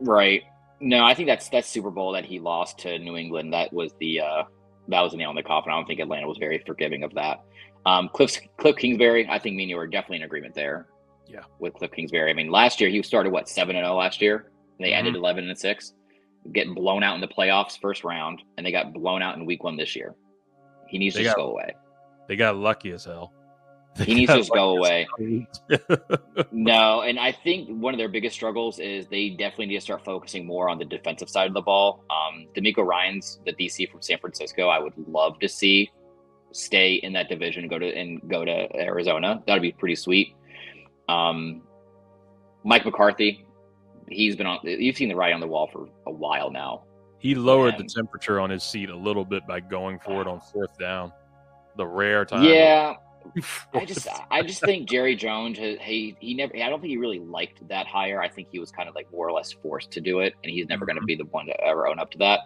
Right. 0.00 0.42
No, 0.84 1.04
I 1.04 1.14
think 1.14 1.28
that's 1.28 1.48
that's 1.48 1.68
Super 1.68 1.90
Bowl 1.90 2.12
that 2.12 2.24
he 2.24 2.38
lost 2.40 2.78
to 2.80 2.98
New 2.98 3.16
England. 3.16 3.52
That 3.52 3.72
was 3.72 3.92
the 4.00 4.20
uh 4.20 4.42
that 4.88 5.00
was 5.00 5.12
the 5.12 5.18
nail 5.18 5.30
in 5.30 5.36
the 5.36 5.42
coffin. 5.42 5.72
I 5.72 5.76
don't 5.76 5.86
think 5.86 6.00
Atlanta 6.00 6.26
was 6.26 6.38
very 6.38 6.58
forgiving 6.66 7.04
of 7.04 7.14
that. 7.14 7.42
Um 7.86 8.08
Cliff 8.12 8.36
Cliff 8.58 8.76
Kingsbury, 8.76 9.28
I 9.30 9.38
think 9.38 9.54
me 9.56 9.62
and 9.62 9.70
you 9.70 9.78
are 9.78 9.86
definitely 9.86 10.16
in 10.18 10.22
agreement 10.24 10.54
there. 10.54 10.88
Yeah. 11.28 11.44
With 11.60 11.74
Cliff 11.74 11.92
Kingsbury. 11.92 12.30
I 12.30 12.34
mean, 12.34 12.50
last 12.50 12.80
year 12.80 12.90
he 12.90 13.00
started 13.02 13.32
what, 13.32 13.48
seven 13.48 13.76
and 13.76 13.86
oh 13.86 13.96
last 13.96 14.20
year? 14.20 14.50
And 14.78 14.86
they 14.86 14.90
Mhm. 14.92 14.96
ended 14.98 15.14
eleven 15.16 15.48
and 15.48 15.56
six, 15.56 15.94
getting 16.52 16.74
blown 16.74 17.04
out 17.04 17.14
in 17.14 17.20
the 17.20 17.28
playoffs 17.28 17.78
first 17.80 18.02
round, 18.02 18.42
and 18.56 18.66
they 18.66 18.72
got 18.72 18.92
blown 18.92 19.22
out 19.22 19.36
in 19.36 19.46
week 19.46 19.62
one 19.62 19.76
this 19.76 19.94
year. 19.94 20.16
He 20.88 20.98
needs 20.98 21.14
They 21.14 21.20
to 21.20 21.24
just 21.26 21.36
got- 21.36 21.42
go 21.44 21.50
away. 21.52 21.72
they 22.26 22.34
got 22.36 22.56
lucky 22.56 22.90
as 22.90 23.04
hell. 23.04 23.32
He 24.04 24.14
needs 24.14 24.32
to 24.32 24.38
just 24.38 24.52
go 24.52 24.76
away. 24.76 25.06
No, 26.50 27.02
and 27.02 27.18
I 27.18 27.32
think 27.32 27.68
one 27.68 27.92
of 27.92 27.98
their 27.98 28.08
biggest 28.08 28.34
struggles 28.34 28.78
is 28.78 29.06
they 29.06 29.30
definitely 29.30 29.66
need 29.66 29.74
to 29.74 29.80
start 29.80 30.04
focusing 30.04 30.46
more 30.46 30.68
on 30.70 30.78
the 30.78 30.84
defensive 30.84 31.28
side 31.28 31.46
of 31.46 31.54
the 31.54 31.60
ball. 31.60 32.04
Um, 32.10 32.46
DeMeco 32.56 32.84
Ryans 32.86 33.40
the 33.44 33.52
DC 33.52 33.90
from 33.90 34.00
San 34.00 34.18
Francisco. 34.18 34.68
I 34.68 34.78
would 34.78 34.94
love 35.08 35.38
to 35.40 35.48
see 35.48 35.90
stay 36.52 36.94
in 36.94 37.12
that 37.14 37.28
division, 37.28 37.68
go 37.68 37.78
to 37.78 37.86
and 37.86 38.20
go 38.28 38.44
to 38.44 38.76
Arizona. 38.76 39.42
That'd 39.46 39.62
be 39.62 39.72
pretty 39.72 39.96
sweet. 39.96 40.34
Um, 41.08 41.62
Mike 42.64 42.84
McCarthy, 42.84 43.44
he's 44.08 44.36
been 44.36 44.46
on. 44.46 44.60
You've 44.62 44.96
seen 44.96 45.08
the 45.08 45.16
writing 45.16 45.34
on 45.34 45.40
the 45.40 45.46
wall 45.46 45.68
for 45.72 45.88
a 46.06 46.12
while 46.12 46.50
now. 46.50 46.84
he 47.18 47.34
lowered 47.34 47.76
the 47.78 47.84
temperature 47.84 48.40
on 48.40 48.50
his 48.50 48.62
seat 48.62 48.88
a 48.88 48.96
little 48.96 49.24
bit 49.24 49.46
by 49.46 49.60
going 49.60 49.98
for 49.98 50.20
it 50.20 50.26
on 50.26 50.40
fourth 50.40 50.78
down. 50.78 51.12
The 51.76 51.86
rare 51.86 52.24
time. 52.24 52.44
Yeah, 52.44 52.94
I 53.74 53.84
just 53.84 54.08
I 54.30 54.42
just 54.42 54.60
think 54.60 54.88
Jerry 54.88 55.16
Jones 55.16 55.58
has, 55.58 55.78
he 55.80 56.16
he 56.20 56.34
never 56.34 56.54
I 56.56 56.68
don't 56.68 56.80
think 56.80 56.90
he 56.90 56.96
really 56.96 57.18
liked 57.18 57.66
that 57.68 57.86
hire. 57.86 58.20
I 58.20 58.28
think 58.28 58.48
he 58.50 58.58
was 58.58 58.70
kind 58.70 58.88
of 58.88 58.94
like 58.94 59.10
more 59.12 59.26
or 59.26 59.32
less 59.32 59.52
forced 59.52 59.90
to 59.92 60.00
do 60.00 60.20
it, 60.20 60.34
and 60.42 60.52
he's 60.52 60.66
never 60.68 60.86
going 60.86 60.96
to 60.96 61.00
mm-hmm. 61.00 61.06
be 61.06 61.16
the 61.16 61.24
one 61.26 61.46
to 61.46 61.60
ever 61.60 61.86
own 61.86 61.98
up 61.98 62.10
to 62.12 62.18
that. 62.18 62.40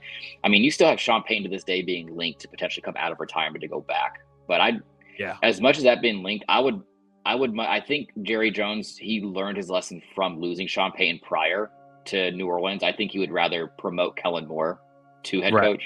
I 0.44 0.48
mean, 0.48 0.62
you 0.62 0.70
still 0.70 0.88
have 0.88 1.00
Sean 1.00 1.22
Payton 1.22 1.44
to 1.44 1.48
this 1.50 1.64
day 1.64 1.82
being 1.82 2.16
linked 2.16 2.40
to 2.40 2.48
potentially 2.48 2.82
come 2.82 2.94
out 2.96 3.12
of 3.12 3.20
retirement 3.20 3.62
to 3.62 3.68
go 3.68 3.80
back, 3.80 4.20
but 4.46 4.60
I 4.60 4.78
yeah. 5.18 5.36
as 5.42 5.60
much 5.60 5.78
as 5.78 5.84
that 5.84 6.00
being 6.00 6.22
linked, 6.22 6.44
I 6.48 6.60
would 6.60 6.82
I 7.24 7.34
would 7.34 7.58
I 7.58 7.80
think 7.80 8.10
Jerry 8.22 8.50
Jones 8.50 8.96
he 8.96 9.20
learned 9.20 9.56
his 9.56 9.70
lesson 9.70 10.00
from 10.14 10.40
losing 10.40 10.66
Sean 10.66 10.92
Payton 10.92 11.20
prior 11.24 11.70
to 12.06 12.30
New 12.32 12.46
Orleans. 12.46 12.82
I 12.82 12.92
think 12.92 13.10
he 13.10 13.18
would 13.18 13.32
rather 13.32 13.66
promote 13.66 14.16
Kellen 14.16 14.46
Moore 14.46 14.80
to 15.24 15.40
head 15.40 15.54
Right. 15.54 15.64
coach 15.64 15.82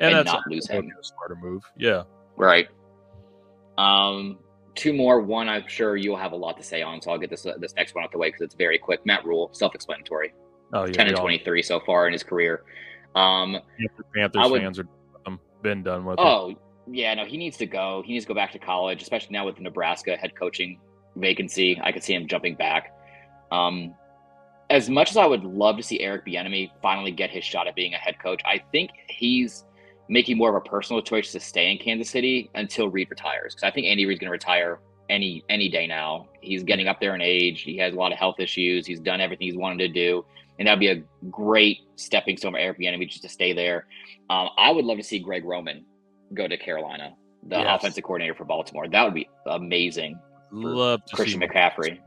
and 0.00 0.14
that's 0.14 0.26
not 0.26 0.42
lose 0.48 0.66
him. 0.68 0.90
a 0.98 1.04
smarter 1.04 1.36
move. 1.36 1.62
Yeah, 1.76 2.04
Right. 2.36 2.68
Um, 3.80 4.38
two 4.74 4.92
more. 4.92 5.20
One, 5.20 5.48
I'm 5.48 5.66
sure 5.68 5.96
you'll 5.96 6.16
have 6.16 6.32
a 6.32 6.36
lot 6.36 6.56
to 6.58 6.62
say 6.62 6.82
on, 6.82 7.00
so 7.00 7.10
I'll 7.10 7.18
get 7.18 7.30
this 7.30 7.46
uh, 7.46 7.54
this 7.58 7.74
next 7.74 7.94
one 7.94 8.04
out 8.04 8.12
the 8.12 8.18
way 8.18 8.28
because 8.28 8.42
it's 8.42 8.54
very 8.54 8.78
quick. 8.78 9.04
Matt 9.06 9.24
Rhule, 9.24 9.50
self-explanatory. 9.52 10.32
Oh 10.72 10.84
yeah, 10.84 10.92
ten 10.92 11.06
and 11.06 11.10
we 11.10 11.14
all- 11.16 11.22
twenty 11.22 11.38
three 11.44 11.62
so 11.62 11.80
far 11.80 12.06
in 12.06 12.12
his 12.12 12.22
career. 12.22 12.64
Um, 13.14 13.56
Panthers 14.14 14.50
would- 14.50 14.62
fans 14.62 14.78
are 14.78 14.88
um, 15.26 15.40
been 15.62 15.82
done 15.82 16.04
with. 16.04 16.18
it. 16.18 16.22
oh 16.22 16.54
yeah, 16.90 17.14
no, 17.14 17.24
he 17.24 17.36
needs 17.36 17.56
to 17.58 17.66
go. 17.66 18.02
He 18.04 18.12
needs 18.12 18.24
to 18.24 18.28
go 18.28 18.34
back 18.34 18.52
to 18.52 18.58
college, 18.58 19.02
especially 19.02 19.32
now 19.32 19.46
with 19.46 19.56
the 19.56 19.62
Nebraska 19.62 20.16
head 20.16 20.34
coaching 20.36 20.78
vacancy. 21.16 21.80
I 21.82 21.92
could 21.92 22.02
see 22.02 22.14
him 22.14 22.26
jumping 22.28 22.54
back. 22.54 22.94
Um, 23.50 23.94
as 24.70 24.88
much 24.88 25.10
as 25.10 25.16
I 25.16 25.26
would 25.26 25.42
love 25.44 25.76
to 25.78 25.82
see 25.82 25.98
Eric 26.00 26.24
Bieniemy 26.24 26.70
finally 26.80 27.10
get 27.10 27.30
his 27.30 27.44
shot 27.44 27.66
at 27.66 27.74
being 27.74 27.94
a 27.94 27.96
head 27.96 28.20
coach, 28.22 28.40
I 28.44 28.62
think 28.70 28.90
he's 29.08 29.64
making 30.10 30.36
more 30.36 30.50
of 30.50 30.56
a 30.56 30.68
personal 30.68 31.00
choice 31.00 31.30
to 31.32 31.38
stay 31.40 31.70
in 31.70 31.78
Kansas 31.78 32.10
City 32.10 32.50
until 32.56 32.88
Reid 32.88 33.08
retires. 33.10 33.54
Because 33.54 33.62
I 33.62 33.70
think 33.70 33.86
Andy 33.86 34.04
Reid's 34.06 34.18
going 34.20 34.26
to 34.26 34.32
retire 34.32 34.80
any 35.08 35.42
any 35.48 35.68
day 35.68 35.86
now. 35.86 36.28
He's 36.40 36.62
getting 36.64 36.88
up 36.88 37.00
there 37.00 37.14
in 37.14 37.20
age. 37.22 37.62
He 37.62 37.76
has 37.78 37.94
a 37.94 37.96
lot 37.96 38.12
of 38.12 38.18
health 38.18 38.40
issues. 38.40 38.86
He's 38.86 39.00
done 39.00 39.20
everything 39.20 39.46
he's 39.46 39.56
wanted 39.56 39.78
to 39.78 39.88
do, 39.88 40.24
and 40.58 40.66
that'd 40.68 40.80
be 40.80 40.88
a 40.88 41.02
great 41.30 41.78
stepping 41.96 42.36
stone 42.36 42.52
for 42.52 42.58
Eric 42.58 42.78
Bieniemy 42.80 43.08
just 43.08 43.22
to 43.22 43.28
stay 43.28 43.52
there. 43.52 43.86
Um, 44.28 44.50
I 44.58 44.70
would 44.72 44.84
love 44.84 44.98
to 44.98 45.04
see 45.04 45.18
Greg 45.20 45.44
Roman 45.44 45.84
go 46.34 46.46
to 46.48 46.56
Carolina, 46.56 47.14
the 47.44 47.58
Yes. 47.58 47.78
offensive 47.78 48.04
coordinator 48.04 48.34
for 48.34 48.44
Baltimore. 48.44 48.88
That 48.88 49.04
would 49.04 49.14
be 49.14 49.28
amazing. 49.46 50.18
Love 50.52 51.04
to 51.06 51.16
Christian 51.16 51.40
McCaffrey. 51.40 51.98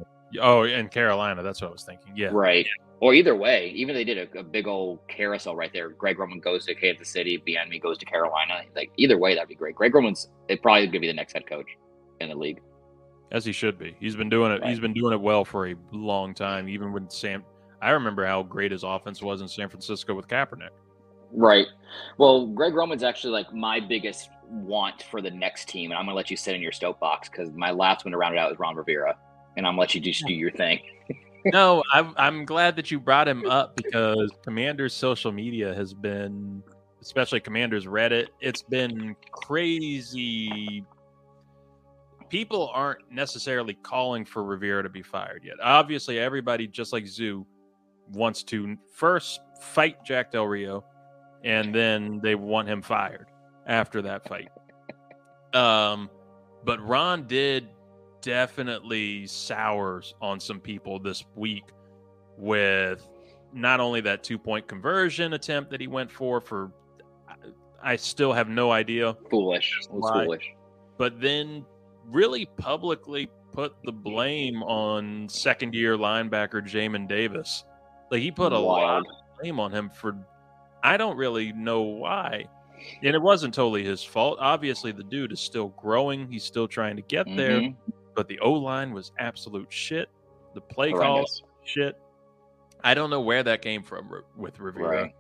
Oh, 0.42 0.64
in 0.64 0.90
Carolina, 0.90 1.42
that's 1.44 1.62
what 1.62 1.70
I 1.70 1.72
was 1.72 1.84
thinking. 1.84 2.14
Yeah, 2.16 2.30
Right. 2.32 2.68
Or 3.04 3.14
either 3.14 3.36
way, 3.36 3.68
even 3.76 3.96
they 3.96 4.06
did 4.06 4.18
a, 4.18 4.40
a 4.40 4.44
big 4.44 4.66
old 4.66 5.06
carousel 5.10 5.58
right 5.58 5.70
there. 5.74 5.90
Greg 5.90 6.18
Roman 6.18 6.40
goes 6.40 6.66
to 6.68 6.74
Kansas 6.74 7.10
City, 7.10 7.44
me 7.46 7.78
goes 7.78 7.98
to 7.98 8.06
Carolina. 8.06 8.62
Like 8.78 8.92
either 8.96 9.18
way, 9.18 9.36
that'd 9.36 9.50
be 9.50 9.56
great. 9.56 9.76
Greg 9.76 9.94
Roman's 9.94 10.30
it 10.48 10.62
probably 10.62 10.90
to 10.90 11.00
be 11.00 11.08
the 11.08 11.14
next 11.14 11.34
head 11.34 11.46
coach 11.46 11.68
in 12.22 12.30
the 12.30 12.36
league. 12.36 12.62
as 13.34 13.44
he 13.44 13.52
should 13.52 13.78
be. 13.78 13.94
He's 14.00 14.16
been 14.16 14.30
doing 14.30 14.54
it. 14.54 14.62
Right. 14.62 14.70
He's 14.70 14.80
been 14.80 14.94
doing 14.94 15.12
it 15.12 15.20
well 15.20 15.44
for 15.44 15.68
a 15.68 15.76
long 15.92 16.34
time. 16.34 16.70
Even 16.70 16.94
when 16.94 17.10
Sam, 17.10 17.44
I 17.82 17.90
remember 17.90 18.26
how 18.26 18.42
great 18.42 18.72
his 18.72 18.84
offense 18.84 19.22
was 19.22 19.42
in 19.42 19.50
San 19.50 19.68
Francisco 19.68 20.14
with 20.14 20.30
Kaepernick. 20.30 20.70
Right. 21.34 21.68
Well, 22.18 22.48
Greg 22.48 22.74
Roman's 22.74 23.04
actually 23.04 23.34
like 23.34 23.54
my 23.54 23.82
biggest 23.82 24.30
want 24.48 25.04
for 25.12 25.22
the 25.22 25.32
next 25.32 25.68
team, 25.68 25.92
and 25.92 25.98
I'm 25.98 26.06
gonna 26.06 26.16
let 26.16 26.32
you 26.32 26.38
sit 26.38 26.56
in 26.56 26.62
your 26.62 26.72
soapbox 26.72 27.28
because 27.28 27.52
my 27.52 27.72
last 27.72 28.06
one 28.06 28.14
to 28.14 28.18
round 28.18 28.36
it 28.36 28.38
out 28.38 28.50
is 28.50 28.60
Ron 28.60 28.78
Rivera, 28.78 29.18
and 29.58 29.68
I'm 29.68 29.74
gonna 29.74 29.82
let 29.82 29.94
you 29.94 30.00
just 30.00 30.26
do 30.26 30.34
your 30.34 30.52
thing. 30.52 30.80
No, 31.46 31.84
I'm 31.92 32.14
I'm 32.18 32.46
glad 32.46 32.76
that 32.76 32.92
you 32.92 33.00
brought 33.00 33.28
him 33.28 33.46
up 33.50 33.76
because 33.76 34.32
Commander's 34.44 34.94
social 34.94 35.32
media 35.32 35.74
has 35.74 35.94
been, 35.94 36.64
especially 37.02 37.40
Commander's 37.40 37.86
Reddit, 37.86 38.28
it's 38.40 38.62
been 38.62 39.16
crazy. 39.32 40.86
People 42.30 42.72
aren't 42.74 43.12
necessarily 43.12 43.76
calling 43.76 44.26
for 44.26 44.44
Rivera 44.44 44.82
to 44.82 44.90
be 44.90 45.04
fired 45.04 45.44
yet. 45.44 45.56
Obviously, 45.62 46.18
everybody, 46.18 46.68
just 46.68 46.92
like 46.92 47.06
Zoo, 47.06 47.46
wants 48.12 48.44
to 48.44 48.76
first 48.96 49.42
fight 49.62 50.04
Jack 50.04 50.32
Del 50.32 50.46
Rio, 50.46 50.84
and 51.44 51.74
then 51.74 52.20
they 52.24 52.36
want 52.36 52.68
him 52.68 52.82
fired 52.82 53.28
after 53.68 54.02
that 54.02 54.28
fight. 54.28 54.50
Um, 55.54 56.10
but 56.66 56.82
Ron 56.86 57.28
did 57.28 57.68
definitely 58.24 59.28
sours 59.28 60.16
on 60.22 60.40
some 60.40 60.60
people 60.60 60.98
this 60.98 61.24
week 61.36 61.66
with 62.38 63.08
not 63.54 63.80
only 63.80 64.02
that 64.02 64.24
two 64.24 64.40
point 64.40 64.68
conversion 64.68 65.34
attempt 65.34 65.70
that 65.70 65.80
he 65.80 65.86
went 65.88 66.10
for 66.10 66.42
for 66.42 66.72
I- 67.84 67.98
still 67.98 68.34
have 68.34 68.50
no 68.50 68.72
idea 68.72 69.16
Foolish. 69.30 69.80
Why? 69.90 70.24
foolish. 70.24 70.52
but 70.98 71.22
then 71.22 71.66
really 72.08 72.48
publicly 72.58 73.30
put 73.52 73.76
the 73.84 73.92
blame 73.92 74.64
on 74.64 75.30
second 75.30 75.76
year 75.76 75.96
linebacker 75.98 76.66
Jamin 76.66 77.08
Davis. 77.08 77.66
Like 78.10 78.22
he 78.22 78.32
put 78.32 78.52
a 78.54 78.58
lot 78.58 79.00
of 79.00 79.06
blame 79.40 79.60
on 79.60 79.72
him 79.72 79.90
for 79.90 80.18
I 80.82 80.98
don't 80.98 81.18
really 81.18 81.52
know 81.54 81.82
why. 81.82 82.46
And 83.04 83.16
it 83.16 83.22
wasn't 83.22 83.54
totally 83.54 83.84
his 83.84 84.04
fault. 84.04 84.38
Obviously 84.42 84.92
the 84.92 85.04
dude 85.04 85.32
is 85.32 85.40
still 85.40 85.70
growing. 85.70 86.30
He's 86.32 86.44
still 86.44 86.68
trying 86.68 86.96
to 86.96 87.02
get 87.04 87.26
there. 87.36 87.60
Mm-hmm. 87.60 87.92
But 88.16 88.28
the 88.28 88.40
O 88.40 88.52
line 88.54 88.94
was 88.94 89.12
absolute 89.20 89.72
shit. 89.72 90.10
The 90.54 90.62
play 90.62 90.92
call 90.92 91.02
Horrendous. 91.02 91.42
shit. 91.64 91.96
I 92.84 92.94
don't 92.94 93.10
know 93.10 93.22
where 93.22 93.44
that 93.44 93.62
came 93.62 93.82
from 93.82 94.12
with 94.36 94.60
Rivera. 94.60 95.04
Right. 95.04 95.16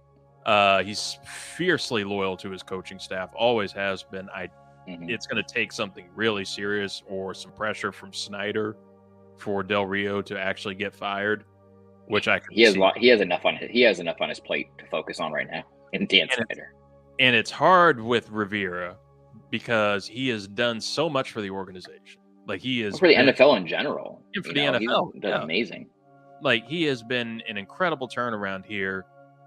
Uh, 0.46 0.84
he's 0.84 1.18
fiercely 1.56 2.04
loyal 2.04 2.36
to 2.38 2.50
his 2.52 2.62
coaching 2.62 3.00
staff. 3.00 3.30
Always 3.36 3.72
has 3.72 4.04
been. 4.04 4.30
I. 4.30 4.50
Mhm. 4.88 5.10
It's 5.10 5.26
going 5.26 5.41
to 5.41 5.54
take 5.54 5.72
something 5.72 6.10
really 6.14 6.44
serious 6.44 7.04
or 7.08 7.34
some 7.34 7.54
pressure 7.54 7.94
from 7.94 8.12
Snyder 8.12 8.76
for 9.38 9.64
Del 9.64 9.86
Rio 9.86 10.22
to 10.24 10.38
actually 10.38 10.76
get 10.76 10.94
fired, 10.94 11.46
which 12.08 12.28
I 12.28 12.41
He 12.52 12.64
has 12.64 12.74
see. 12.74 12.80
lo- 12.80 12.91
he 12.98 13.08
has 13.08 13.22
enough 13.22 13.46
on 13.46 13.56
his, 13.56 13.72
he 13.72 13.80
has 13.84 14.02
enough 14.02 14.20
on 14.20 14.28
his 14.28 14.41
plate 14.41 14.68
to 14.80 14.86
focus 14.88 15.22
on 15.22 15.32
right 15.32 15.48
now. 15.50 15.64
And 15.94 16.06
Dan 16.10 16.24
And 16.24 16.32
Snyder. 16.34 16.74
and 17.20 17.34
it's 17.34 17.50
hard 17.50 18.02
with 18.02 18.30
Rivera 18.30 18.98
because 19.50 20.06
he 20.06 20.28
has 20.28 20.50
done 20.50 20.82
so 20.82 21.10
much 21.10 21.32
for 21.32 21.39
the 21.41 21.50
organization. 21.50 22.20
Like 22.48 22.62
he 22.62 22.84
is 22.84 23.00
For 23.00 23.08
the 23.08 23.16
been- 23.16 23.28
NFL 23.28 23.58
in 23.58 23.68
general. 23.68 24.22
For 24.44 24.54
the 24.54 24.66
know, 24.66 25.12
NFL, 25.14 25.24
yeah. 25.24 25.44
amazing. 25.44 25.88
like 26.41 26.68
he 26.68 26.84
has 26.84 27.02
been 27.04 27.41
an 27.48 27.58
incredible 27.58 28.08
turnaround 28.08 28.66
here 28.66 29.06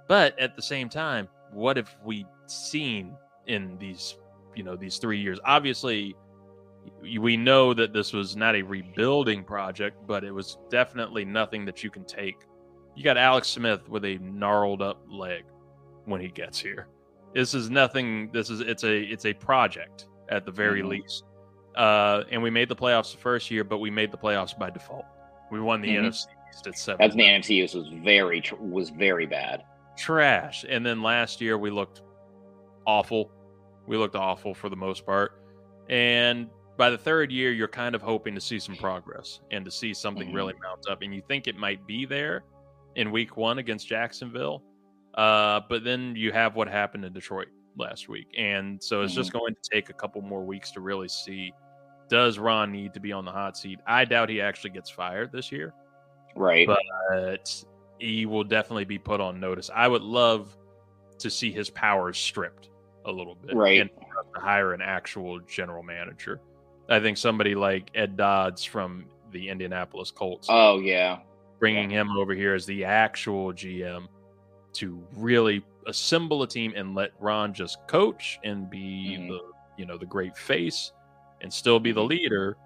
but 0.08 0.38
at 0.38 0.54
the 0.56 0.62
same 0.62 0.88
time 0.88 1.28
what 1.52 1.76
have 1.76 1.90
we 2.04 2.24
seen 2.46 3.12
in 3.48 3.76
these 3.78 4.16
you 4.54 4.62
know 4.62 4.76
these 4.76 4.96
three 4.98 5.18
years 5.20 5.38
obviously 5.44 6.14
we 7.18 7.36
know 7.36 7.74
that 7.74 7.92
this 7.92 8.12
was 8.12 8.36
not 8.36 8.54
a 8.54 8.62
rebuilding 8.62 9.42
project 9.44 9.96
but 10.06 10.22
it 10.24 10.30
was 10.30 10.58
definitely 10.70 11.24
nothing 11.24 11.64
that 11.64 11.82
you 11.82 11.90
can 11.90 12.04
take 12.04 12.36
you 12.94 13.02
got 13.02 13.16
alex 13.16 13.48
smith 13.48 13.88
with 13.88 14.04
a 14.04 14.16
gnarled 14.18 14.80
up 14.80 15.02
leg 15.10 15.44
when 16.04 16.20
he 16.20 16.28
gets 16.28 16.58
here 16.58 16.86
this 17.34 17.52
is 17.54 17.68
nothing 17.68 18.30
this 18.32 18.48
is 18.48 18.60
it's 18.60 18.84
a 18.84 19.00
it's 19.02 19.26
a 19.26 19.34
project 19.34 20.06
at 20.30 20.44
the 20.46 20.52
very 20.52 20.82
Mhm. 20.82 20.88
least 20.90 21.24
uh 21.76 22.24
and 22.30 22.42
we 22.42 22.50
made 22.50 22.68
the 22.68 22.76
playoffs 22.76 23.12
the 23.12 23.18
first 23.18 23.50
year 23.50 23.62
but 23.64 23.78
we 23.78 23.90
made 23.90 24.10
the 24.10 24.16
playoffs 24.16 24.56
by 24.58 24.70
default 24.70 25.04
we 25.50 25.60
won 25.60 25.80
the 25.80 25.88
Mhm. 25.88 26.06
nfc 26.08 26.26
East 26.54 26.66
at 26.66 26.78
seven 26.78 26.98
That's 27.00 27.14
the 27.14 27.22
NFC 27.22 27.62
East 27.62 27.74
was 27.74 27.88
very 27.88 28.40
tr- 28.40 28.54
was 28.56 28.88
very 28.90 29.26
bad. 29.26 29.64
trash. 29.98 30.64
And 30.68 30.84
then 30.86 31.02
last 31.02 31.40
year 31.40 31.56
we 31.58 31.70
looked 31.70 32.02
awful. 32.86 33.30
We 33.86 33.96
looked 33.96 34.14
awful 34.14 34.54
for 34.54 34.68
the 34.68 34.76
most 34.76 35.04
part. 35.04 35.42
And 35.90 36.48
by 36.78 36.90
the 36.90 36.98
third 36.98 37.30
year, 37.32 37.50
you're 37.52 37.66
kind 37.68 37.94
of 37.94 38.02
hoping 38.02 38.34
to 38.34 38.40
see 38.40 38.58
some 38.58 38.76
progress 38.76 39.40
and 39.50 39.64
to 39.64 39.70
see 39.70 39.92
something 39.94 40.30
Mhm. 40.30 40.34
really 40.34 40.54
mount 40.62 40.88
up. 40.88 41.02
And 41.02 41.14
you 41.14 41.22
think 41.28 41.46
it 41.48 41.56
might 41.56 41.86
be 41.86 42.04
there 42.06 42.44
in 42.94 43.10
week 43.10 43.36
one 43.36 43.58
against 43.58 43.88
Jacksonville. 43.88 44.62
Uh, 45.14 45.60
but 45.68 45.82
then 45.84 46.14
you 46.16 46.30
have 46.32 46.56
what 46.56 46.68
happened 46.68 47.04
in 47.04 47.12
Detroit 47.12 47.48
last 47.76 48.08
week. 48.08 48.28
And 48.38 48.82
so 48.82 49.02
it's 49.02 49.14
just 49.14 49.32
going 49.32 49.54
to 49.54 49.70
take 49.70 49.88
a 49.90 49.94
couple 49.94 50.20
more 50.22 50.44
weeks 50.44 50.70
to 50.72 50.80
really 50.80 51.08
see 51.08 51.52
does 52.08 52.38
Ron 52.38 52.70
need 52.72 52.94
to 52.94 53.00
be 53.00 53.12
on 53.12 53.24
the 53.24 53.32
hot 53.32 53.56
seat? 53.56 53.80
I 53.86 54.04
doubt 54.04 54.28
he 54.28 54.40
actually 54.40 54.70
gets 54.70 54.90
fired 54.90 55.32
this 55.32 55.50
year 55.50 55.74
Right. 56.34 56.66
but 56.68 57.64
he 57.98 58.26
will 58.26 58.44
definitely 58.44 58.84
be 58.84 58.98
put 58.98 59.20
on 59.20 59.40
notice. 59.40 59.70
I 59.74 59.88
would 59.88 60.02
love 60.02 60.54
to 61.18 61.30
see 61.30 61.50
his 61.50 61.70
powers 61.70 62.18
stripped 62.18 62.68
a 63.06 63.10
little 63.10 63.34
bit, 63.34 63.54
Right. 63.56 63.80
And 63.80 63.90
for 63.90 64.18
us 64.20 64.26
to 64.34 64.40
hire 64.40 64.72
an 64.74 64.82
actual 64.82 65.40
general 65.40 65.82
manager. 65.82 66.40
I 66.88 67.00
think 67.00 67.16
somebody 67.16 67.54
like 67.54 67.90
Ed 67.94 68.16
Dodds 68.16 68.64
from 68.64 69.06
the 69.32 69.48
Indianapolis 69.48 70.10
Colts, 70.10 70.46
oh 70.50 70.78
yeah. 70.80 71.18
bringing 71.58 71.88
him 71.90 72.10
over 72.16 72.34
here 72.34 72.54
as 72.54 72.66
the 72.66 72.84
actual 72.84 73.52
GM 73.52 74.06
to 74.74 75.02
really 75.16 75.64
assemble 75.86 76.42
a 76.42 76.46
team 76.48 76.72
and 76.76 76.94
let 76.94 77.12
Ron 77.18 77.54
just 77.54 77.78
coach 77.88 78.38
and 78.44 78.68
be 78.68 79.16
Mhm. 79.18 79.28
the 79.28 79.40
you 79.78 79.86
know 79.86 79.96
the 79.98 80.06
great 80.06 80.36
face 80.36 80.92
and 81.40 81.52
still 81.52 81.78
be 81.80 81.92
the 81.92 82.00
Mhm. 82.02 82.08
leader. 82.08 82.56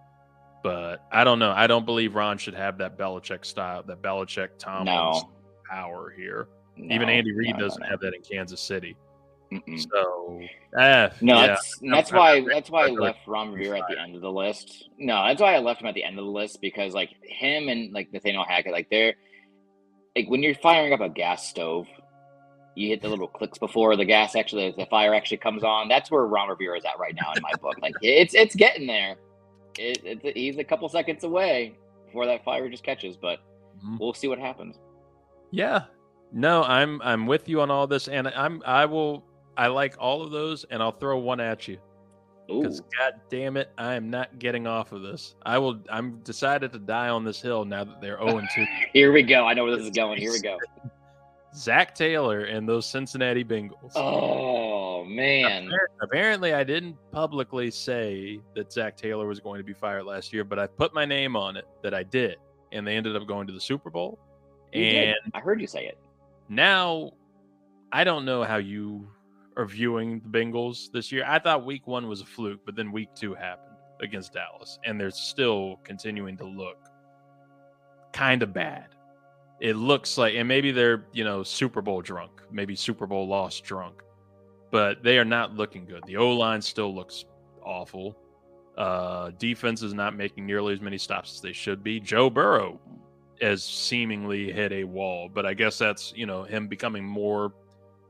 But 0.63 1.05
I 1.11 1.25
don't 1.25 1.39
know. 1.39 1.53
I 1.53 1.67
don't 1.67 1.87
believe 1.87 2.15
Ron 2.15 2.37
should 2.37 2.55
have 2.55 2.79
that 2.79 2.99
Belichick 2.99 3.45
style, 3.47 3.83
that 3.85 4.03
Belichick 4.03 4.59
Tom 4.59 4.85
No. 4.85 5.31
power 5.69 6.11
here. 6.11 6.49
no. 6.77 6.95
Even 6.95 7.09
Andy 7.11 7.33
Reid 7.33 7.57
no, 7.57 7.61
doesn't 7.65 7.83
have 7.83 8.01
that 8.01 8.15
in 8.15 8.23
Kansas 8.23 8.61
City. 8.61 8.97
Mm-mm. 9.53 9.81
So, 9.91 10.41
eh, 10.79 11.11
No, 11.21 11.41
yeah. 11.41 11.47
that's 11.49 11.79
that's 11.83 12.13
why 12.13 12.41
that's 12.41 12.71
why 12.71 12.87
I 12.87 12.91
left 12.91 13.27
Ron 13.27 13.53
Rivera 13.53 13.81
at 13.81 13.85
the 13.89 14.01
end 14.01 14.15
of 14.15 14.23
the 14.23 14.31
list. 14.31 14.89
No, 14.97 15.27
that's 15.27 15.43
why 15.43 15.55
I 15.55 15.59
left 15.59 15.81
him 15.83 15.89
at 15.89 15.95
the 15.95 16.05
end 16.05 16.19
of 16.19 16.25
the 16.25 16.31
list 16.31 16.61
because 16.63 16.95
like 16.95 17.11
him 17.23 17.69
and 17.69 17.93
like 17.93 18.13
Nathaniel 18.13 18.45
Hackett, 18.45 18.73
like 18.73 18.89
they're 18.91 19.15
like 20.17 20.29
when 20.29 20.43
you're 20.43 20.55
firing 20.55 20.93
up 20.93 21.01
a 21.01 21.09
gas 21.09 21.49
stove, 21.49 21.87
you 22.75 22.89
hit 22.89 23.03
the 23.03 23.09
little 23.09 23.27
clicks 23.29 23.59
before 23.59 23.97
the 23.97 24.05
gas 24.05 24.37
actually 24.37 24.73
the 24.77 24.87
fire 24.87 25.15
actually 25.15 25.37
comes 25.39 25.65
on. 25.65 25.89
That's 25.89 26.11
where 26.11 26.25
Ron 26.27 26.49
Rivera 26.49 26.79
is 26.79 26.85
at 26.85 26.99
right 26.99 27.15
now 27.15 27.33
in 27.37 27.43
my 27.43 27.53
book. 27.61 27.77
Like 27.83 27.95
it's 28.03 28.35
it's 28.35 28.55
getting 28.55 28.87
there. 28.87 29.17
It, 29.79 30.01
it's 30.05 30.37
he's 30.39 30.59
a 30.59 30.65
couple 30.65 30.89
seconds 30.89 31.25
away 31.25 31.77
before 32.07 32.27
that 32.27 32.45
fire 32.45 32.69
just 32.69 32.83
catches, 32.85 33.17
but 33.17 33.39
Mhm. 33.85 33.99
we'll 33.99 34.13
see 34.15 34.29
what 34.29 34.39
happens. 34.39 34.79
Yeah. 35.51 35.85
No, 36.33 36.63
I'm 36.63 37.01
I'm 37.03 37.27
with 37.27 37.49
you 37.49 37.61
on 37.61 37.71
all 37.71 37.87
this, 37.87 38.09
and 38.09 38.29
I'm 38.29 38.63
I 38.67 38.85
will 38.87 39.25
I 39.57 39.67
like 39.69 39.97
all 39.99 40.23
of 40.23 40.31
those, 40.31 40.65
and 40.65 40.83
I'll 40.83 40.93
throw 40.93 41.19
one 41.19 41.41
at 41.41 41.67
you. 41.67 41.79
Because 42.47 42.81
god 42.99 43.15
damn 43.31 43.57
it, 43.57 43.71
I 43.79 43.95
am 43.95 44.11
not 44.11 44.39
getting 44.41 44.67
off 44.67 44.93
of 44.93 45.03
this. 45.03 45.35
I 45.45 45.59
will. 45.59 45.81
I'm 45.89 46.19
decided 46.25 46.73
to 46.73 46.79
die 46.81 47.09
on 47.09 47.25
this 47.25 47.41
hill 47.41 47.65
now 47.65 47.85
that 47.85 48.01
they're 48.01 48.19
0 48.19 48.41
2. 48.55 48.67
Here 48.93 49.13
we 49.13 49.23
go. 49.23 49.47
I 49.47 49.55
know 49.55 49.65
where 49.65 49.77
this 49.77 49.85
is 49.87 49.93
going. 49.93 50.19
Here 50.19 50.33
we 50.33 50.41
go. 50.41 50.59
Zac 51.55 51.95
Taylor 51.95 52.45
and 52.45 52.69
those 52.69 52.87
Cincinnati 52.87 53.45
Bengals. 53.45 53.93
Oh 53.97 55.05
man. 55.05 55.71
Apparently, 56.03 56.55
I 56.55 56.65
didn't 56.65 56.97
publicly 57.13 57.71
say 57.71 58.41
that 58.55 58.73
Zach 58.73 58.97
Taylor 58.97 59.27
was 59.27 59.41
going 59.41 59.59
to 59.59 59.65
be 59.65 59.73
fired 59.73 60.05
last 60.05 60.33
year, 60.33 60.45
but 60.45 60.59
I 60.59 60.67
put 60.67 60.95
my 60.95 61.05
name 61.05 61.37
on 61.37 61.57
it 61.57 61.67
that 61.83 61.95
I 61.95 62.03
did, 62.03 62.37
and 62.73 62.87
they 62.87 62.97
ended 62.97 63.17
up 63.17 63.27
going 63.27 63.47
to 63.49 63.53
the 63.53 63.61
Super 63.61 63.91
Bowl. 63.91 64.19
You 64.73 64.85
and 64.85 65.17
did. 65.25 65.33
I 65.35 65.41
heard 65.41 65.61
you 65.61 65.67
say 65.67 65.87
it. 65.87 65.99
now, 66.49 67.13
I 67.93 68.05
don't 68.05 68.25
know 68.25 68.45
how 68.45 68.59
you 68.59 69.09
are 69.57 69.67
viewing 69.67 70.21
the 70.21 70.29
Bengals 70.29 70.93
this 70.93 71.11
year. 71.11 71.25
I 71.27 71.41
thought 71.41 71.65
Week 71.65 71.87
One 71.89 72.07
was 72.09 72.21
a 72.21 72.27
fluke, 72.27 72.61
but 72.65 72.77
then 72.77 72.93
Week 72.93 73.09
Two 73.17 73.35
happened 73.35 73.77
against 74.01 74.33
Dallas, 74.33 74.79
and 74.85 75.01
they're 75.01 75.11
still 75.11 75.81
continuing 75.83 76.37
to 76.37 76.45
look 76.45 76.79
kind 78.13 78.43
of 78.43 78.53
bad. 78.53 78.95
It 79.61 79.77
looks 79.77 80.17
like, 80.17 80.35
and 80.35 80.49
maybe 80.49 80.71
they're 80.73 81.05
you 81.13 81.25
know 81.25 81.43
Super 81.43 81.83
Bowl 81.83 82.01
drunk, 82.01 82.43
maybe 82.51 82.75
Super 82.75 83.07
Bowl 83.07 83.29
lost 83.29 83.63
drunk, 83.65 84.03
but 84.71 85.03
they 85.03 85.19
are 85.19 85.25
not 85.25 85.55
looking 85.55 85.85
good. 85.85 86.03
The 86.07 86.17
O 86.17 86.31
line 86.31 86.63
still 86.63 86.95
looks 86.95 87.27
awful. 87.63 88.17
Uh, 88.79 89.31
defense 89.39 89.83
is 89.83 89.93
not 89.93 90.17
making 90.17 90.47
nearly 90.47 90.73
as 90.73 90.81
many 90.81 90.97
stops 90.97 91.35
as 91.35 91.41
they 91.43 91.53
should 91.53 91.83
be. 91.83 92.01
Joe 92.01 92.31
Burrow 92.31 92.81
has 93.43 93.63
seemingly 93.63 94.51
hit 94.53 94.73
a 94.73 94.85
wall, 94.85 95.29
but 95.33 95.45
I 95.45 95.53
guess 95.53 95.77
that's 95.77 96.13
you 96.17 96.25
know 96.27 96.45
him 96.45 96.67
becoming 96.67 97.05
more 97.05 97.53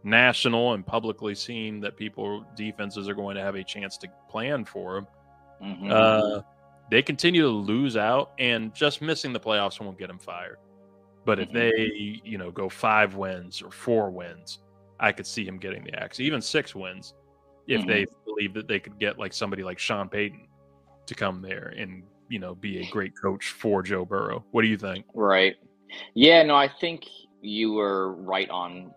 national 0.05 0.73
and 0.75 0.87
publicly 0.87 1.35
seen 1.35 1.81
that 1.81 1.97
people 1.97 2.47
defenses 2.57 3.09
are 3.09 3.15
going 3.15 3.37
to 3.37 3.43
have 3.43 3.55
a 3.57 3.65
chance 3.65 3.97
to 3.99 4.09
plan 4.29 4.65
for 4.65 4.99
him. 4.99 5.07
Mhm. 5.63 5.91
Uh, 5.91 6.43
they 6.91 7.03
continue 7.03 7.43
to 7.43 7.49
lose 7.49 7.97
out, 7.97 8.33
and 8.39 8.73
just 8.75 9.03
missing 9.03 9.33
the 9.33 9.41
playoffs 9.41 9.81
won't 9.81 9.99
get 9.99 10.07
them 10.07 10.19
fired. 10.19 10.59
But 11.31 11.39
if 11.39 11.51
Mhm. 11.51 11.53
they, 11.53 12.21
you 12.29 12.39
know, 12.39 12.51
go 12.51 12.69
five 12.69 13.15
wins 13.15 13.63
or 13.63 13.71
four 13.71 14.11
wins, 14.11 14.59
I 14.99 15.13
could 15.13 15.29
see 15.29 15.47
him 15.47 15.59
getting 15.59 15.85
the 15.85 15.95
axe. 15.95 16.19
Even 16.19 16.41
six 16.41 16.75
wins, 16.75 17.15
if 17.69 17.87
they 17.87 18.05
believe 18.25 18.53
that 18.55 18.67
they 18.67 18.81
could 18.81 18.99
get 18.99 19.17
like 19.17 19.33
somebody 19.33 19.63
like 19.63 19.79
Sean 19.79 20.09
Payton 20.09 20.49
to 21.07 21.15
come 21.15 21.41
there 21.41 21.73
and 21.79 22.03
you 22.29 22.41
know 22.41 22.57
be 22.57 22.81
a 22.81 22.91
great 22.91 23.13
coach 23.23 23.51
for 23.51 23.81
Joe 23.81 24.05
Burrow. 24.05 24.45
What 24.51 24.63
do 24.63 24.69
you 24.69 24.77
think? 24.77 25.05
Right. 25.15 25.55
Yeah, 26.15 26.43
no, 26.43 26.57
I 26.57 26.67
think 26.67 27.07
you 27.43 27.75
were 27.75 28.13
right 28.15 28.51
on 28.51 28.93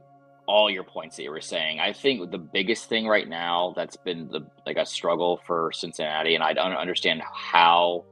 all 0.47 0.71
your 0.71 0.84
points 0.84 1.17
that 1.17 1.23
you 1.23 1.29
were 1.29 1.39
saying. 1.39 1.79
I 1.79 1.93
think 1.93 2.31
the 2.31 2.39
biggest 2.39 2.89
thing 2.89 3.05
right 3.05 3.29
now 3.29 3.73
that's 3.75 3.95
been 3.95 4.27
the 4.27 4.41
like 4.65 4.77
a 4.77 4.88
struggle 4.88 5.39
for 5.45 5.71
Cincinnati, 5.71 6.34
and 6.34 6.43
I 6.43 6.53
don't 6.53 6.73
understand 6.73 7.21
how 7.31 8.05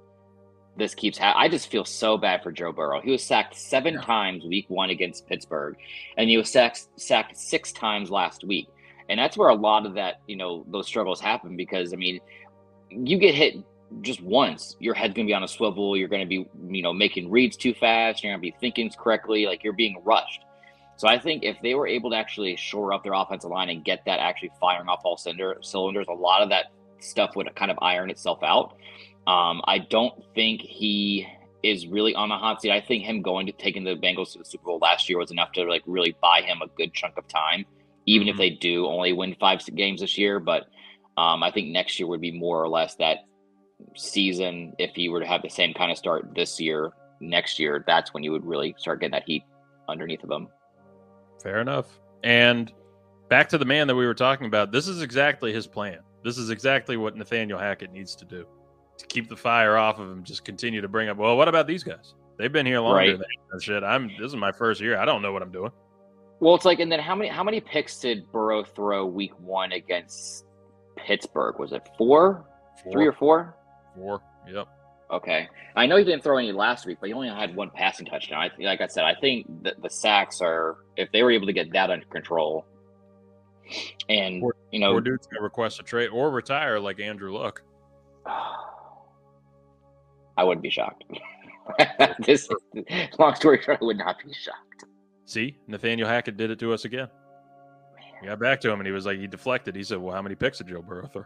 this 0.77 0.95
keeps 0.95 1.17
happening. 1.17 1.45
I 1.45 1.49
just 1.49 1.69
feel 1.69 1.85
so 1.85 2.17
bad 2.17 2.43
for 2.43 2.51
Joe 2.51 2.71
Burrow. 2.71 3.01
He 3.01 3.11
was 3.11 3.23
sacked 3.23 3.55
seven 3.55 4.01
times 4.01 4.45
week 4.45 4.69
one 4.69 4.89
against 4.89 5.27
Pittsburgh, 5.27 5.75
and 6.17 6.29
he 6.29 6.37
was 6.37 6.51
sacked 6.51 6.87
sacked 6.95 7.37
six 7.37 7.71
times 7.71 8.09
last 8.09 8.43
week. 8.43 8.67
And 9.09 9.19
that's 9.19 9.37
where 9.37 9.49
a 9.49 9.55
lot 9.55 9.85
of 9.85 9.95
that, 9.95 10.21
you 10.27 10.37
know, 10.37 10.65
those 10.69 10.87
struggles 10.87 11.19
happen 11.19 11.55
because 11.57 11.93
I 11.93 11.97
mean, 11.97 12.19
you 12.89 13.17
get 13.17 13.35
hit 13.35 13.55
just 13.99 14.21
once, 14.21 14.77
your 14.79 14.93
head's 14.93 15.13
gonna 15.13 15.27
be 15.27 15.33
on 15.33 15.43
a 15.43 15.47
swivel. 15.47 15.97
You're 15.97 16.07
gonna 16.07 16.25
be, 16.25 16.47
you 16.69 16.81
know, 16.81 16.93
making 16.93 17.29
reads 17.29 17.57
too 17.57 17.73
fast. 17.73 18.23
You're 18.23 18.31
gonna 18.31 18.41
be 18.41 18.55
thinking 18.59 18.89
correctly. 18.97 19.45
Like 19.45 19.63
you're 19.63 19.73
being 19.73 20.01
rushed. 20.05 20.41
So 20.95 21.07
I 21.07 21.17
think 21.19 21.43
if 21.43 21.57
they 21.61 21.73
were 21.73 21.87
able 21.87 22.11
to 22.11 22.15
actually 22.15 22.55
shore 22.55 22.93
up 22.93 23.03
their 23.03 23.13
offensive 23.13 23.49
line 23.49 23.69
and 23.69 23.83
get 23.83 24.05
that 24.05 24.19
actually 24.19 24.51
firing 24.59 24.87
off 24.87 25.01
all 25.03 25.17
cylinder, 25.17 25.57
cylinders, 25.61 26.05
a 26.09 26.13
lot 26.13 26.41
of 26.43 26.49
that 26.49 26.67
stuff 26.99 27.35
would 27.35 27.53
kind 27.55 27.71
of 27.71 27.79
iron 27.81 28.09
itself 28.09 28.43
out. 28.43 28.77
Um, 29.27 29.61
I 29.65 29.79
don't 29.79 30.13
think 30.33 30.61
he 30.61 31.27
is 31.63 31.87
really 31.87 32.15
on 32.15 32.29
the 32.29 32.35
hot 32.35 32.61
seat. 32.61 32.71
I 32.71 32.81
think 32.81 33.03
him 33.03 33.21
going 33.21 33.45
to 33.45 33.51
taking 33.51 33.83
the 33.83 33.95
Bengals 33.95 34.33
to 34.33 34.39
the 34.39 34.45
Super 34.45 34.65
Bowl 34.65 34.79
last 34.79 35.07
year 35.09 35.19
was 35.19 35.31
enough 35.31 35.51
to 35.53 35.63
like 35.63 35.83
really 35.85 36.15
buy 36.21 36.41
him 36.41 36.61
a 36.61 36.67
good 36.75 36.93
chunk 36.93 37.17
of 37.17 37.27
time, 37.27 37.65
even 38.05 38.27
if 38.27 38.37
they 38.37 38.49
do 38.49 38.87
only 38.87 39.13
win 39.13 39.35
five 39.39 39.63
games 39.75 40.01
this 40.01 40.17
year. 40.17 40.39
But 40.39 40.63
um, 41.17 41.43
I 41.43 41.51
think 41.51 41.69
next 41.69 41.99
year 41.99 42.07
would 42.07 42.21
be 42.21 42.31
more 42.31 42.61
or 42.61 42.67
less 42.67 42.95
that 42.95 43.19
season. 43.95 44.73
If 44.79 44.91
he 44.95 45.09
were 45.09 45.19
to 45.19 45.27
have 45.27 45.43
the 45.43 45.49
same 45.49 45.73
kind 45.73 45.91
of 45.91 45.97
start 45.97 46.33
this 46.33 46.59
year, 46.59 46.91
next 47.19 47.59
year, 47.59 47.83
that's 47.85 48.13
when 48.13 48.23
you 48.23 48.31
would 48.31 48.45
really 48.45 48.73
start 48.77 49.01
getting 49.01 49.11
that 49.11 49.23
heat 49.27 49.43
underneath 49.87 50.23
of 50.23 50.31
him. 50.31 50.47
Fair 51.43 51.61
enough. 51.61 51.99
And 52.23 52.71
back 53.29 53.49
to 53.49 53.57
the 53.59 53.65
man 53.65 53.85
that 53.87 53.95
we 53.95 54.05
were 54.07 54.15
talking 54.15 54.47
about. 54.47 54.71
This 54.71 54.87
is 54.87 55.01
exactly 55.01 55.53
his 55.53 55.67
plan. 55.67 55.99
This 56.23 56.37
is 56.37 56.49
exactly 56.49 56.97
what 56.97 57.15
Nathaniel 57.15 57.59
Hackett 57.59 57.91
needs 57.91 58.15
to 58.15 58.25
do 58.25 58.45
to 59.01 59.07
keep 59.07 59.27
the 59.29 59.35
fire 59.35 59.77
off 59.77 59.99
of 59.99 60.09
him. 60.09 60.23
Just 60.23 60.43
continue 60.45 60.81
to 60.81 60.87
bring 60.87 61.09
up. 61.09 61.17
Well, 61.17 61.35
what 61.37 61.47
about 61.47 61.67
these 61.67 61.83
guys? 61.83 62.13
They've 62.37 62.51
been 62.51 62.65
here 62.65 62.79
longer 62.79 62.97
Right. 62.97 63.17
than 63.51 63.59
shit. 63.59 63.83
I'm. 63.83 64.07
This 64.19 64.27
is 64.31 64.35
my 64.35 64.51
first 64.51 64.81
year. 64.81 64.97
I 64.97 65.05
don't 65.05 65.21
know 65.21 65.31
what 65.31 65.41
I'm 65.41 65.51
doing. 65.51 65.71
Well, 66.39 66.55
it's 66.55 66.65
like, 66.65 66.79
and 66.79 66.91
then 66.91 66.99
how 66.99 67.15
many 67.15 67.29
how 67.29 67.43
many 67.43 67.59
picks 67.61 67.99
did 67.99 68.31
Burrow 68.31 68.63
throw 68.63 69.05
week 69.05 69.31
one 69.39 69.73
against 69.73 70.45
Pittsburgh? 70.97 71.59
Was 71.59 71.71
it 71.71 71.87
four, 71.97 72.45
three 72.91 73.05
or 73.05 73.13
four? 73.13 73.55
Four. 73.95 74.21
Yep. 74.51 74.67
Okay, 75.11 75.47
I 75.75 75.85
know 75.87 75.97
he 75.97 76.05
didn't 76.05 76.23
throw 76.23 76.37
any 76.37 76.53
last 76.53 76.85
week, 76.85 76.97
but 77.01 77.07
he 77.07 77.13
only 77.13 77.27
had 77.27 77.53
one 77.55 77.69
passing 77.69 78.05
touchdown. 78.05 78.39
I, 78.39 78.63
like 78.63 78.79
I 78.79 78.87
said, 78.87 79.03
I 79.03 79.13
think 79.13 79.45
that 79.63 79.81
the 79.83 79.89
sacks 79.89 80.39
are 80.41 80.77
if 80.95 81.11
they 81.11 81.21
were 81.21 81.31
able 81.31 81.47
to 81.47 81.53
get 81.53 81.71
that 81.73 81.91
under 81.91 82.05
control, 82.05 82.65
and 84.09 84.41
you 84.71 84.79
know, 84.79 84.93
Or 84.93 85.01
dude's 85.01 85.27
gonna 85.27 85.43
request 85.43 85.79
a 85.79 85.83
trade 85.83 86.07
or 86.09 86.31
retire 86.31 86.79
like 86.79 86.99
Andrew 87.01 87.33
Luck. 87.37 87.61
I 90.37 90.43
wouldn't 90.43 90.63
be 90.63 90.69
shocked. 90.69 91.03
this 92.25 92.49
long 93.19 93.35
story 93.35 93.61
short, 93.61 93.79
I 93.81 93.85
would 93.85 93.97
not 93.97 94.17
be 94.23 94.33
shocked. 94.33 94.85
See, 95.25 95.57
Nathaniel 95.67 96.07
Hackett 96.07 96.37
did 96.37 96.51
it 96.51 96.59
to 96.59 96.73
us 96.73 96.85
again. 96.85 97.07
We 98.21 98.27
got 98.27 98.39
back 98.39 98.61
to 98.61 98.71
him 98.71 98.79
and 98.79 98.87
he 98.87 98.91
was 98.91 99.05
like, 99.05 99.17
he 99.17 99.27
deflected. 99.27 99.75
He 99.75 99.83
said, 99.83 99.97
"Well, 99.97 100.13
how 100.13 100.21
many 100.21 100.35
picks 100.35 100.59
did 100.59 100.67
Joe 100.67 100.81
Burrow 100.81 101.07
throw?" 101.07 101.25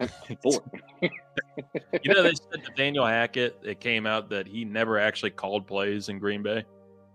Four. 0.42 0.62
you 1.02 2.12
know, 2.12 2.22
they 2.22 2.32
said 2.34 2.62
Nathaniel 2.68 3.06
Hackett. 3.06 3.58
It 3.62 3.80
came 3.80 4.06
out 4.06 4.28
that 4.30 4.46
he 4.46 4.64
never 4.64 4.98
actually 4.98 5.30
called 5.30 5.66
plays 5.66 6.08
in 6.08 6.18
Green 6.18 6.42
Bay. 6.42 6.64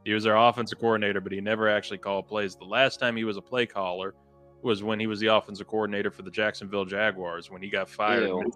He 0.06 0.14
was 0.14 0.24
their 0.24 0.36
offensive 0.36 0.80
coordinator, 0.80 1.22
but 1.22 1.32
he 1.32 1.42
never 1.42 1.68
actually 1.68 1.98
called 1.98 2.28
plays. 2.28 2.56
The 2.56 2.66
last 2.66 3.00
time 3.00 3.16
he 3.16 3.26
was 3.26 3.38
a 3.38 3.42
play 3.42 3.66
caller 3.66 4.16
was 4.62 4.84
when 4.84 5.00
he 5.00 5.08
was 5.08 5.20
the 5.20 5.28
offensive 5.28 5.68
coordinator 5.68 6.12
for 6.12 6.24
the 6.24 6.32
Jacksonville 6.32 6.86
Jaguars 6.86 7.52
when 7.52 7.62
he 7.62 7.70
got 7.70 7.90
fired 7.90 8.28
Ew. 8.28 8.52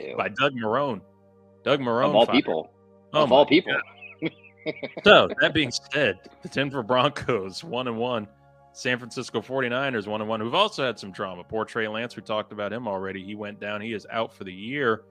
Ew. 0.00 0.16
by 0.16 0.28
Doug 0.28 0.54
Marrone. 0.54 1.00
Doug 1.64 1.80
Marrone 1.80 2.06
of 2.10 2.14
all 2.16 2.26
fired 2.26 2.34
people, 2.36 2.70
Oh 3.12 3.22
of 3.24 3.32
all 3.32 3.46
people. 3.46 3.74
So 5.04 5.28
that 5.40 5.54
being 5.54 5.72
said, 5.92 6.18
the 6.42 6.48
Denver 6.48 6.82
Broncos 6.82 7.64
one 7.64 7.88
and 7.88 7.96
one, 7.96 8.28
San 8.72 8.98
Francisco 8.98 9.40
49ers 9.40 10.06
one 10.06 10.20
and 10.20 10.28
one, 10.28 10.38
who've 10.38 10.54
also 10.54 10.84
had 10.84 10.98
some 10.98 11.12
drama. 11.12 11.42
Poor 11.44 11.64
Trey 11.64 11.88
Lance, 11.88 12.14
we 12.14 12.22
talked 12.22 12.52
about 12.52 12.70
him 12.72 12.86
already. 12.86 13.24
He 13.24 13.34
went 13.34 13.58
down. 13.58 13.80
He 13.80 13.94
is 13.94 14.06
out 14.10 14.32
for 14.34 14.44
the 14.44 14.52
year. 14.52 15.04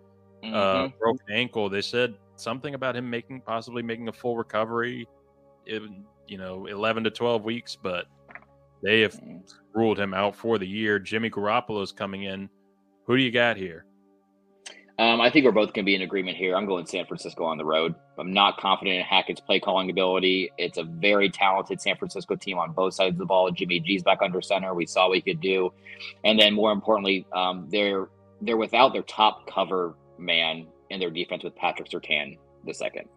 Uh, 0.43 0.85
Mhm. 0.85 0.97
broken 0.99 1.25
ankle. 1.31 1.67
They 1.67 1.81
said 1.81 2.13
something 2.35 2.75
about 2.75 2.95
him 2.95 3.09
making 3.09 3.41
possibly 3.41 3.81
making 3.81 4.07
a 4.07 4.13
full 4.13 4.37
recovery 4.37 5.07
in 5.65 6.05
you 6.27 6.37
know 6.37 6.67
11 6.67 7.03
to 7.05 7.09
12 7.09 7.43
weeks, 7.43 7.75
but 7.75 8.05
they 8.83 9.01
have 9.01 9.13
Mm-hmm. 9.15 9.39
ruled 9.73 9.99
him 9.99 10.13
out 10.13 10.35
for 10.35 10.57
the 10.59 10.67
year. 10.67 10.99
Jimmy 10.99 11.29
Garoppolo's 11.29 11.91
coming 11.91 12.23
in. 12.23 12.49
Who 13.07 13.17
do 13.17 13.23
you 13.23 13.31
got 13.31 13.57
here? 13.57 13.85
Um, 14.99 15.21
I 15.21 15.29
think 15.29 15.45
we're 15.45 15.53
both 15.53 15.71
going 15.71 15.85
to 15.85 15.89
be 15.89 15.95
in 15.95 16.01
agreement 16.01 16.35
here. 16.35 16.57
I'm 16.57 16.65
going 16.65 16.85
San 16.85 17.05
Francisco 17.05 17.45
on 17.45 17.57
the 17.57 17.63
road. 17.63 17.95
I'm 18.17 18.33
not 18.33 18.57
confident 18.57 18.97
in 18.97 19.03
Hackett's 19.03 19.39
play 19.39 19.57
calling 19.57 19.89
ability. 19.89 20.51
It's 20.57 20.77
a 20.77 20.83
very 20.83 21.29
talented 21.29 21.79
San 21.79 21.95
Francisco 21.95 22.35
team 22.35 22.57
on 22.57 22.73
both 22.73 22.95
sides 22.95 23.13
of 23.13 23.19
the 23.19 23.25
ball. 23.25 23.49
Jimmy 23.49 23.79
G's 23.79 24.03
back 24.03 24.19
under 24.21 24.41
center. 24.41 24.73
We 24.73 24.85
saw 24.85 25.07
what 25.07 25.15
he 25.15 25.21
could 25.21 25.39
do, 25.39 25.71
and 26.25 26.37
then 26.37 26.53
more 26.53 26.73
importantly, 26.73 27.25
um, 27.33 27.69
they're 27.71 28.09
they're 28.41 28.57
without 28.57 28.91
their 28.91 29.03
top 29.03 29.47
cover 29.47 29.95
man 30.17 30.67
in 30.89 30.99
their 30.99 31.11
defense 31.11 31.45
with 31.45 31.55
Patrick 31.55 31.89
Surtain 31.89 32.37
the 32.65 32.73
second. 32.73 33.07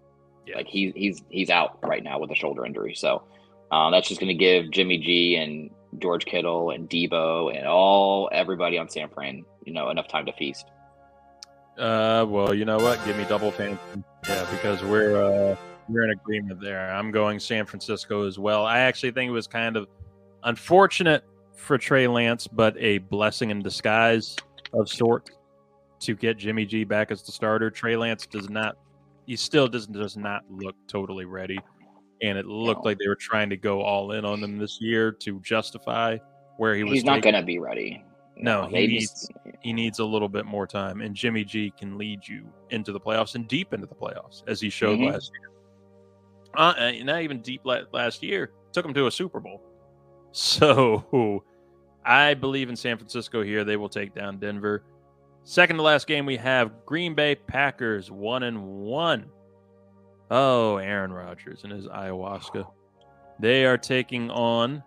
Yeah. 0.47 0.59
Like 0.59 0.69
he's 0.69 0.93
he's 0.95 1.25
he's 1.31 1.51
out 1.51 1.81
right 1.83 2.05
now 2.05 2.21
with 2.21 2.31
a 2.31 2.37
shoulder 2.37 2.65
injury. 2.65 2.95
So 2.95 3.25
uh, 3.73 3.91
that's 3.91 4.07
just 4.07 4.21
going 4.21 4.29
to 4.29 4.35
give 4.35 4.71
Jimmy 4.71 4.99
G 4.99 5.35
and 5.35 5.69
George 5.99 6.27
Kittle 6.27 6.71
and 6.71 6.89
Deebo 6.89 7.53
and 7.57 7.67
all 7.67 8.31
everybody 8.31 8.79
on 8.79 8.89
San 8.89 9.09
Fran, 9.09 9.45
you 9.65 9.73
know, 9.73 9.91
enough 9.91 10.07
time 10.07 10.27
to 10.27 10.33
feast. 10.35 10.67
Uh, 11.79 12.27
well, 12.29 12.53
you 12.55 12.65
know 12.65 12.79
what? 12.79 13.05
Give 13.05 13.17
me 13.17 13.25
double 13.29 13.51
fantasy. 13.51 13.81
Yeah, 14.29 14.47
because 14.51 14.83
we're 14.85 15.17
uh 15.17 15.57
we're 15.89 16.05
in 16.05 16.11
agreement 16.11 16.61
there. 16.61 16.93
I'm 16.95 17.11
going 17.11 17.41
San 17.41 17.67
Francisco 17.67 18.27
as 18.27 18.39
well. 18.39 18.65
I 18.65 18.81
actually 18.81 19.11
think 19.13 19.29
it 19.29 19.33
was 19.33 19.47
kind 19.47 19.77
of 19.77 19.89
unfortunate 20.45 21.25
for 21.57 21.79
Trey 21.79 22.07
Lance, 22.07 22.47
but 22.47 22.77
a 22.79 22.99
blessing 22.99 23.51
in 23.51 23.63
disguise 23.63 24.37
of 24.75 24.89
sort 24.89 25.31
to 26.01 26.15
get 26.15 26.37
Jimmy 26.37 26.67
G 26.67 26.85
back 26.85 27.11
as 27.11 27.23
the 27.23 27.33
starter. 27.33 27.71
Trey 27.71 27.97
Lance 27.97 28.27
does 28.27 28.49
not. 28.51 28.77
He 29.27 29.37
still 29.37 29.69
doesn't 29.69 29.93
does 29.93 30.17
not 30.17 30.43
look 30.51 30.75
totally 30.89 31.25
ready, 31.25 31.59
and 32.23 32.37
it 32.37 32.47
looked 32.47 32.85
No. 32.85 32.91
like 32.91 32.99
they 32.99 33.09
were 33.09 33.17
trying 33.17 33.51
to 33.51 33.57
go 33.57 33.81
all 33.83 34.13
in 34.13 34.25
on 34.25 34.43
him 34.43 34.59
this 34.59 34.79
year 34.81 35.11
to 35.13 35.41
justify 35.41 36.19
where 36.59 36.75
he 36.75 36.85
was. 36.85 36.93
He's 36.93 37.05
not 37.05 37.23
going 37.23 37.35
to 37.35 37.43
be 37.43 37.59
ready. 37.59 38.05
No, 38.43 38.63
No, 38.63 38.69
he 38.69 38.87
needs 38.89 39.29
he 39.61 39.73
needs 39.73 40.01
a 40.01 40.05
little 40.05 40.29
bit 40.29 40.45
more 40.45 40.67
time, 40.67 41.01
and 41.01 41.15
Jimmy 41.15 41.45
G 41.45 41.73
can 41.79 41.97
lead 41.97 42.27
you 42.27 42.45
into 42.71 42.91
the 42.93 42.99
playoffs 43.01 43.35
and 43.37 43.47
deep 43.47 43.73
into 43.73 43.87
the 43.87 43.95
playoffs 43.95 44.43
as 44.49 44.61
he 44.61 44.69
showed 44.69 44.99
Mhm. 44.99 45.13
last 45.13 45.31
year. 45.39 45.49
Uh, 46.55 46.93
not 47.05 47.23
even 47.23 47.41
deep 47.41 47.63
last 47.65 48.23
year. 48.23 48.53
Took 48.73 48.85
him 48.85 48.93
to 48.95 49.07
a 49.07 49.11
Super 49.11 49.41
Bowl. 49.41 49.63
So 50.33 51.45
I 52.07 52.33
believe 52.35 52.69
in 52.71 52.77
San 52.77 52.97
Francisco 52.97 53.43
here. 53.43 53.65
They 53.65 53.77
will 53.77 53.89
take 53.91 54.15
down 54.15 54.39
Denver. 54.39 54.83
Second 55.45 55.77
to 55.77 55.83
last 55.83 56.07
game, 56.07 56.25
we 56.25 56.37
have 56.39 56.87
Green 56.87 57.15
Bay 57.15 57.35
Packers 57.35 58.11
one 58.11 58.43
and 58.45 58.65
one. 58.65 59.27
Oh, 60.31 60.77
Aaron 60.79 61.13
Rodgers 61.13 61.65
and 61.65 61.73
his 61.73 61.87
ayahuasca. 61.87 62.67
They 63.41 63.67
are 63.67 63.77
taking 63.77 64.31
on 64.31 64.83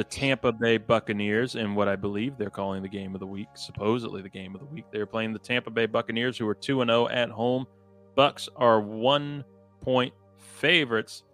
the 0.00 0.04
Tampa 0.04 0.50
Bay 0.50 0.78
Buccaneers 0.78 1.56
in 1.56 1.74
what 1.74 1.86
I 1.86 1.94
believe 1.94 2.38
they're 2.38 2.48
calling 2.48 2.80
the 2.80 2.88
game 2.88 3.12
of 3.12 3.20
the 3.20 3.26
week, 3.26 3.48
supposedly 3.52 4.22
the 4.22 4.30
game 4.30 4.54
of 4.54 4.62
the 4.62 4.66
week. 4.66 4.86
They're 4.90 5.04
playing 5.04 5.34
the 5.34 5.38
Tampa 5.38 5.68
Bay 5.68 5.84
Buccaneers, 5.84 6.38
who 6.38 6.48
are 6.48 6.54
2 6.54 6.82
0 6.82 7.08
at 7.08 7.28
home. 7.28 7.66
Bucks 8.14 8.48
are 8.56 8.80
one 8.80 9.44
point 9.82 10.14
favorites 10.38 11.24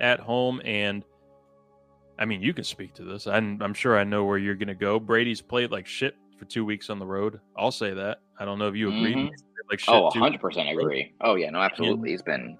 at 0.00 0.20
home. 0.20 0.62
And 0.64 1.04
I 2.18 2.24
mean, 2.24 2.40
you 2.40 2.54
can 2.54 2.64
speak 2.64 2.94
to 2.94 3.04
this. 3.04 3.26
I'm, 3.26 3.60
I'm 3.60 3.74
sure 3.74 3.98
I 3.98 4.04
know 4.04 4.24
where 4.24 4.38
you're 4.38 4.54
going 4.54 4.68
to 4.68 4.74
go. 4.74 4.98
Brady's 4.98 5.42
played 5.42 5.70
like 5.70 5.86
shit 5.86 6.16
for 6.38 6.46
two 6.46 6.64
weeks 6.64 6.88
on 6.88 6.98
the 6.98 7.04
road. 7.06 7.40
I'll 7.58 7.70
say 7.70 7.92
that. 7.92 8.22
I 8.40 8.46
don't 8.46 8.58
know 8.58 8.68
if 8.68 8.74
you 8.74 8.88
agree. 8.88 9.14
Mhm. 9.14 9.28
played 9.28 9.70
Like 9.70 9.80
shit 9.80 9.94
Oh, 9.94 10.08
two 10.10 10.20
100% 10.20 10.72
agree. 10.72 11.12
Oh, 11.20 11.34
yeah, 11.34 11.50
no, 11.50 11.60
absolutely. 11.60 12.08
He's 12.12 12.22
been 12.22 12.56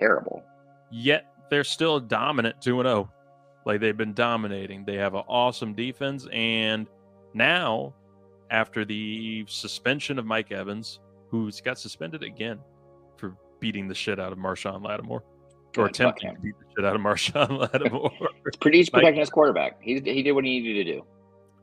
terrible. 0.00 0.42
yet 0.90 1.32
they're 1.48 1.62
still 1.62 2.00
dominant 2.00 2.60
2 2.60 2.82
0. 2.82 3.08
Like 3.66 3.80
they've 3.80 3.96
been 3.96 4.14
dominating. 4.14 4.84
They 4.84 4.96
have 4.96 5.14
an 5.14 5.24
awesome 5.28 5.74
defense. 5.74 6.26
And 6.32 6.86
now, 7.34 7.92
after 8.50 8.84
the 8.84 9.44
suspension 9.48 10.18
of 10.18 10.24
Mike 10.24 10.52
Evans, 10.52 11.00
who's 11.30 11.60
got 11.60 11.78
suspended 11.78 12.22
again 12.22 12.60
for 13.16 13.36
beating 13.58 13.88
the 13.88 13.94
shit 13.94 14.20
out 14.20 14.32
of 14.32 14.38
Marshon 14.38 14.84
Lattimore 14.84 15.24
or 15.76 15.88
God, 15.88 15.90
attempting 15.90 16.34
to 16.36 16.40
beat 16.40 16.54
the 16.58 16.64
shit 16.76 16.84
out 16.86 16.94
of 16.94 17.02
Marshawn 17.02 17.58
Lattimore. 17.72 18.12
It's 18.46 18.56
pretty 18.56 18.78
he's 18.78 18.92
Mike- 18.92 19.00
protecting 19.00 19.20
his 19.20 19.30
quarterback. 19.30 19.82
He, 19.82 19.94
he 19.94 20.22
did 20.22 20.32
what 20.32 20.44
he 20.44 20.60
needed 20.60 20.84
to 20.86 20.92
do. 20.94 21.06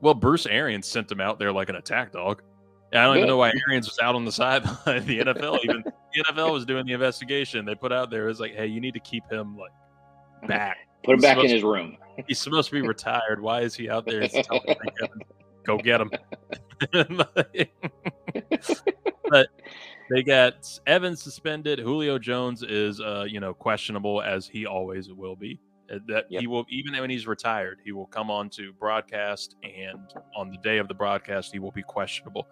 well, 0.01 0.13
Bruce 0.13 0.45
Arians 0.45 0.85
sent 0.85 1.09
him 1.09 1.21
out 1.21 1.39
there 1.39 1.51
like 1.53 1.69
an 1.69 1.75
attack 1.77 2.11
dog. 2.11 2.43
I 2.91 3.05
don't 3.05 3.17
even 3.17 3.27
know 3.27 3.37
why 3.37 3.51
Arians 3.67 3.87
was 3.87 3.97
out 4.03 4.13
on 4.13 4.23
the 4.23 4.31
sideline. 4.31 5.05
The 5.07 5.19
NFL 5.19 5.59
even 5.63 5.83
the 6.13 6.23
NFL 6.25 6.51
was 6.53 6.65
doing 6.65 6.85
the 6.85 6.93
investigation. 6.93 7.65
They 7.65 7.73
put 7.73 7.91
out 7.91 8.11
there 8.11 8.25
it 8.25 8.27
was 8.27 8.39
like, 8.39 8.53
hey, 8.53 8.67
you 8.67 8.79
need 8.81 8.93
to 8.93 8.99
keep 8.99 9.23
him 9.31 9.57
like 9.57 9.71
back. 10.47 10.77
Put 11.03 11.13
him 11.13 11.17
He's 11.17 11.23
back 11.23 11.37
in 11.43 11.49
his 11.49 11.63
room. 11.63 11.97
He's 12.27 12.39
supposed 12.39 12.69
to 12.69 12.75
be 12.75 12.87
retired. 12.87 13.41
Why 13.41 13.61
is 13.61 13.75
he 13.75 13.89
out 13.89 14.05
there? 14.05 14.27
Telling 14.27 14.75
Go 15.65 15.77
get 15.77 16.01
him. 16.01 16.11
but 19.29 19.47
they 20.09 20.23
got 20.23 20.79
Evans 20.85 21.21
suspended. 21.21 21.79
Julio 21.79 22.19
Jones 22.19 22.63
is, 22.63 22.99
uh, 22.99 23.25
you 23.27 23.39
know, 23.39 23.53
questionable 23.53 24.21
as 24.21 24.45
he 24.47 24.65
always 24.65 25.11
will 25.11 25.35
be. 25.35 25.59
Uh, 25.91 25.99
That 26.07 26.25
he 26.29 26.47
will, 26.47 26.65
even 26.69 26.99
when 26.99 27.09
he's 27.09 27.27
retired, 27.27 27.79
he 27.85 27.93
will 27.93 28.07
come 28.07 28.29
on 28.29 28.49
to 28.51 28.73
broadcast, 28.73 29.55
and 29.63 30.13
on 30.35 30.49
the 30.49 30.57
day 30.57 30.77
of 30.79 30.89
the 30.89 30.93
broadcast, 30.93 31.53
he 31.53 31.59
will 31.59 31.71
be 31.71 31.83
questionable. 31.83 32.47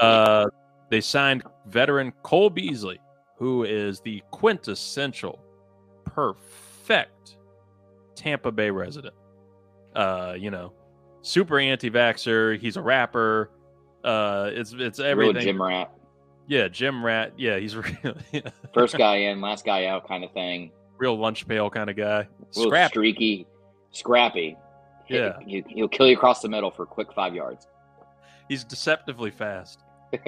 Uh, 0.00 0.46
they 0.88 1.00
signed 1.00 1.42
veteran 1.66 2.12
Cole 2.22 2.50
Beasley, 2.50 3.00
who 3.36 3.64
is 3.64 4.00
the 4.00 4.22
quintessential, 4.30 5.40
perfect 6.04 7.38
Tampa 8.20 8.52
Bay 8.52 8.70
resident. 8.70 9.14
Uh, 9.96 10.34
you 10.38 10.50
know, 10.50 10.72
super 11.22 11.58
anti-vaxer. 11.58 12.58
He's 12.60 12.76
a 12.76 12.82
rapper. 12.82 13.50
Uh, 14.04 14.50
it's 14.52 14.72
it's 14.76 14.98
Real 14.98 15.08
everything. 15.08 15.42
gym 15.42 15.62
rat. 15.62 15.90
Yeah, 16.46 16.68
Jim 16.68 17.04
Rat. 17.04 17.32
Yeah, 17.36 17.58
he's 17.58 17.76
real, 17.76 18.14
First 18.74 18.98
guy 18.98 19.16
in, 19.16 19.40
last 19.40 19.64
guy 19.64 19.86
out 19.86 20.06
kind 20.08 20.24
of 20.24 20.32
thing. 20.32 20.72
real 20.98 21.16
lunch 21.16 21.46
pail 21.46 21.70
kind 21.70 21.88
of 21.88 21.96
guy. 21.96 22.26
little 22.56 22.70
Scrap. 22.70 22.90
streaky, 22.90 23.46
scrappy. 23.92 24.56
Yeah. 25.08 25.38
He, 25.46 25.64
he'll 25.68 25.88
kill 25.88 26.08
you 26.08 26.16
across 26.16 26.40
the 26.42 26.48
middle 26.48 26.70
for 26.72 26.82
a 26.82 26.86
quick 26.86 27.12
five 27.12 27.34
yards. 27.34 27.66
He's 28.48 28.64
deceptively 28.64 29.30
fast. 29.30 29.80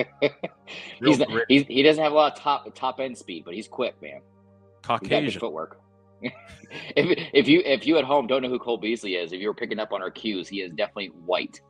He's, 1.00 1.20
he's 1.48 1.66
he 1.66 1.82
doesn't 1.82 2.02
have 2.02 2.12
a 2.12 2.14
lot 2.14 2.32
of 2.34 2.38
top 2.38 2.72
top 2.74 3.00
end 3.00 3.18
speed, 3.18 3.44
but 3.44 3.54
he's 3.54 3.66
quick, 3.66 4.00
man. 4.00 4.20
He's 4.20 4.86
got 4.86 5.00
Caucasian. 5.02 5.40
footwork. 5.40 5.80
if 6.96 7.28
if 7.32 7.48
you 7.48 7.62
if 7.64 7.86
you 7.86 7.98
at 7.98 8.04
home 8.04 8.26
don't 8.26 8.42
know 8.42 8.48
who 8.48 8.58
Cole 8.58 8.78
Beasley 8.78 9.16
is, 9.16 9.32
if 9.32 9.40
you 9.40 9.48
were 9.48 9.54
picking 9.54 9.78
up 9.78 9.92
on 9.92 10.02
our 10.02 10.10
cues, 10.10 10.48
he 10.48 10.60
is 10.60 10.72
definitely 10.72 11.08
white. 11.24 11.60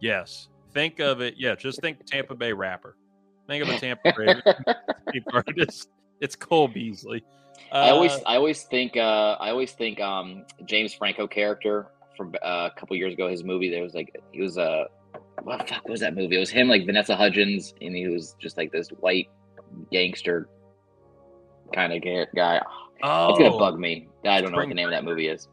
Yes. 0.00 0.48
Think 0.72 0.98
of 0.98 1.20
it. 1.20 1.34
Yeah, 1.36 1.54
just 1.54 1.80
think 1.80 2.04
Tampa 2.04 2.34
Bay 2.34 2.52
rapper. 2.52 2.96
Think 3.46 3.62
of 3.62 3.68
a 3.70 3.78
Tampa 3.78 4.12
Bay 4.16 5.22
artist. 5.32 5.88
It's 6.20 6.34
Cole 6.34 6.68
Beasley. 6.68 7.24
I 7.72 7.90
always 7.90 8.12
Uh, 8.12 8.20
I 8.26 8.36
always 8.36 8.64
think 8.64 8.96
uh, 8.96 9.36
I 9.40 9.50
always 9.50 9.72
think 9.72 10.00
um, 10.00 10.44
James 10.64 10.92
Franco 10.94 11.26
character 11.26 11.88
from 12.16 12.34
uh, 12.42 12.68
a 12.74 12.78
couple 12.78 12.96
years 12.96 13.14
ago. 13.14 13.28
His 13.28 13.44
movie 13.44 13.70
there 13.70 13.82
was 13.82 13.94
like 13.94 14.14
he 14.32 14.40
was 14.40 14.58
a 14.58 14.62
uh, 14.62 14.84
what 15.42 15.58
the 15.60 15.74
fuck 15.74 15.88
was 15.88 16.00
that 16.00 16.14
movie? 16.14 16.36
It 16.36 16.40
was 16.40 16.50
him 16.50 16.68
like 16.68 16.86
Vanessa 16.86 17.16
Hudgens, 17.16 17.74
and 17.80 17.94
he 17.94 18.08
was 18.08 18.34
just 18.38 18.56
like 18.56 18.72
this 18.72 18.88
white 18.88 19.28
gangster 19.90 20.48
kind 21.74 21.92
of 21.92 22.02
guy. 22.34 22.60
oh, 23.02 23.30
It's 23.30 23.38
gonna 23.38 23.58
bug 23.58 23.78
me. 23.78 24.08
I 24.24 24.40
don't 24.40 24.52
know 24.52 24.58
what 24.58 24.68
the 24.68 24.74
name 24.74 24.86
of 24.86 24.92
that 24.92 25.04
movie 25.04 25.28
is. 25.28 25.48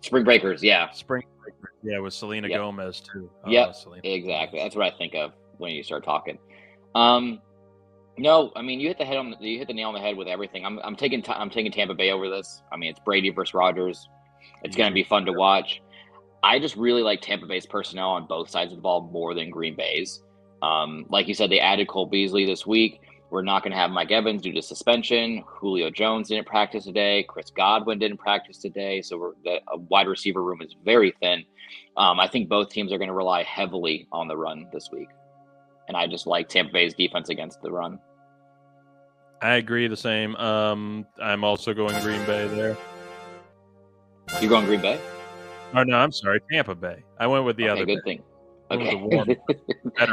Spring 0.00 0.24
Breakers, 0.24 0.62
yeah, 0.62 0.90
Spring. 0.90 1.22
Breakers. 1.42 1.70
Yeah, 1.82 1.98
with 1.98 2.14
Selena 2.14 2.48
Yep. 2.48 2.58
Gomez 2.58 3.00
too. 3.00 3.30
Oh, 3.44 3.72
Selena 3.72 4.02
exactly. 4.04 4.58
That's 4.60 4.76
what 4.76 4.86
I 4.92 4.96
think 4.96 5.14
of 5.14 5.32
when 5.58 5.72
you 5.72 5.82
start 5.82 6.04
talking. 6.04 6.38
Um, 6.94 7.40
no, 8.18 8.52
I 8.54 8.62
mean 8.62 8.78
you 8.80 8.88
hit 8.88 8.98
the 8.98 9.04
head 9.04 9.16
on 9.16 9.30
the, 9.30 9.36
you 9.48 9.58
hit 9.58 9.68
the 9.68 9.74
nail 9.74 9.88
on 9.88 9.94
the 9.94 10.00
head 10.00 10.16
with 10.16 10.28
everything. 10.28 10.64
I'm 10.66 10.78
I'm 10.84 10.96
taking 10.96 11.24
I'm 11.28 11.50
taking 11.50 11.72
Tampa 11.72 11.94
Bay 11.94 12.10
over 12.10 12.28
this. 12.28 12.62
I 12.72 12.76
mean 12.76 12.90
it's 12.90 13.00
Brady 13.00 13.30
versus 13.30 13.54
Rodgers. 13.54 14.08
It's 14.64 14.76
going 14.76 14.90
to 14.90 14.94
be 14.94 15.02
fun 15.04 15.24
to 15.26 15.32
watch. 15.32 15.80
I 16.42 16.58
just 16.58 16.76
really 16.76 17.02
like 17.02 17.20
Tampa 17.20 17.46
Bay's 17.46 17.66
personnel 17.66 18.10
on 18.10 18.26
both 18.26 18.50
sides 18.50 18.72
of 18.72 18.78
the 18.78 18.82
ball 18.82 19.08
more 19.12 19.34
than 19.34 19.50
Green 19.50 19.76
Bay's. 19.76 20.22
Um, 20.62 21.06
like 21.08 21.26
you 21.28 21.34
said, 21.34 21.50
they 21.50 21.58
added 21.60 21.88
Cole 21.88 22.06
Beasley 22.06 22.44
this 22.44 22.66
week. 22.66 23.00
We're 23.32 23.40
not 23.40 23.62
going 23.62 23.72
to 23.72 23.78
have 23.78 23.90
Mike 23.90 24.10
Evans 24.10 24.42
due 24.42 24.52
to 24.52 24.60
suspension. 24.60 25.42
Julio 25.46 25.88
Jones 25.88 26.28
didn't 26.28 26.46
practice 26.46 26.84
today. 26.84 27.24
Chris 27.26 27.48
Godwin 27.48 27.98
didn't 27.98 28.18
practice 28.18 28.58
today. 28.58 29.00
So 29.00 29.16
we're, 29.16 29.32
the 29.42 29.58
wide 29.88 30.06
receiver 30.06 30.42
room 30.42 30.60
is 30.60 30.76
very 30.84 31.14
thin. 31.18 31.42
Um, 31.96 32.20
I 32.20 32.28
think 32.28 32.50
both 32.50 32.68
teams 32.68 32.92
are 32.92 32.98
going 32.98 33.08
to 33.08 33.14
rely 33.14 33.42
heavily 33.44 34.06
on 34.12 34.28
the 34.28 34.36
run 34.36 34.66
this 34.70 34.90
week. 34.92 35.08
And 35.88 35.96
I 35.96 36.06
just 36.06 36.26
like 36.26 36.50
Tampa 36.50 36.74
Bay's 36.74 36.92
defense 36.92 37.30
against 37.30 37.62
the 37.62 37.72
run. 37.72 37.98
I 39.40 39.54
agree 39.54 39.88
the 39.88 39.96
same. 39.96 40.36
Um, 40.36 41.06
I'm 41.18 41.42
also 41.42 41.72
going 41.72 41.98
Green 42.02 42.24
Bay 42.26 42.46
there. 42.48 42.76
You're 44.42 44.50
going 44.50 44.66
Green 44.66 44.82
Bay? 44.82 45.00
Oh 45.74 45.84
no, 45.84 45.96
I'm 45.96 46.12
sorry, 46.12 46.38
Tampa 46.52 46.74
Bay. 46.74 47.02
I 47.18 47.26
went 47.26 47.46
with 47.46 47.56
the 47.56 47.70
okay, 47.70 47.80
other 47.80 47.86
good 47.86 48.00
Bay. 48.04 48.16
thing. 48.16 48.22
Okay. 48.70 48.90
the 48.90 48.96
warm, 48.98 49.28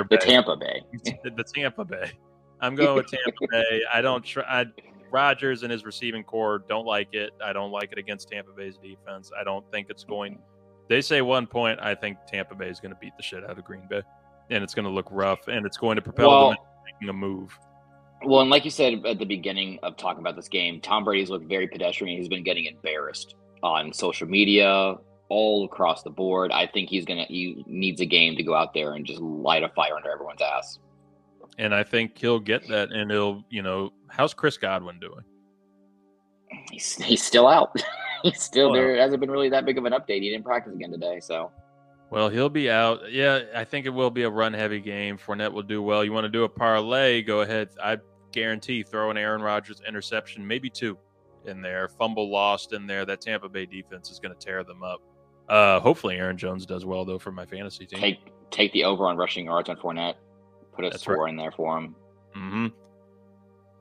the 0.09 0.17
Tampa 0.21 0.55
Bay. 0.55 0.81
the 1.25 1.43
Tampa 1.53 1.83
Bay. 1.83 2.11
I'm 2.61 2.75
going 2.75 2.95
with 2.95 3.07
Tampa 3.07 3.47
Bay. 3.51 3.81
I 3.93 4.01
don't 4.01 4.23
try. 4.23 4.43
I, 4.47 4.65
Rodgers 5.11 5.63
and 5.63 5.71
his 5.71 5.85
receiving 5.85 6.23
corps 6.23 6.63
don't 6.69 6.85
like 6.85 7.13
it. 7.13 7.31
I 7.43 7.53
don't 7.53 7.71
like 7.71 7.91
it 7.91 7.97
against 7.97 8.29
Tampa 8.29 8.51
Bay's 8.51 8.77
defense. 8.77 9.31
I 9.39 9.43
don't 9.43 9.65
think 9.71 9.87
it's 9.89 10.03
going. 10.03 10.39
They 10.87 11.01
say 11.01 11.21
one 11.21 11.47
point. 11.47 11.79
I 11.81 11.95
think 11.95 12.17
Tampa 12.27 12.55
Bay 12.55 12.67
is 12.69 12.79
going 12.79 12.93
to 12.93 12.99
beat 12.99 13.13
the 13.17 13.23
shit 13.23 13.43
out 13.43 13.57
of 13.57 13.63
Green 13.63 13.87
Bay, 13.89 14.01
and 14.49 14.63
it's 14.63 14.73
going 14.73 14.85
to 14.85 14.91
look 14.91 15.07
rough, 15.11 15.47
and 15.47 15.65
it's 15.65 15.77
going 15.77 15.95
to 15.95 16.01
propel 16.01 16.29
Well- 16.29 16.49
them 16.49 16.57
into 16.59 16.93
making 16.93 17.09
a 17.09 17.13
move. 17.13 17.57
Well, 18.25 18.41
and 18.41 18.49
like 18.49 18.65
you 18.65 18.71
said 18.71 19.05
at 19.05 19.17
the 19.17 19.25
beginning 19.25 19.79
of 19.81 19.95
talking 19.95 20.19
about 20.19 20.35
this 20.35 20.49
game, 20.49 20.81
Tom 20.81 21.05
Brady's 21.05 21.29
looked 21.29 21.47
very 21.47 21.69
pedestrian. 21.69 22.17
He's 22.17 22.27
been 22.27 22.43
getting 22.43 22.65
embarrassed 22.65 23.35
on 23.63 23.93
social 23.93 24.27
media, 24.27 24.95
all 25.29 25.63
across 25.63 26.03
the 26.03 26.09
board. 26.09 26.51
I 26.51 26.67
think 26.67 26.89
he's 26.89 27.05
gonna 27.05 27.23
he 27.29 27.63
needs 27.65 28.01
a 28.01 28.05
game 28.05 28.35
to 28.35 28.43
go 28.43 28.53
out 28.55 28.73
there 28.73 28.93
and 28.93 29.05
just 29.05 29.21
light 29.21 29.63
a 29.63 29.69
fire 29.69 29.95
under 29.95 30.11
everyone's 30.11 30.41
ass. 30.41 30.79
And 31.59 31.75
I 31.75 31.83
think 31.83 32.17
he'll 32.17 32.39
get 32.39 32.67
that, 32.69 32.91
and 32.91 33.11
he'll, 33.11 33.43
you 33.49 33.61
know, 33.61 33.91
how's 34.07 34.33
Chris 34.33 34.57
Godwin 34.57 34.99
doing? 34.99 35.21
He's 36.71 36.95
he's 36.95 37.21
still 37.23 37.47
out. 37.47 37.75
he's 38.23 38.41
still 38.41 38.69
Oh, 38.69 38.73
there. 38.73 38.95
Hasn't 38.95 39.19
been 39.19 39.29
really 39.29 39.49
that 39.49 39.65
big 39.65 39.77
of 39.77 39.85
an 39.85 39.93
update. 39.93 40.21
He 40.21 40.29
didn't 40.29 40.45
practice 40.45 40.73
again 40.73 40.89
today, 40.91 41.19
so 41.19 41.51
Well, 42.09 42.29
he'll 42.29 42.49
be 42.49 42.71
out. 42.71 43.11
Yeah, 43.11 43.41
I 43.53 43.65
think 43.65 43.85
it 43.85 43.89
will 43.89 44.09
be 44.09 44.23
a 44.23 44.29
run 44.29 44.53
heavy 44.53 44.79
game. 44.79 45.17
Fournette 45.17 45.51
will 45.51 45.61
do 45.63 45.81
well. 45.83 46.03
You 46.03 46.11
want 46.13 46.25
to 46.25 46.29
do 46.29 46.43
a 46.43 46.49
parlay? 46.49 47.21
Go 47.21 47.41
ahead. 47.41 47.69
I 47.83 47.97
guarantee 48.31 48.81
throw 48.83 49.11
an 49.11 49.17
Aaron 49.17 49.41
Rodgers 49.41 49.81
interception, 49.87 50.47
maybe 50.47 50.69
two 50.69 50.97
in 51.45 51.61
there, 51.61 51.87
fumble 51.89 52.31
lost 52.31 52.73
in 52.73 52.87
there. 52.87 53.05
That 53.05 53.21
Tampa 53.21 53.49
Bay 53.49 53.65
defense 53.65 54.09
is 54.09 54.19
going 54.19 54.33
to 54.33 54.39
tear 54.39 54.63
them 54.63 54.81
up. 54.81 55.01
Uh, 55.49 55.79
hopefully, 55.79 56.15
Aaron 56.15 56.37
Jones 56.37 56.65
does 56.65 56.85
well 56.85 57.03
though 57.05 57.19
for 57.19 57.31
my 57.31 57.45
fantasy 57.45 57.85
team. 57.85 57.99
take 57.99 58.19
take 58.49 58.71
the 58.71 58.85
over 58.85 59.05
on 59.05 59.17
rushing 59.17 59.45
yards 59.45 59.69
on 59.69 59.75
Fournette. 59.77 60.15
Put 60.79 60.85
a 60.85 60.89
That's 60.91 61.03
score 61.03 61.23
right. 61.25 61.29
in 61.29 61.35
there 61.35 61.51
for 61.51 61.77
him. 61.77 61.95
hmm 62.33 62.67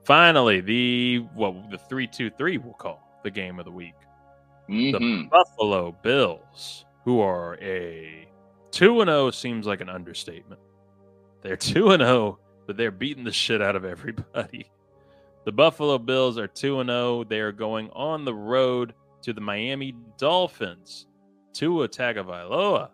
Finally, 0.05 0.59
the 0.61 1.25
well, 1.35 1.63
the 1.71 1.77
three 1.77 2.07
two 2.07 2.29
three 2.31 2.57
we'll 2.57 2.73
call 2.73 3.19
the 3.23 3.31
game 3.31 3.57
of 3.59 3.65
the 3.65 3.71
week. 3.71 3.93
Mhm. 4.69 4.91
The 4.91 5.27
Buffalo 5.29 5.91
Bills, 6.03 6.85
who 7.05 7.21
are 7.21 7.57
a 7.61 8.27
2 8.71 9.01
and 9.01 9.09
0 9.09 9.31
seems 9.31 9.65
like 9.65 9.81
an 9.81 9.89
understatement. 9.89 10.59
They're 11.41 11.55
2 11.57 11.91
and 11.91 12.01
0, 12.03 12.37
but 12.67 12.75
they're 12.77 12.91
beating 12.91 13.23
the 13.23 13.31
shit 13.31 13.61
out 13.61 13.75
of 13.75 13.85
everybody. 13.85 14.69
The 15.45 15.51
Buffalo 15.51 15.97
Bills 15.97 16.37
are 16.37 16.47
2 16.47 16.81
and 16.81 16.89
0. 16.89 17.23
They 17.23 17.39
are 17.39 17.51
going 17.51 17.89
on 17.91 18.25
the 18.25 18.33
road 18.35 18.93
to 19.23 19.33
the 19.33 19.41
Miami 19.41 19.95
Dolphins. 20.17 21.07
Tua 21.53 21.87
Tagovailoa, 21.87 22.89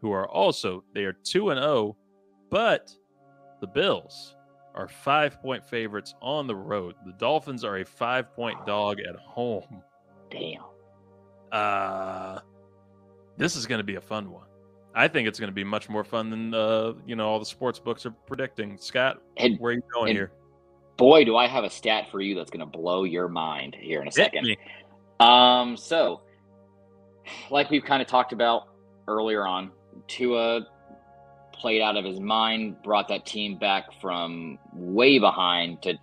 who 0.00 0.10
are 0.12 0.28
also 0.28 0.82
they 0.94 1.04
are 1.04 1.12
2 1.12 1.50
and 1.50 1.60
0, 1.60 1.96
but 2.50 2.92
the 3.60 3.66
Bills 3.66 4.34
are 4.74 4.86
5-point 4.86 5.64
favorites 5.64 6.14
on 6.22 6.46
the 6.46 6.54
road. 6.54 6.94
The 7.04 7.12
Dolphins 7.12 7.64
are 7.64 7.78
a 7.78 7.84
5-point 7.84 8.64
dog 8.66 8.98
at 9.00 9.16
home. 9.16 9.82
Damn. 10.30 10.62
Uh 11.52 12.40
this 13.36 13.54
is 13.56 13.66
going 13.66 13.78
to 13.78 13.84
be 13.84 13.94
a 13.94 14.00
fun 14.00 14.30
one. 14.32 14.46
I 14.94 15.06
think 15.06 15.28
it's 15.28 15.38
going 15.38 15.48
to 15.48 15.54
be 15.54 15.62
much 15.62 15.88
more 15.88 16.02
fun 16.02 16.28
than 16.28 16.52
uh, 16.54 16.92
you 17.06 17.14
know 17.16 17.28
all 17.28 17.38
the 17.38 17.46
sports 17.46 17.78
books 17.78 18.04
are 18.04 18.10
predicting. 18.10 18.76
Scott, 18.78 19.22
And- 19.36 19.56
where 19.60 19.70
are 19.70 19.74
you 19.76 19.82
going 19.94 20.14
here? 20.14 20.32
Boy, 20.96 21.24
do 21.24 21.36
I 21.36 21.46
have 21.46 21.62
a 21.62 21.70
stat 21.70 22.08
for 22.10 22.20
you 22.20 22.34
that's 22.34 22.50
going 22.50 22.58
to 22.60 22.66
blow 22.66 23.04
your 23.04 23.28
mind 23.28 23.76
here 23.78 24.00
in 24.02 24.08
a 24.08 24.10
Hit 24.10 24.14
second. 24.14 24.44
me. 24.44 24.56
Um, 25.20 25.76
so, 25.76 26.22
like 27.52 27.70
we've 27.70 27.84
kind 27.84 28.02
of 28.02 28.08
talked 28.08 28.32
about 28.32 28.64
earlier 29.06 29.46
on, 29.46 29.70
Tua 30.08 30.66
played 31.58 31.82
out 31.82 31.96
of 31.96 32.04
his 32.04 32.20
mind, 32.20 32.82
brought 32.82 33.08
that 33.08 33.26
team 33.26 33.58
back 33.58 33.84
from 34.00 34.58
way 34.72 35.18
behind 35.18 35.82
to 35.82 35.94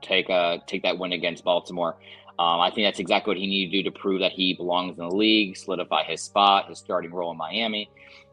take 0.00 0.28
a 0.28 0.58
take 0.66 0.82
that 0.82 0.98
win 0.98 1.12
against 1.12 1.44
Baltimore. 1.44 1.96
Um, 2.38 2.60
I 2.60 2.70
think 2.70 2.86
that's 2.86 2.98
exactly 2.98 3.30
what 3.30 3.36
he 3.36 3.46
needed 3.46 3.70
to 3.70 3.82
do 3.82 3.90
to 3.90 3.98
prove 3.98 4.20
that 4.20 4.32
he 4.32 4.54
belongs 4.54 4.98
in 4.98 5.08
the 5.08 5.14
league, 5.14 5.56
solidify 5.56 6.04
his 6.04 6.22
spot, 6.22 6.68
his 6.68 6.78
starting 6.78 7.12
role 7.12 7.30
in 7.30 7.36
Miami. 7.36 7.90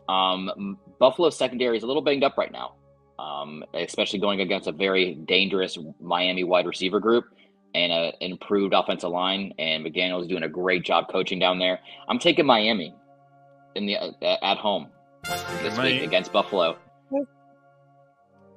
Um, 0.08 0.78
Buffalo's 1.00 1.38
secondary 1.38 1.78
is 1.78 1.84
a 1.84 1.88
little 1.88 2.02
banged 2.02 2.24
up 2.24 2.38
right 2.38 2.52
now, 2.52 2.76
um, 3.20 3.64
especially 3.74 4.20
going 4.20 4.42
against 4.42 4.68
a 4.68 4.72
very 4.72 5.16
dangerous 5.16 5.78
Miami 6.00 6.44
wide 6.44 6.66
receiver 6.66 7.00
group 7.00 7.26
and 7.76 7.92
an 7.92 8.14
improved 8.22 8.74
offensive 8.74 9.12
line. 9.12 9.54
And 9.60 9.86
McDaniel's 9.86 10.28
doing 10.28 10.44
a 10.44 10.50
great 10.50 10.84
job 10.84 11.10
coaching 11.12 11.38
down 11.38 11.60
there. 11.60 11.80
I'm 12.08 12.20
taking 12.20 12.46
Miami 12.46 12.96
in 13.76 13.86
the 13.86 13.98
uh, 13.98 14.38
at 14.42 14.58
home 14.58 14.90
this 15.62 15.78
week 15.78 16.04
against 16.04 16.32
Buffalo. 16.32 16.78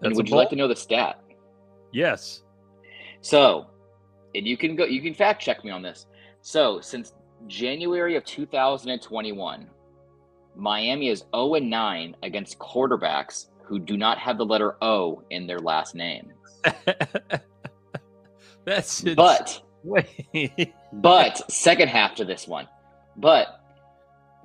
and 0.02 0.16
would 0.16 0.28
you 0.28 0.36
like 0.36 0.50
to 0.50 0.56
know 0.56 0.68
the 0.68 0.76
stat? 0.76 1.20
Yes. 1.92 2.42
So, 3.20 3.66
and 4.34 4.46
you 4.46 4.56
can 4.56 4.76
go, 4.76 4.84
you 4.84 5.02
can 5.02 5.14
fact 5.14 5.42
check 5.42 5.64
me 5.64 5.70
on 5.70 5.82
this. 5.82 6.06
So, 6.40 6.80
since 6.80 7.12
January 7.46 8.16
of 8.16 8.24
2021, 8.24 9.68
Miami 10.56 11.08
is 11.08 11.24
0 11.34 11.54
and 11.54 11.70
9 11.70 12.16
against 12.22 12.58
quarterbacks 12.58 13.46
who 13.64 13.78
do 13.78 13.96
not 13.96 14.18
have 14.18 14.38
the 14.38 14.44
letter 14.44 14.76
O 14.82 15.22
in 15.30 15.46
their 15.46 15.60
last 15.60 15.94
name. 15.94 16.32
That's 18.64 19.00
But, 19.00 19.60
Wait. 19.82 20.72
but 20.92 21.50
second 21.50 21.88
half 21.88 22.14
to 22.16 22.24
this 22.24 22.46
one, 22.46 22.68
but 23.16 23.61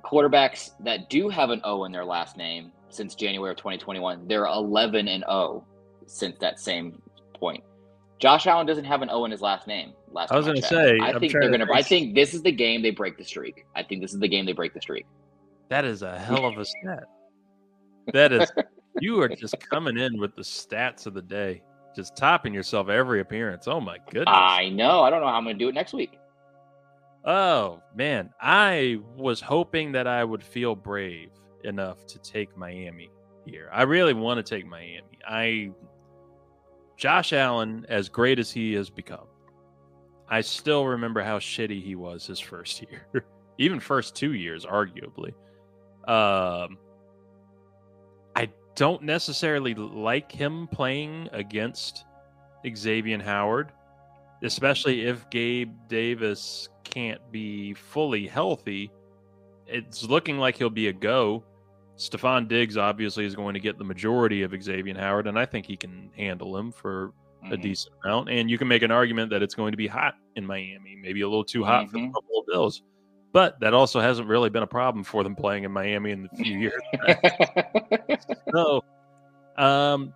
quarterbacks 0.04 0.70
that 0.80 1.08
do 1.10 1.28
have 1.28 1.50
an 1.50 1.60
O 1.64 1.84
in 1.84 1.92
their 1.92 2.04
last 2.04 2.36
name 2.36 2.72
since 2.90 3.14
January 3.14 3.50
of 3.50 3.56
2021, 3.56 4.26
they're 4.26 4.46
11 4.46 5.08
and 5.08 5.24
0 5.28 5.64
since 6.06 6.36
that 6.38 6.58
same 6.58 7.00
point. 7.34 7.62
Josh 8.18 8.46
Allen 8.46 8.66
doesn't 8.66 8.84
have 8.84 9.02
an 9.02 9.10
O 9.10 9.24
in 9.24 9.30
his 9.30 9.40
last 9.40 9.66
name. 9.66 9.92
Last 10.10 10.32
I 10.32 10.36
was 10.36 10.46
gonna 10.46 10.62
say, 10.62 10.98
I 10.98 11.12
I'm 11.12 11.20
think 11.20 11.32
they're 11.32 11.50
gonna. 11.50 11.66
I 11.72 11.82
think- 11.82 12.14
this 12.14 12.34
is 12.34 12.42
the 12.42 12.50
game 12.52 12.82
they 12.82 12.90
break 12.90 13.16
the 13.16 13.24
streak. 13.24 13.66
I 13.76 13.82
think 13.82 14.00
this 14.00 14.12
is 14.12 14.18
the 14.18 14.28
game 14.28 14.46
they 14.46 14.52
break 14.52 14.74
the 14.74 14.80
streak. 14.80 15.06
That 15.68 15.84
is 15.84 16.02
a 16.02 16.18
hell 16.18 16.46
of 16.46 16.56
a 16.56 16.64
stat. 16.64 17.04
That 18.14 18.32
is, 18.32 18.50
you 19.00 19.20
are 19.20 19.28
just 19.28 19.56
coming 19.68 19.98
in 19.98 20.18
with 20.18 20.34
the 20.34 20.42
stats 20.42 21.06
of 21.06 21.12
the 21.12 21.20
day, 21.22 21.62
just 21.94 22.16
topping 22.16 22.54
yourself 22.54 22.88
every 22.88 23.20
appearance. 23.20 23.68
Oh 23.68 23.80
my 23.80 23.98
goodness! 24.10 24.34
I 24.34 24.70
know. 24.70 25.02
I 25.02 25.10
don't 25.10 25.20
know 25.20 25.28
how 25.28 25.34
I'm 25.34 25.44
gonna 25.44 25.58
do 25.58 25.68
it 25.68 25.74
next 25.74 25.92
week. 25.92 26.18
Oh 27.24 27.82
man, 27.94 28.30
I 28.40 29.00
was 29.16 29.40
hoping 29.40 29.92
that 29.92 30.06
I 30.06 30.24
would 30.24 30.42
feel 30.42 30.74
brave 30.74 31.30
enough 31.64 32.06
to 32.06 32.18
take 32.18 32.56
Miami 32.56 33.10
here. 33.44 33.68
I 33.72 33.82
really 33.82 34.14
want 34.14 34.44
to 34.44 34.54
take 34.54 34.66
Miami. 34.66 35.18
I 35.26 35.70
Josh 36.96 37.32
Allen, 37.32 37.86
as 37.88 38.08
great 38.08 38.38
as 38.38 38.50
he 38.50 38.72
has 38.74 38.90
become, 38.90 39.26
I 40.28 40.40
still 40.40 40.86
remember 40.86 41.22
how 41.22 41.38
shitty 41.38 41.82
he 41.82 41.94
was 41.94 42.26
his 42.26 42.40
first 42.40 42.82
year, 42.90 43.24
even 43.58 43.80
first 43.80 44.14
two 44.14 44.34
years, 44.34 44.64
arguably. 44.64 45.32
Um, 46.06 46.78
I 48.34 48.48
don't 48.74 49.02
necessarily 49.02 49.74
like 49.74 50.30
him 50.32 50.68
playing 50.68 51.28
against 51.32 52.04
Xavier 52.74 53.22
Howard, 53.22 53.72
especially 54.42 55.02
if 55.06 55.28
Gabe 55.30 55.72
Davis 55.88 56.68
can't 56.84 57.20
be 57.30 57.74
fully 57.74 58.26
healthy. 58.26 58.90
It's 59.66 60.04
looking 60.04 60.38
like 60.38 60.56
he'll 60.56 60.70
be 60.70 60.88
a 60.88 60.92
go. 60.92 61.44
Stefon 61.96 62.48
Diggs 62.48 62.76
obviously 62.76 63.24
is 63.24 63.34
going 63.34 63.54
to 63.54 63.60
get 63.60 63.76
the 63.76 63.84
majority 63.84 64.42
of 64.42 64.54
Xavier 64.62 64.96
Howard, 64.96 65.26
and 65.26 65.38
I 65.38 65.44
think 65.44 65.66
he 65.66 65.76
can 65.76 66.10
handle 66.16 66.56
him 66.56 66.70
for 66.72 67.12
a 67.44 67.56
Mhm. 67.56 67.62
decent 67.62 67.94
amount. 68.04 68.30
And 68.30 68.48
you 68.50 68.56
can 68.58 68.68
make 68.68 68.82
an 68.82 68.90
argument 68.90 69.30
that 69.30 69.42
it's 69.42 69.54
going 69.54 69.72
to 69.72 69.76
be 69.76 69.86
hot 69.86 70.14
in 70.36 70.46
Miami, 70.46 70.96
maybe 71.02 71.20
a 71.22 71.28
little 71.28 71.44
too 71.44 71.64
hot 71.64 71.86
for 71.86 71.92
the 71.92 71.98
Mhm. 71.98 72.12
Buffalo 72.12 72.42
Bills. 72.46 72.82
But 73.32 73.60
that 73.60 73.74
also 73.74 74.00
hasn't 74.00 74.28
really 74.28 74.48
been 74.48 74.62
a 74.62 74.66
problem 74.66 75.04
for 75.04 75.22
them 75.22 75.34
playing 75.36 75.64
in 75.64 75.72
Miami 75.72 76.12
in 76.12 76.22
the 76.22 76.28
few 76.30 76.58
years. 76.58 76.82
so, 78.54 78.82
um, 79.56 80.14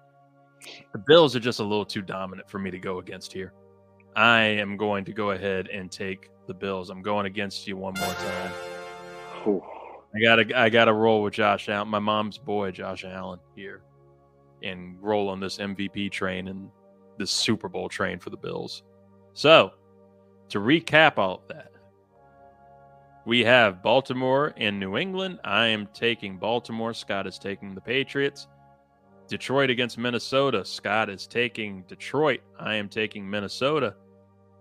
the 0.92 0.98
Bills 1.06 1.36
are 1.36 1.40
just 1.40 1.60
a 1.60 1.64
little 1.64 1.84
too 1.84 2.02
dominant 2.02 2.48
for 2.48 2.58
me 2.58 2.70
to 2.70 2.78
go 2.78 2.98
against 2.98 3.32
here. 3.32 3.52
I 4.16 4.40
am 4.40 4.76
going 4.76 5.04
to 5.06 5.12
go 5.12 5.30
ahead 5.30 5.68
and 5.68 5.90
take 5.90 6.30
the 6.46 6.54
Bills. 6.54 6.90
I'm 6.90 7.02
going 7.02 7.26
against 7.26 7.66
you 7.66 7.76
one 7.76 7.94
more 7.94 8.14
time. 8.14 8.52
Whew. 9.44 9.62
I 10.14 10.20
gotta 10.20 10.58
I 10.58 10.68
gotta 10.68 10.92
roll 10.92 11.22
with 11.22 11.34
Josh 11.34 11.68
Allen, 11.68 11.88
my 11.88 11.98
mom's 11.98 12.36
boy, 12.36 12.70
Josh 12.70 13.04
Allen 13.04 13.40
here, 13.56 13.82
and 14.62 14.96
roll 15.00 15.28
on 15.28 15.40
this 15.40 15.56
MVP 15.56 16.10
train 16.10 16.48
and 16.48 16.68
this 17.18 17.30
Super 17.30 17.68
Bowl 17.68 17.88
train 17.88 18.18
for 18.18 18.28
the 18.28 18.36
Bills. 18.36 18.82
So, 19.32 19.72
to 20.50 20.58
recap 20.58 21.16
all 21.16 21.36
of 21.36 21.48
that, 21.48 21.72
we 23.24 23.40
have 23.44 23.82
Baltimore 23.82 24.52
and 24.58 24.78
New 24.78 24.98
England. 24.98 25.40
I 25.44 25.68
am 25.68 25.88
taking 25.94 26.36
Baltimore. 26.36 26.92
Scott 26.92 27.26
is 27.26 27.38
taking 27.38 27.74
the 27.74 27.80
Patriots. 27.80 28.48
Detroit 29.32 29.70
against 29.70 29.96
Minnesota. 29.96 30.62
Scott 30.62 31.08
is 31.08 31.26
taking 31.26 31.84
Detroit. 31.88 32.42
I 32.60 32.74
am 32.74 32.90
taking 32.90 33.28
Minnesota. 33.28 33.94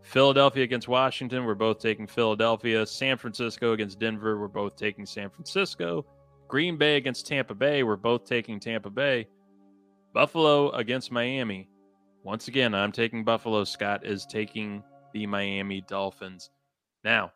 Philadelphia 0.01 0.63
against 0.63 0.88
Washington. 0.88 1.43
We're 1.43 1.55
both 1.55 1.80
taking 1.80 2.07
Philadelphia. 2.07 2.86
San 2.86 3.17
Francisco 3.17 3.74
against 3.74 3.99
Denver. 3.99 4.39
We're 4.39 4.47
both 4.47 4.78
taking 4.78 5.05
San 5.05 5.30
Francisco. 5.30 6.05
Green 6.47 6.78
Bay 6.78 6.95
against 6.95 7.28
Tampa 7.28 7.53
Bay. 7.53 7.84
We're 7.84 7.97
both 7.97 8.24
taking 8.24 8.61
Tampa 8.61 8.89
Bay. 8.89 9.28
Buffalo 10.13 10.69
against 10.69 11.11
Miami. 11.11 11.67
Once 12.24 12.47
again, 12.47 12.74
I'm 12.74 12.93
taking 12.93 13.26
Buffalo. 13.26 13.65
Scott 13.65 14.05
is 14.05 14.26
taking 14.26 14.82
the 15.13 15.28
Miami 15.28 15.82
Dolphins. 15.82 16.49
Now, 17.03 17.34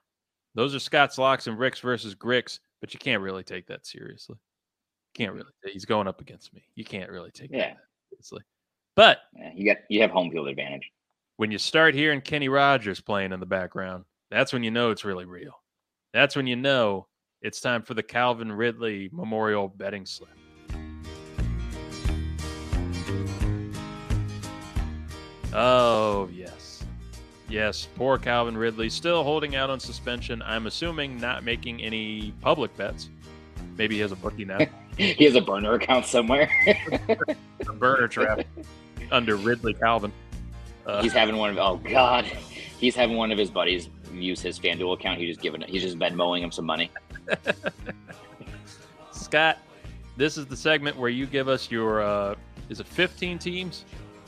those 0.54 0.74
are 0.74 0.80
Scott's 0.80 1.18
locks 1.18 1.48
and 1.48 1.60
Ricks 1.60 1.82
versus 1.82 2.16
Gricks, 2.16 2.60
but 2.80 2.94
you 2.94 3.00
can't 3.02 3.22
really 3.22 3.44
take 3.44 3.68
that 3.68 3.86
seriously. 3.86 4.38
Can't 5.16 5.34
really. 5.34 5.50
He's 5.72 5.86
going 5.86 6.08
up 6.08 6.22
against 6.22 6.54
me. 6.54 6.62
You 6.76 6.84
can't 6.86 7.10
really 7.10 7.32
take 7.32 7.50
Yeah. 7.52 7.70
that 7.70 7.78
seriously. 8.12 8.42
But 8.96 9.20
Yeah, 9.34 9.52
you 9.56 9.66
got 9.66 9.78
you 9.90 10.02
have 10.02 10.12
home 10.12 10.30
field 10.30 10.48
advantage. 10.48 10.92
when 11.38 11.52
you 11.52 11.58
start 11.58 11.96
hearing 11.96 12.22
Kenny 12.22 12.50
Rogers 12.50 13.02
playing 13.02 13.32
in 13.34 13.40
the 13.40 13.46
background, 13.46 14.06
that's 14.30 14.54
when 14.54 14.64
you 14.64 14.72
know 14.72 14.92
it's 14.92 15.04
really 15.06 15.26
real. 15.26 15.54
That's 16.14 16.36
when 16.36 16.48
you 16.48 16.56
know 16.56 17.08
it's 17.42 17.60
time 17.62 17.82
for 17.84 17.94
the 17.94 18.04
Calvin 18.04 18.52
Ridley 18.52 19.10
Memorial 19.12 19.68
Betting 19.70 20.06
Slip. 20.06 20.30
Oh, 25.54 26.30
yes. 26.34 26.84
Yes, 27.48 27.88
poor 27.96 28.18
Calvin 28.18 28.58
Ridley 28.58 28.90
still 28.90 29.24
holding 29.24 29.56
out 29.56 29.70
on 29.70 29.80
suspension. 29.80 30.42
I'm 30.42 30.68
assuming 30.68 31.20
not 31.20 31.44
making 31.44 31.82
any 31.82 32.34
public 32.42 32.76
bets. 32.76 33.10
Maybe 33.78 33.96
he 33.96 34.02
has 34.02 34.12
a 34.12 34.16
bookie 34.16 34.46
now. 34.46 34.58
he 34.98 35.24
has 35.26 35.36
a 35.36 35.42
burner 35.42 35.74
account 35.74 36.06
somewhere. 36.06 36.50
a 37.68 37.74
burner 37.74 38.08
trap 38.08 38.42
under 39.12 39.36
Ridley 39.36 39.74
Calvin. 39.74 40.12
Uh, 40.86 41.02
he's 41.02 41.14
having 41.14 41.38
one 41.38 41.50
of 41.50 41.58
oh 41.58 41.78
god, 41.90 42.26
he's 42.26 42.96
having 42.96 43.18
one 43.18 43.32
of 43.32 43.38
his 43.38 43.50
buddies 43.50 43.90
use 44.14 44.42
his 44.42 44.60
FanDuel 44.60 44.94
account. 44.94 45.20
He's 45.20 45.30
just 45.30 45.42
giving 45.42 45.62
it. 45.62 45.70
He's 45.70 45.82
just 45.82 46.00
been 46.00 46.16
mowing 46.16 46.44
him 46.44 46.52
some 46.52 46.66
money. 46.66 46.92
Scott, 49.12 49.58
this 50.18 50.38
is 50.38 50.46
the 50.46 50.56
segment 50.56 50.98
where 50.98 51.10
you 51.10 51.26
give 51.26 51.48
us 51.48 51.72
your 51.72 52.02
uh 52.02 52.36
is 52.70 52.80
it 52.80 52.88
15 52.88 53.38
teams? 53.38 53.86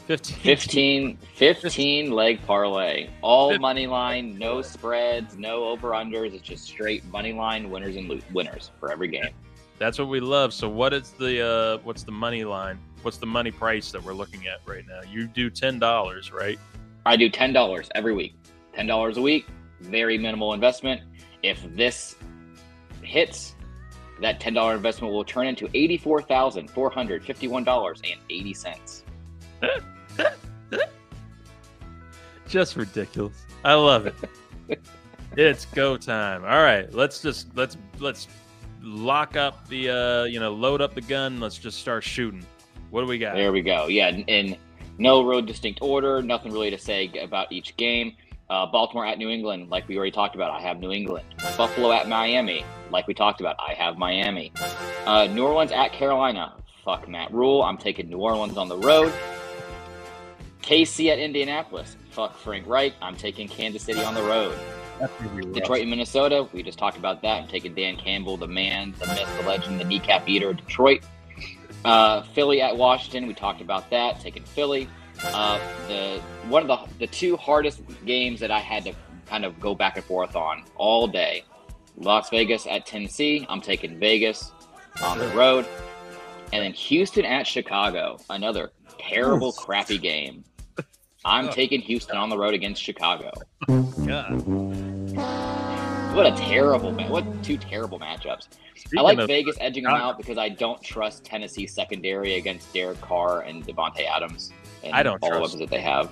15 0.07 0.37
15, 0.37 1.17
15 1.35 2.11
leg 2.11 2.41
parlay, 2.45 3.09
all 3.21 3.51
Fif- 3.51 3.59
money 3.59 3.87
line, 3.87 4.37
no 4.37 4.61
spreads, 4.61 5.37
no 5.37 5.65
over 5.65 5.89
unders. 5.91 6.33
It's 6.33 6.47
just 6.47 6.63
straight 6.63 7.03
money 7.05 7.33
line 7.33 7.69
winners 7.69 7.97
and 7.97 8.07
lo- 8.07 8.19
winners 8.31 8.71
for 8.79 8.89
every 8.91 9.09
game. 9.09 9.29
That's 9.79 9.99
what 9.99 10.09
we 10.09 10.19
love. 10.19 10.53
So 10.53 10.67
what 10.67 10.93
is 10.93 11.11
the 11.11 11.45
uh 11.45 11.77
what's 11.83 12.03
the 12.03 12.11
money 12.11 12.43
line? 12.43 12.79
What's 13.03 13.17
the 13.17 13.25
money 13.27 13.51
price 13.51 13.91
that 13.91 14.03
we're 14.03 14.13
looking 14.13 14.47
at 14.47 14.59
right 14.65 14.83
now? 14.87 15.01
You 15.09 15.27
do 15.27 15.49
ten 15.49 15.79
dollars, 15.79 16.31
right? 16.31 16.59
I 17.05 17.15
do 17.15 17.29
ten 17.29 17.53
dollars 17.53 17.89
every 17.95 18.13
week. 18.13 18.35
Ten 18.73 18.87
dollars 18.87 19.17
a 19.17 19.21
week, 19.21 19.47
very 19.81 20.17
minimal 20.17 20.53
investment. 20.53 21.01
If 21.43 21.63
this 21.75 22.15
hits, 23.01 23.55
that 24.21 24.39
ten 24.39 24.53
dollar 24.53 24.75
investment 24.75 25.13
will 25.13 25.23
turn 25.23 25.47
into 25.47 25.69
eighty 25.73 25.97
four 25.97 26.21
thousand 26.21 26.69
four 26.71 26.89
hundred 26.89 27.23
fifty 27.23 27.47
one 27.47 27.63
dollars 27.63 28.01
and 28.03 28.19
eighty 28.29 28.53
cents. 28.53 29.03
Just 32.47 32.75
ridiculous. 32.77 33.45
I 33.63 33.73
love 33.73 34.07
it. 34.07 34.15
it's 35.37 35.65
go 35.65 35.97
time. 35.97 36.43
All 36.43 36.61
right, 36.63 36.91
let's 36.93 37.21
just 37.21 37.55
let's 37.55 37.77
let's 37.99 38.27
lock 38.87 39.35
up 39.35 39.67
the 39.67 39.89
uh 39.89 40.23
you 40.23 40.39
know 40.39 40.53
load 40.53 40.81
up 40.81 40.95
the 40.95 41.01
gun. 41.01 41.39
Let's 41.39 41.57
just 41.57 41.79
start 41.79 42.03
shooting. 42.03 42.45
What 42.89 43.01
do 43.01 43.07
we 43.07 43.17
got? 43.17 43.35
There 43.35 43.51
we 43.51 43.61
go. 43.61 43.87
Yeah, 43.87 44.09
in, 44.09 44.21
in 44.23 44.57
no 44.97 45.23
real 45.23 45.41
distinct 45.41 45.79
order. 45.81 46.21
Nothing 46.21 46.53
really 46.53 46.71
to 46.71 46.77
say 46.77 47.11
about 47.21 47.51
each 47.51 47.75
game. 47.77 48.15
Uh, 48.49 48.65
Baltimore 48.65 49.05
at 49.05 49.17
New 49.17 49.29
England, 49.29 49.69
like 49.69 49.85
we 49.89 49.97
already 49.97 50.11
talked 50.11 50.35
about, 50.35 50.51
I 50.51 50.61
have 50.61 50.79
New 50.79 50.93
England. 50.93 51.25
Buffalo 51.57 51.91
at 51.91 52.07
Miami, 52.07 52.63
like 52.91 53.05
we 53.05 53.13
talked 53.13 53.41
about, 53.41 53.57
I 53.59 53.73
have 53.73 53.97
Miami. 53.97 54.53
Uh, 55.05 55.27
New 55.27 55.45
Orleans 55.45 55.73
at 55.73 55.91
Carolina, 55.91 56.53
fuck 56.85 57.09
Matt 57.09 57.33
Rhule, 57.33 57.61
I'm 57.61 57.77
taking 57.77 58.09
New 58.09 58.19
Orleans 58.19 58.55
on 58.57 58.69
the 58.69 58.77
road. 58.77 59.11
KC 60.61 61.11
at 61.11 61.19
Indianapolis, 61.19 61.97
fuck 62.09 62.37
Frank 62.37 62.65
Reich, 62.67 62.93
I'm 63.01 63.17
taking 63.17 63.49
Kansas 63.49 63.83
City 63.83 64.01
on 64.01 64.13
the 64.13 64.23
road. 64.23 64.57
Detroit 65.53 65.81
and 65.81 65.89
Minnesota, 65.89 66.47
we 66.53 66.63
just 66.63 66.77
talked 66.77 66.97
about 66.97 67.21
that. 67.21 67.43
I'm 67.43 67.47
taking 67.47 67.73
Dan 67.73 67.97
Campbell, 67.97 68.37
the 68.37 68.47
man, 68.47 68.93
the 68.99 69.07
myth, 69.07 69.29
the 69.39 69.47
legend, 69.47 69.79
the 69.79 69.85
kneecap 69.85 70.27
eater, 70.27 70.53
Detroit. 70.53 71.03
Uh, 71.85 72.23
Philly 72.33 72.61
at 72.61 72.75
Washington, 72.75 73.27
we 73.27 73.33
talked 73.33 73.61
about 73.61 73.89
that. 73.91 74.19
Taking 74.19 74.43
Philly. 74.43 74.89
Uh, 75.23 75.59
the 75.87 76.21
one 76.47 76.69
of 76.69 76.89
the 76.89 76.99
the 76.99 77.07
two 77.07 77.37
hardest 77.37 77.81
games 78.05 78.39
that 78.39 78.51
I 78.51 78.59
had 78.59 78.83
to 78.83 78.93
kind 79.25 79.45
of 79.45 79.59
go 79.59 79.73
back 79.73 79.97
and 79.97 80.05
forth 80.05 80.35
on 80.35 80.63
all 80.75 81.07
day. 81.07 81.43
Las 81.97 82.29
Vegas 82.29 82.67
at 82.67 82.85
Tennessee. 82.85 83.45
I'm 83.49 83.61
taking 83.61 83.99
Vegas 83.99 84.51
on 85.01 85.17
the 85.17 85.27
road, 85.29 85.65
and 86.53 86.63
then 86.63 86.73
Houston 86.73 87.25
at 87.25 87.47
Chicago. 87.47 88.17
Another 88.29 88.71
terrible, 88.99 89.51
crappy 89.51 89.97
game. 89.97 90.43
I'm 91.25 91.49
taking 91.51 91.81
Houston 91.81 92.17
on 92.17 92.29
the 92.29 92.37
road 92.37 92.53
against 92.53 92.81
Chicago. 92.81 93.31
God. 93.67 94.66
What 96.17 96.25
a 96.25 96.35
terrible 96.35 96.91
man! 96.91 97.11
What 97.11 97.43
two 97.43 97.57
terrible 97.57 97.99
matchups. 97.99 98.47
Speaking 98.75 98.97
I 98.97 99.01
like 99.03 99.19
of- 99.19 99.27
Vegas 99.27 99.55
edging 99.59 99.83
them 99.83 99.93
out 99.93 100.17
because 100.17 100.39
I 100.39 100.49
don't 100.49 100.81
trust 100.81 101.23
Tennessee 101.23 101.67
secondary 101.67 102.37
against 102.37 102.73
Derek 102.73 102.99
Carr 103.01 103.41
and 103.41 103.63
Davante 103.67 104.03
Adams 104.07 104.51
and 104.83 104.95
I 104.95 105.03
don't 105.03 105.21
all 105.21 105.29
the 105.29 105.37
trust- 105.37 105.59
that 105.59 105.69
they 105.69 105.79
have. 105.79 106.11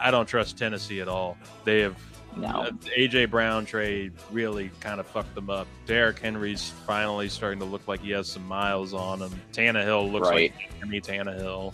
I 0.00 0.10
don't 0.10 0.26
trust 0.26 0.58
Tennessee 0.58 1.00
at 1.00 1.06
all. 1.06 1.36
They 1.64 1.82
have 1.82 1.94
No. 2.36 2.48
uh, 2.48 2.70
AJ 2.96 3.26
Brown 3.30 3.64
trade 3.64 4.10
really 4.32 4.72
kind 4.80 4.98
of 4.98 5.06
fucked 5.06 5.36
them 5.36 5.48
up. 5.50 5.68
Derrick 5.86 6.18
Henry's 6.18 6.70
finally 6.84 7.28
starting 7.28 7.60
to 7.60 7.64
look 7.64 7.86
like 7.86 8.00
he 8.00 8.10
has 8.10 8.26
some 8.28 8.44
miles 8.48 8.92
on 8.92 9.22
him. 9.22 9.40
Tannehill 9.52 10.10
looks 10.10 10.28
Right. 10.30 10.52
like 10.52 10.72
Henry 10.80 11.00
Tannehill. 11.00 11.72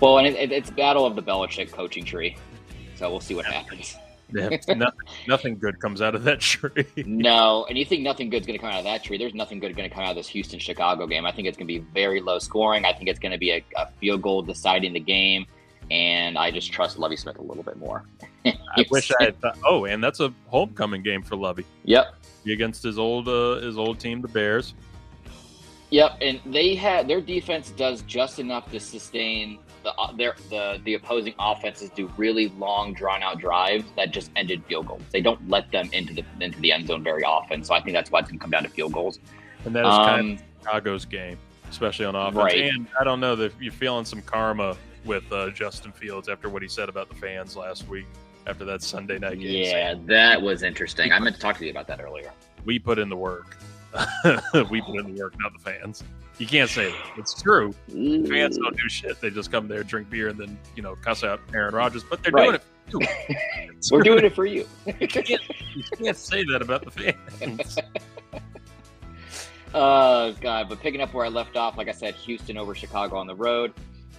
Well, 0.00 0.18
and 0.18 0.26
it, 0.26 0.34
it, 0.34 0.50
it's 0.50 0.70
battle 0.70 1.06
of 1.06 1.14
the 1.14 1.22
Belichick 1.22 1.70
coaching 1.70 2.04
tree, 2.04 2.36
so 2.96 3.08
we'll 3.12 3.20
see 3.20 3.36
what 3.36 3.46
happens. 3.46 3.94
Yeah, 4.34 4.48
nothing, 4.74 4.90
nothing 5.28 5.58
good 5.58 5.78
comes 5.80 6.02
out 6.02 6.14
of 6.14 6.24
that 6.24 6.40
tree. 6.40 6.86
No, 7.06 7.64
and 7.68 7.78
you 7.78 7.84
think 7.84 8.02
nothing 8.02 8.30
good's 8.30 8.46
going 8.46 8.58
to 8.58 8.62
come 8.62 8.72
out 8.72 8.78
of 8.78 8.84
that 8.84 9.04
tree? 9.04 9.16
There's 9.16 9.34
nothing 9.34 9.60
good 9.60 9.76
going 9.76 9.88
to 9.88 9.94
come 9.94 10.04
out 10.04 10.10
of 10.10 10.16
this 10.16 10.28
Houston 10.28 10.58
Chicago 10.58 11.06
game. 11.06 11.24
I 11.24 11.32
think 11.32 11.46
it's 11.48 11.56
going 11.56 11.68
to 11.68 11.80
be 11.80 11.86
very 11.94 12.20
low 12.20 12.38
scoring. 12.38 12.84
I 12.84 12.92
think 12.92 13.08
it's 13.08 13.20
going 13.20 13.32
to 13.32 13.38
be 13.38 13.52
a, 13.52 13.64
a 13.76 13.86
field 14.00 14.22
goal 14.22 14.42
deciding 14.42 14.92
the 14.92 15.00
game, 15.00 15.46
and 15.90 16.36
I 16.36 16.50
just 16.50 16.72
trust 16.72 16.98
Lovie 16.98 17.16
Smith 17.16 17.38
a 17.38 17.42
little 17.42 17.62
bit 17.62 17.76
more. 17.76 18.04
I 18.44 18.84
wish 18.90 19.10
I 19.20 19.24
had 19.24 19.40
thought. 19.40 19.58
Oh, 19.64 19.84
and 19.84 20.02
that's 20.02 20.20
a 20.20 20.32
homecoming 20.48 21.02
game 21.02 21.22
for 21.22 21.36
Lovie 21.36 21.64
Yep. 21.84 22.14
against 22.46 22.82
his 22.82 22.98
old 22.98 23.28
uh, 23.28 23.60
his 23.60 23.78
old 23.78 24.00
team, 24.00 24.20
the 24.20 24.28
Bears. 24.28 24.74
Yep, 25.90 26.18
and 26.22 26.40
they 26.46 26.74
had 26.74 27.06
their 27.06 27.20
defense 27.20 27.70
does 27.70 28.02
just 28.02 28.40
enough 28.40 28.68
to 28.72 28.80
sustain 28.80 29.58
the 29.84 29.92
uh, 29.94 30.12
their 30.16 30.34
the 30.50 30.80
the 30.84 30.94
opposing 30.94 31.34
offenses 31.38 31.90
do 31.90 32.10
really 32.16 32.48
long 32.58 32.92
drawn 32.94 33.22
out 33.22 33.38
drives 33.38 33.84
that 33.96 34.10
just 34.10 34.30
ended 34.34 34.64
field 34.64 34.86
goals. 34.88 35.02
They 35.12 35.20
don't 35.20 35.48
let 35.48 35.70
them 35.70 35.88
into 35.92 36.12
the 36.14 36.24
into 36.40 36.58
the 36.60 36.72
end 36.72 36.88
zone 36.88 37.04
very 37.04 37.22
often, 37.22 37.62
so 37.62 37.74
I 37.74 37.80
think 37.80 37.94
that's 37.94 38.10
why 38.10 38.20
it's 38.20 38.28
gonna 38.28 38.40
come 38.40 38.50
down 38.50 38.64
to 38.64 38.68
field 38.68 38.92
goals. 38.92 39.20
And 39.64 39.74
that 39.76 39.86
is 39.86 39.94
kind 39.94 40.20
Um, 40.20 40.32
of 40.32 40.42
Chicago's 40.64 41.04
game, 41.04 41.38
especially 41.70 42.06
on 42.06 42.16
offense. 42.16 42.36
Right. 42.36 42.72
And 42.74 42.86
I 43.00 43.04
don't 43.04 43.20
know 43.20 43.36
that 43.36 43.52
you're 43.60 43.72
feeling 43.72 44.04
some 44.04 44.22
karma 44.22 44.76
with 45.04 45.30
uh, 45.32 45.50
Justin 45.50 45.92
Fields 45.92 46.28
after 46.28 46.48
what 46.48 46.62
he 46.62 46.68
said 46.68 46.88
about 46.88 47.08
the 47.10 47.14
fans 47.14 47.56
last 47.56 47.86
week 47.88 48.06
after 48.46 48.64
that 48.64 48.82
Sunday 48.82 49.18
night 49.18 49.38
game. 49.38 49.64
yeah, 49.64 49.94
that 50.06 50.40
was 50.40 50.62
interesting. 50.62 51.12
I 51.12 51.18
meant 51.18 51.36
to 51.36 51.40
talk 51.40 51.58
to 51.58 51.64
you 51.64 51.70
about 51.70 51.86
that 51.88 52.00
earlier. 52.00 52.32
we 52.64 52.78
put 52.78 52.98
in 52.98 53.08
the 53.08 53.16
work. 53.16 53.56
we 54.70 54.80
put 54.80 54.96
in 54.96 55.14
the 55.14 55.20
work, 55.20 55.34
not 55.38 55.52
the 55.52 55.58
fans. 55.58 56.02
You 56.38 56.46
can't 56.46 56.68
say 56.68 56.90
that. 56.90 57.12
It's 57.16 57.40
true. 57.40 57.72
Fans 57.88 58.58
don't 58.58 58.76
do 58.76 58.88
shit. 58.88 59.20
They 59.20 59.30
just 59.30 59.52
come 59.52 59.68
there, 59.68 59.84
drink 59.84 60.10
beer, 60.10 60.28
and 60.28 60.38
then 60.38 60.58
you 60.74 60.82
know 60.82 60.96
cuss 60.96 61.22
out 61.22 61.40
Aaron 61.52 61.74
Rodgers. 61.74 62.02
But 62.02 62.22
they're 62.22 62.32
doing 62.32 62.54
it. 62.54 62.62
For 62.90 63.00
you. 63.00 63.06
We're 63.92 64.02
doing 64.02 64.24
it 64.24 64.34
for 64.34 64.44
you. 64.44 64.66
You 64.86 65.08
can't, 65.08 65.28
you 65.28 65.84
can't 65.96 66.16
say 66.16 66.44
that 66.44 66.60
about 66.60 66.84
the 66.84 66.90
fans. 66.90 67.78
Uh, 69.74 70.30
God, 70.40 70.68
but 70.68 70.78
picking 70.78 71.00
up 71.00 71.12
where 71.12 71.26
I 71.26 71.28
left 71.28 71.56
off, 71.56 71.76
like 71.76 71.88
I 71.88 71.92
said, 71.92 72.14
Houston 72.14 72.56
over 72.56 72.76
Chicago 72.76 73.16
on 73.16 73.26
the 73.26 73.34
road. 73.34 73.74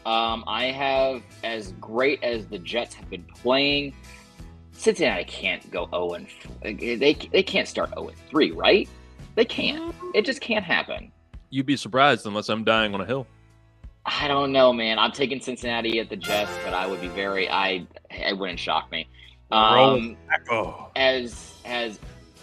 Um, 0.06 0.44
I 0.48 0.66
have 0.66 1.24
as 1.46 1.72
great 1.80 2.22
as 2.24 2.46
the 2.48 2.60
Jets 2.60 2.94
have 2.96 3.10
been 3.10 3.24
playing. 3.24 3.96
Cincinnati 4.74 5.24
can't 5.24 5.72
go 5.72 5.88
0 5.90 6.16
and 6.16 6.28
they 6.62 7.14
they 7.14 7.42
can't 7.42 7.70
start 7.70 7.90
0 7.92 8.10
and 8.10 8.18
3, 8.30 8.52
right? 8.52 8.90
They 9.36 9.46
can't. 9.46 9.96
It 10.14 10.26
just 10.26 10.42
can't 10.42 10.66
happen. 10.66 11.14
You'd 11.56 11.66
be 11.66 11.78
surprised 11.78 12.26
unless 12.26 12.50
I'm 12.50 12.66
dying 12.66 12.94
on 12.94 13.00
a 13.00 13.06
hill. 13.06 13.26
I 14.06 14.28
don't 14.28 14.52
know, 14.52 14.74
man. 14.74 15.00
I'm 15.00 15.14
taking 15.14 15.40
Cincinnati 15.40 16.02
at 16.02 16.10
the 16.10 16.18
Jets, 16.18 16.52
but 16.66 16.74
I 16.74 16.86
would 16.86 17.00
be 17.00 17.08
very 17.08 17.50
I 17.50 17.88
it 18.12 18.38
wouldn't 18.38 18.60
shock 18.60 18.92
me. 18.92 19.08
Um, 19.52 20.18
Oh, 20.52 20.90
as 20.98 21.54
as 21.64 21.98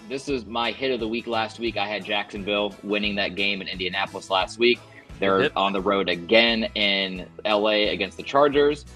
this 0.08 0.30
is 0.30 0.46
my 0.46 0.72
hit 0.72 0.92
of 0.92 0.98
the 0.98 1.06
week 1.06 1.26
last 1.26 1.58
week. 1.58 1.76
I 1.76 1.86
had 1.86 2.06
Jacksonville 2.06 2.74
winning 2.82 3.14
that 3.16 3.34
game 3.34 3.60
in 3.60 3.68
Indianapolis 3.68 4.30
last 4.30 4.58
week. 4.58 4.80
They're 5.20 5.42
Yep. 5.42 5.52
on 5.56 5.74
the 5.74 5.80
road 5.82 6.08
again 6.08 6.64
in 6.74 7.28
LA 7.44 7.90
against 7.90 8.16
the 8.16 8.22
Chargers. 8.22 8.86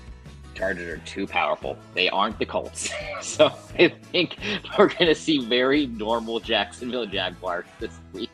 Chargers 0.54 0.88
are 0.88 1.02
too 1.04 1.26
powerful. 1.26 1.76
They 1.92 2.08
aren't 2.08 2.38
the 2.38 2.46
Colts. 2.46 2.90
so 3.20 3.52
I 3.78 3.88
think 3.88 4.38
we're 4.78 4.88
going 4.88 5.08
to 5.08 5.14
see 5.14 5.44
very 5.44 5.88
normal 5.88 6.40
Jacksonville 6.40 7.04
Jaguars 7.04 7.66
this 7.80 7.92
week. 8.14 8.30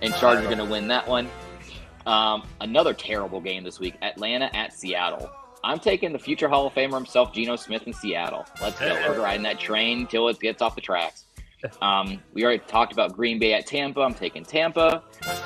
And 0.00 0.14
Chargers 0.14 0.44
are 0.44 0.48
going 0.48 0.58
to 0.58 0.64
win 0.64 0.88
that 0.88 1.06
one. 1.06 1.28
Um, 2.06 2.44
another 2.60 2.94
terrible 2.94 3.40
game 3.40 3.64
this 3.64 3.80
week 3.80 3.94
Atlanta 4.02 4.54
at 4.56 4.72
Seattle. 4.72 5.30
I'm 5.64 5.80
taking 5.80 6.12
the 6.12 6.18
future 6.18 6.48
Hall 6.48 6.66
of 6.66 6.74
Famer 6.74 6.94
himself, 6.94 7.32
Geno 7.32 7.56
Smith, 7.56 7.86
in 7.86 7.92
Seattle. 7.92 8.46
Let's 8.60 8.78
go. 8.78 8.94
We're 9.08 9.20
riding 9.20 9.42
that 9.42 9.58
train 9.58 10.06
till 10.06 10.28
it 10.28 10.38
gets 10.38 10.62
off 10.62 10.76
the 10.76 10.80
tracks. 10.80 11.24
Um, 11.80 12.22
we 12.32 12.44
already 12.44 12.62
talked 12.68 12.92
about 12.92 13.14
Green 13.14 13.40
Bay 13.40 13.54
at 13.54 13.66
Tampa. 13.66 14.00
I'm 14.00 14.14
taking 14.14 14.44
Tampa. 14.44 15.02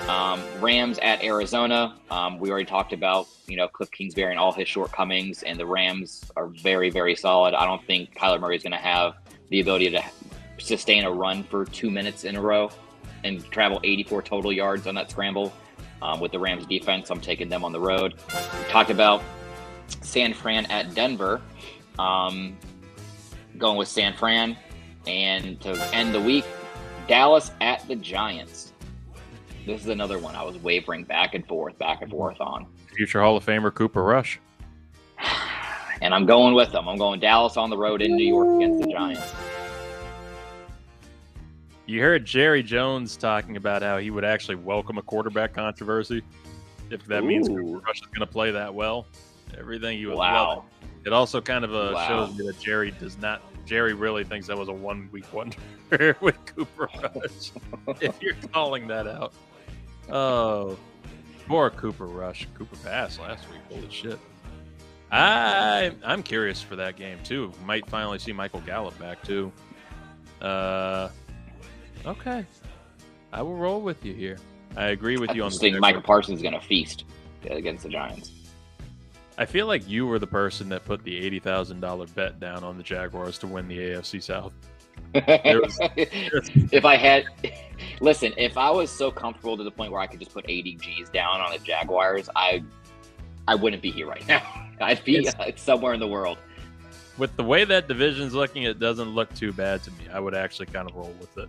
Um, 0.08 0.42
Rams 0.60 0.98
at 0.98 1.22
Arizona. 1.22 1.96
Um, 2.10 2.38
we 2.38 2.50
already 2.50 2.66
talked 2.66 2.92
about 2.92 3.28
you 3.46 3.56
know 3.56 3.68
Cliff 3.68 3.90
Kingsbury 3.90 4.30
and 4.30 4.38
all 4.38 4.52
his 4.52 4.68
shortcomings, 4.68 5.42
and 5.42 5.58
the 5.58 5.66
Rams 5.66 6.30
are 6.36 6.48
very 6.48 6.90
very 6.90 7.14
solid. 7.14 7.54
I 7.54 7.64
don't 7.64 7.84
think 7.86 8.14
Kyler 8.14 8.40
Murray 8.40 8.56
is 8.56 8.62
going 8.62 8.72
to 8.72 8.78
have 8.78 9.14
the 9.48 9.60
ability 9.60 9.90
to 9.90 10.04
sustain 10.58 11.04
a 11.04 11.10
run 11.10 11.44
for 11.44 11.64
two 11.64 11.90
minutes 11.90 12.24
in 12.24 12.36
a 12.36 12.40
row 12.42 12.70
and 13.24 13.44
travel 13.50 13.80
84 13.84 14.22
total 14.22 14.52
yards 14.52 14.86
on 14.86 14.94
that 14.96 15.10
scramble. 15.10 15.52
Um, 16.02 16.18
with 16.18 16.32
the 16.32 16.38
Rams 16.38 16.64
defense, 16.66 17.10
I'm 17.10 17.20
taking 17.20 17.48
them 17.48 17.62
on 17.62 17.72
the 17.72 17.80
road. 17.80 18.14
We 18.28 18.64
talked 18.70 18.90
about 18.90 19.22
San 20.00 20.32
Fran 20.32 20.64
at 20.66 20.94
Denver. 20.94 21.42
Um, 21.98 22.56
going 23.58 23.76
with 23.76 23.88
San 23.88 24.14
Fran. 24.14 24.56
And 25.06 25.60
to 25.60 25.70
end 25.94 26.14
the 26.14 26.20
week, 26.20 26.44
Dallas 27.06 27.50
at 27.60 27.86
the 27.88 27.96
Giants. 27.96 28.72
This 29.66 29.82
is 29.82 29.88
another 29.88 30.18
one 30.18 30.34
I 30.34 30.42
was 30.42 30.56
wavering 30.58 31.04
back 31.04 31.34
and 31.34 31.46
forth, 31.46 31.78
back 31.78 32.02
and 32.02 32.10
forth 32.10 32.40
on. 32.40 32.66
future 32.94 33.20
Hall 33.20 33.36
of 33.36 33.44
Famer 33.44 33.72
Cooper 33.72 34.02
Rush. 34.02 34.40
And 36.02 36.14
I'm 36.14 36.24
going 36.24 36.54
with 36.54 36.72
them. 36.72 36.88
I'm 36.88 36.96
going 36.96 37.20
Dallas 37.20 37.58
on 37.58 37.68
the 37.68 37.76
road 37.76 38.00
in 38.00 38.16
New 38.16 38.24
York 38.24 38.56
against 38.56 38.80
the 38.80 38.90
Giants. 38.90 39.34
You 41.86 42.00
heard 42.00 42.24
Jerry 42.24 42.62
Jones 42.62 43.16
talking 43.16 43.56
about 43.56 43.82
how 43.82 43.98
he 43.98 44.10
would 44.10 44.24
actually 44.24 44.54
welcome 44.56 44.98
a 44.98 45.02
quarterback 45.02 45.52
controversy 45.54 46.22
if 46.90 47.04
that 47.06 47.24
means 47.24 47.48
Ooh. 47.48 47.56
Cooper 47.56 47.84
Rush 47.86 48.00
is 48.00 48.06
going 48.06 48.20
to 48.26 48.32
play 48.32 48.50
that 48.52 48.72
well. 48.72 49.06
Everything 49.58 49.98
you 49.98 50.08
would 50.08 50.16
Wow. 50.18 50.48
love. 50.56 50.64
it. 51.02 51.08
It 51.08 51.12
also 51.12 51.40
kind 51.40 51.64
of 51.64 51.74
uh, 51.74 51.92
Wow. 51.94 52.06
shows 52.06 52.36
me 52.38 52.46
that 52.46 52.60
Jerry 52.60 52.92
does 52.92 53.18
not. 53.18 53.42
Jerry 53.66 53.94
really 53.94 54.24
thinks 54.24 54.46
that 54.48 54.56
was 54.58 54.68
a 54.68 54.72
one 54.72 55.08
week 55.12 55.24
wonder 55.32 56.16
with 56.20 56.36
Cooper 56.46 56.88
Rush. 57.02 57.52
if 58.00 58.20
you're 58.22 58.34
calling 58.52 58.86
that 58.88 59.06
out, 59.06 59.32
Oh, 60.08 60.76
poor 61.46 61.70
Cooper 61.70 62.06
Rush, 62.06 62.46
Cooper 62.54 62.76
Pass 62.84 63.18
last 63.20 63.48
week. 63.50 63.60
Holy 63.70 63.88
shit! 63.90 64.18
I 65.12 65.92
I'm 66.04 66.22
curious 66.24 66.60
for 66.60 66.74
that 66.76 66.96
game 66.96 67.18
too. 67.24 67.52
Might 67.64 67.88
finally 67.88 68.18
see 68.18 68.32
Michael 68.32 68.60
Gallup 68.60 68.98
back 68.98 69.22
too. 69.22 69.52
Uh, 70.42 71.08
okay, 72.06 72.44
I 73.32 73.42
will 73.42 73.56
roll 73.56 73.80
with 73.80 74.04
you 74.04 74.14
here. 74.14 74.38
I 74.76 74.88
agree 74.88 75.16
with 75.16 75.30
I 75.30 75.34
you 75.34 75.42
on 75.42 75.50
just 75.50 75.60
the 75.60 75.70
think 75.70 75.80
Micah 75.80 76.00
Parsons 76.00 76.38
is 76.38 76.42
going 76.42 76.54
to 76.54 76.66
feast 76.66 77.04
against 77.48 77.82
the 77.84 77.88
Giants. 77.88 78.32
I 79.38 79.46
feel 79.46 79.66
like 79.66 79.88
you 79.88 80.06
were 80.06 80.18
the 80.18 80.26
person 80.26 80.68
that 80.68 80.84
put 80.84 81.02
the 81.02 81.16
eighty 81.16 81.38
thousand 81.38 81.80
dollar 81.80 82.06
bet 82.08 82.38
down 82.40 82.62
on 82.62 82.76
the 82.76 82.82
Jaguars 82.82 83.38
to 83.38 83.46
win 83.46 83.68
the 83.68 83.78
AFC 83.78 84.22
South. 84.22 84.52
was- 85.14 85.78
if 85.96 86.84
I 86.84 86.96
had, 86.96 87.24
listen, 88.00 88.32
if 88.36 88.56
I 88.58 88.70
was 88.70 88.90
so 88.90 89.10
comfortable 89.10 89.56
to 89.56 89.64
the 89.64 89.70
point 89.70 89.92
where 89.92 90.00
I 90.00 90.06
could 90.06 90.20
just 90.20 90.32
put 90.34 90.44
80 90.48 90.74
G's 90.76 91.08
down 91.08 91.40
on 91.40 91.52
the 91.52 91.58
Jaguars, 91.58 92.28
I, 92.36 92.62
I 93.48 93.54
wouldn't 93.54 93.82
be 93.82 93.90
here 93.90 94.06
right 94.06 94.26
now. 94.28 94.42
I'd 94.80 95.02
be 95.04 95.16
It's- 95.16 95.34
uh, 95.38 95.50
somewhere 95.56 95.94
in 95.94 96.00
the 96.00 96.06
world. 96.06 96.38
With 97.18 97.34
the 97.36 97.42
way 97.44 97.64
that 97.64 97.88
division's 97.88 98.34
looking, 98.34 98.62
it 98.62 98.78
doesn't 98.78 99.08
look 99.10 99.32
too 99.34 99.52
bad 99.52 99.82
to 99.84 99.90
me. 99.92 100.04
I 100.12 100.20
would 100.20 100.34
actually 100.34 100.66
kind 100.66 100.88
of 100.88 100.94
roll 100.94 101.14
with 101.20 101.36
it. 101.38 101.48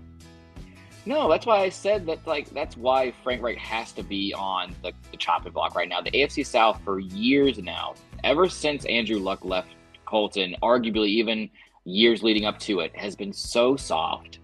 No, 1.06 1.30
that's 1.30 1.46
why 1.46 1.58
I 1.58 1.70
said 1.70 2.06
that. 2.06 2.26
Like 2.28 2.50
that's 2.52 2.78
why 2.78 3.14
Frank 3.24 3.42
Reich 3.42 3.58
has 3.58 3.92
to 3.94 4.04
be 4.04 4.34
on 4.34 4.76
the, 4.84 4.92
the 5.12 5.18
chopping 5.18 5.52
block 5.52 5.76
right 5.76 5.90
now. 5.90 6.02
The 6.02 6.12
AFC 6.12 6.46
South 6.46 6.80
for 6.84 7.00
years 7.00 7.58
now, 7.58 7.96
ever 8.24 8.48
since 8.48 8.86
Andrew 8.86 9.18
Luck 9.18 9.44
left 9.44 9.70
Colton, 10.06 10.56
arguably 10.62 11.08
even 11.08 11.50
years 11.86 12.22
leading 12.22 12.46
up 12.46 12.60
to 12.60 12.82
it, 12.82 12.96
has 12.96 13.16
been 13.16 13.34
so 13.34 13.76
soft. 13.76 14.40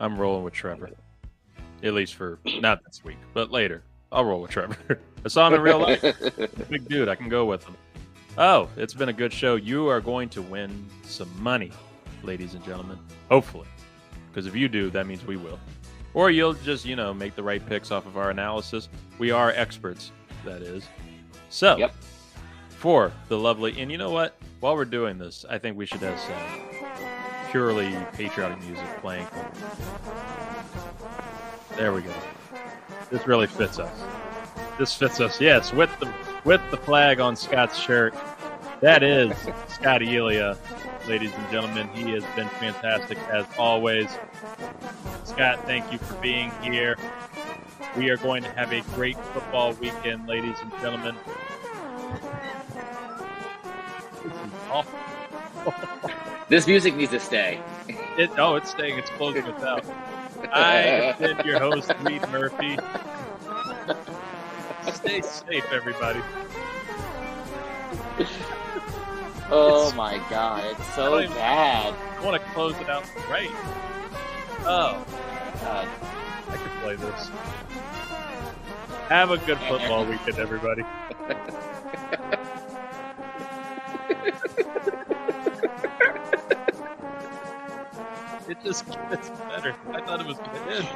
I'm 0.00 0.18
rolling 0.18 0.42
with 0.42 0.54
Trevor. 0.54 0.90
At 1.82 1.94
least 1.94 2.14
for 2.14 2.38
not 2.44 2.80
this 2.84 3.04
week, 3.04 3.18
but 3.32 3.50
later. 3.50 3.84
I'll 4.10 4.24
roll 4.24 4.40
with 4.40 4.50
Trevor. 4.50 5.00
I 5.24 5.28
saw 5.28 5.48
him 5.48 5.54
in 5.54 5.60
real 5.60 5.78
life. 5.78 6.00
Big 6.68 6.88
dude. 6.88 7.08
I 7.08 7.14
can 7.14 7.28
go 7.28 7.44
with 7.44 7.64
him. 7.64 7.76
Oh, 8.38 8.68
it's 8.76 8.94
been 8.94 9.08
a 9.08 9.12
good 9.12 9.32
show. 9.32 9.56
You 9.56 9.88
are 9.88 10.00
going 10.00 10.28
to 10.30 10.42
win 10.42 10.88
some 11.02 11.30
money, 11.42 11.72
ladies 12.22 12.54
and 12.54 12.64
gentlemen. 12.64 12.98
Hopefully. 13.28 13.66
Because 14.28 14.46
if 14.46 14.56
you 14.56 14.68
do, 14.68 14.90
that 14.90 15.06
means 15.06 15.24
we 15.26 15.36
will. 15.36 15.58
Or 16.14 16.30
you'll 16.30 16.54
just, 16.54 16.84
you 16.84 16.94
know, 16.96 17.12
make 17.12 17.34
the 17.34 17.42
right 17.42 17.64
picks 17.66 17.90
off 17.90 18.06
of 18.06 18.16
our 18.16 18.30
analysis. 18.30 18.88
We 19.18 19.30
are 19.32 19.50
experts, 19.50 20.12
that 20.44 20.62
is. 20.62 20.84
So, 21.50 21.76
Yep. 21.76 21.94
for 22.70 23.12
the 23.28 23.36
lovely, 23.38 23.80
and 23.80 23.90
you 23.90 23.98
know 23.98 24.10
what? 24.10 24.36
While 24.60 24.76
we're 24.76 24.84
doing 24.84 25.18
this, 25.18 25.44
I 25.50 25.58
think 25.58 25.76
we 25.76 25.86
should 25.86 26.00
have 26.00 26.18
some 26.18 26.36
purely 27.50 27.96
patriotic 28.14 28.62
music 28.64 28.86
playing. 29.00 29.26
There 31.76 31.92
we 31.92 32.02
go. 32.02 32.12
This 33.10 33.26
really 33.26 33.46
fits 33.46 33.78
us. 33.78 33.92
This 34.78 34.94
fits 34.94 35.20
us. 35.20 35.40
Yes, 35.40 35.72
with 35.72 35.90
the 36.00 36.12
with 36.44 36.60
the 36.70 36.76
flag 36.76 37.20
on 37.20 37.36
Scott's 37.36 37.78
shirt. 37.78 38.14
That 38.80 39.02
is 39.02 39.32
Scott 39.68 40.00
Ellia, 40.02 40.56
ladies 41.06 41.32
and 41.34 41.50
gentlemen. 41.50 41.88
He 41.94 42.12
has 42.12 42.24
been 42.36 42.48
fantastic 42.48 43.18
as 43.30 43.46
always. 43.58 44.08
Scott, 45.24 45.64
thank 45.66 45.90
you 45.92 45.98
for 45.98 46.14
being 46.14 46.50
here. 46.62 46.96
We 47.96 48.10
are 48.10 48.16
going 48.16 48.42
to 48.42 48.50
have 48.52 48.72
a 48.72 48.80
great 48.94 49.16
football 49.32 49.72
weekend, 49.74 50.26
ladies 50.26 50.56
and 50.60 50.70
gentlemen. 50.80 51.16
This 54.22 54.32
is 54.32 54.52
awful. 54.70 54.98
This 56.48 56.66
music 56.66 56.94
needs 56.96 57.12
to 57.12 57.20
stay. 57.20 57.60
It, 58.18 58.30
oh, 58.38 58.56
it's 58.56 58.70
staying. 58.70 58.98
It's 58.98 59.10
closing 59.10 59.44
us 59.44 59.62
out. 59.62 59.84
I 60.52 60.72
have 60.72 61.18
been 61.18 61.46
your 61.46 61.58
host, 61.58 61.92
Reid 62.02 62.28
Murphy. 62.30 62.78
Stay 64.92 65.20
safe, 65.22 65.72
everybody. 65.72 66.20
Oh 69.50 69.92
my 69.94 70.16
god, 70.30 70.64
it's 70.64 70.94
so 70.94 71.20
don't 71.20 71.34
bad. 71.34 71.94
I 72.18 72.24
want 72.24 72.42
to 72.42 72.48
close 72.50 72.74
it 72.80 72.88
out 72.88 73.04
right. 73.28 73.50
Oh, 74.60 75.04
God. 75.60 75.88
I 76.48 76.56
could 76.56 76.72
play 76.82 76.96
this. 76.96 77.30
Have 79.10 79.30
a 79.32 79.36
good 79.38 79.58
football 79.58 80.06
weekend, 80.10 80.38
everybody. 80.38 80.82
it 88.48 88.56
just 88.64 88.86
gets 88.86 89.28
better. 89.28 89.76
I 89.92 90.00
thought 90.00 90.20
it 90.20 90.26
was 90.26 90.38
end. 90.70 90.88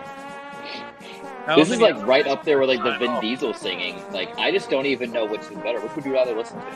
How 1.45 1.57
this 1.57 1.71
is 1.71 1.81
like 1.81 1.97
right 2.07 2.27
up 2.27 2.45
there 2.45 2.59
with 2.59 2.71
like 2.71 2.83
the 2.83 2.97
Vin. 2.99 3.21
Diesel 3.21 3.53
singing. 3.53 4.03
Like 4.11 4.35
I 4.39 4.51
just 4.51 4.71
don't 4.71 4.87
even 4.87 5.13
know 5.13 5.27
which 5.27 5.43
is 5.43 5.49
better. 5.59 5.81
Which 5.81 5.95
would 5.97 6.05
you 6.07 6.15
rather 6.15 6.35
listen 6.35 6.59
to? 6.59 6.67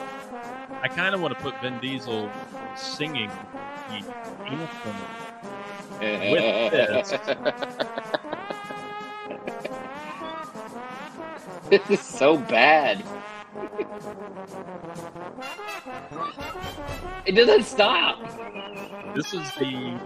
I 0.83 0.89
kind 0.89 1.15
of 1.15 1.21
want 1.21 1.33
to 1.37 1.41
put 1.41 1.61
Vin 1.61 1.79
Diesel 1.79 2.29
singing 2.77 3.31
the 3.89 4.05
anthem 4.47 4.97
with 6.01 6.73
this. 6.73 7.11
this 11.71 11.91
is 11.91 12.01
so 12.01 12.37
bad. 12.37 13.05
it 17.27 17.33
doesn't 17.33 17.63
stop. 17.63 18.19
This 19.15 19.33
is 19.33 19.49
the 19.61 20.01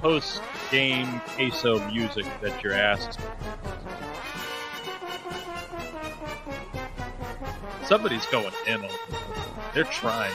post 0.00 0.40
game 0.70 1.20
queso 1.34 1.84
music 1.90 2.26
that 2.42 2.62
you're 2.62 2.74
asked. 2.74 3.18
Somebody's 7.84 8.24
going 8.26 8.52
in 8.66 8.76
on 8.76 8.84
it. 8.84 9.53
They're 9.74 9.82
trying. 9.82 10.32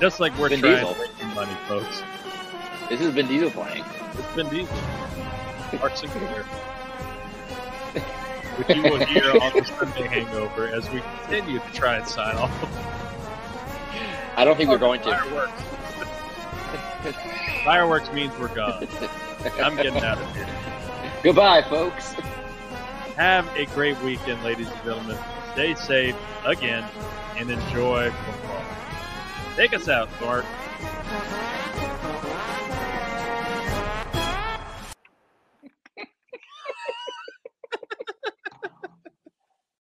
Just 0.00 0.18
like 0.18 0.36
we're 0.36 0.48
Vin 0.48 0.58
trying 0.60 0.84
Diesel. 0.84 0.94
to 0.94 1.00
make 1.24 1.34
money, 1.36 1.56
folks. 1.68 2.02
This 2.88 3.00
is 3.00 3.14
Vin 3.14 3.28
Diesel 3.28 3.50
playing. 3.52 3.84
It's 4.18 4.32
Vin 4.32 4.48
Diesel. 4.48 4.76
Our 5.80 5.94
signature. 5.94 6.42
Which 8.56 8.76
you 8.76 8.82
will 8.82 9.06
hear 9.06 9.30
on 9.40 9.52
the 9.52 9.64
Sunday 9.64 10.08
hangover 10.08 10.66
as 10.66 10.90
we 10.90 11.00
continue 11.22 11.60
to 11.60 11.72
try 11.72 11.98
and 11.98 12.08
sign 12.08 12.34
off. 12.36 12.50
I 14.36 14.44
don't 14.44 14.56
think 14.56 14.70
we're 14.70 14.78
going 14.78 15.00
to. 15.02 15.10
Fireworks. 15.10 15.62
Fireworks 17.64 18.12
means 18.12 18.36
we're 18.40 18.52
gone. 18.52 18.88
I'm 19.62 19.76
getting 19.76 20.02
out 20.02 20.18
of 20.18 20.34
here. 20.34 20.48
Goodbye, 21.22 21.62
folks. 21.62 22.14
Have 23.14 23.46
a 23.56 23.66
great 23.66 24.00
weekend, 24.02 24.42
ladies 24.42 24.66
and 24.68 24.82
gentlemen. 24.82 25.16
Stay 25.52 25.76
safe 25.76 26.16
again 26.44 26.84
and 27.40 27.50
enjoy 27.50 28.10
football. 28.10 28.62
Take 29.56 29.72
us 29.72 29.88
out, 29.88 30.10
Bart. 30.20 30.44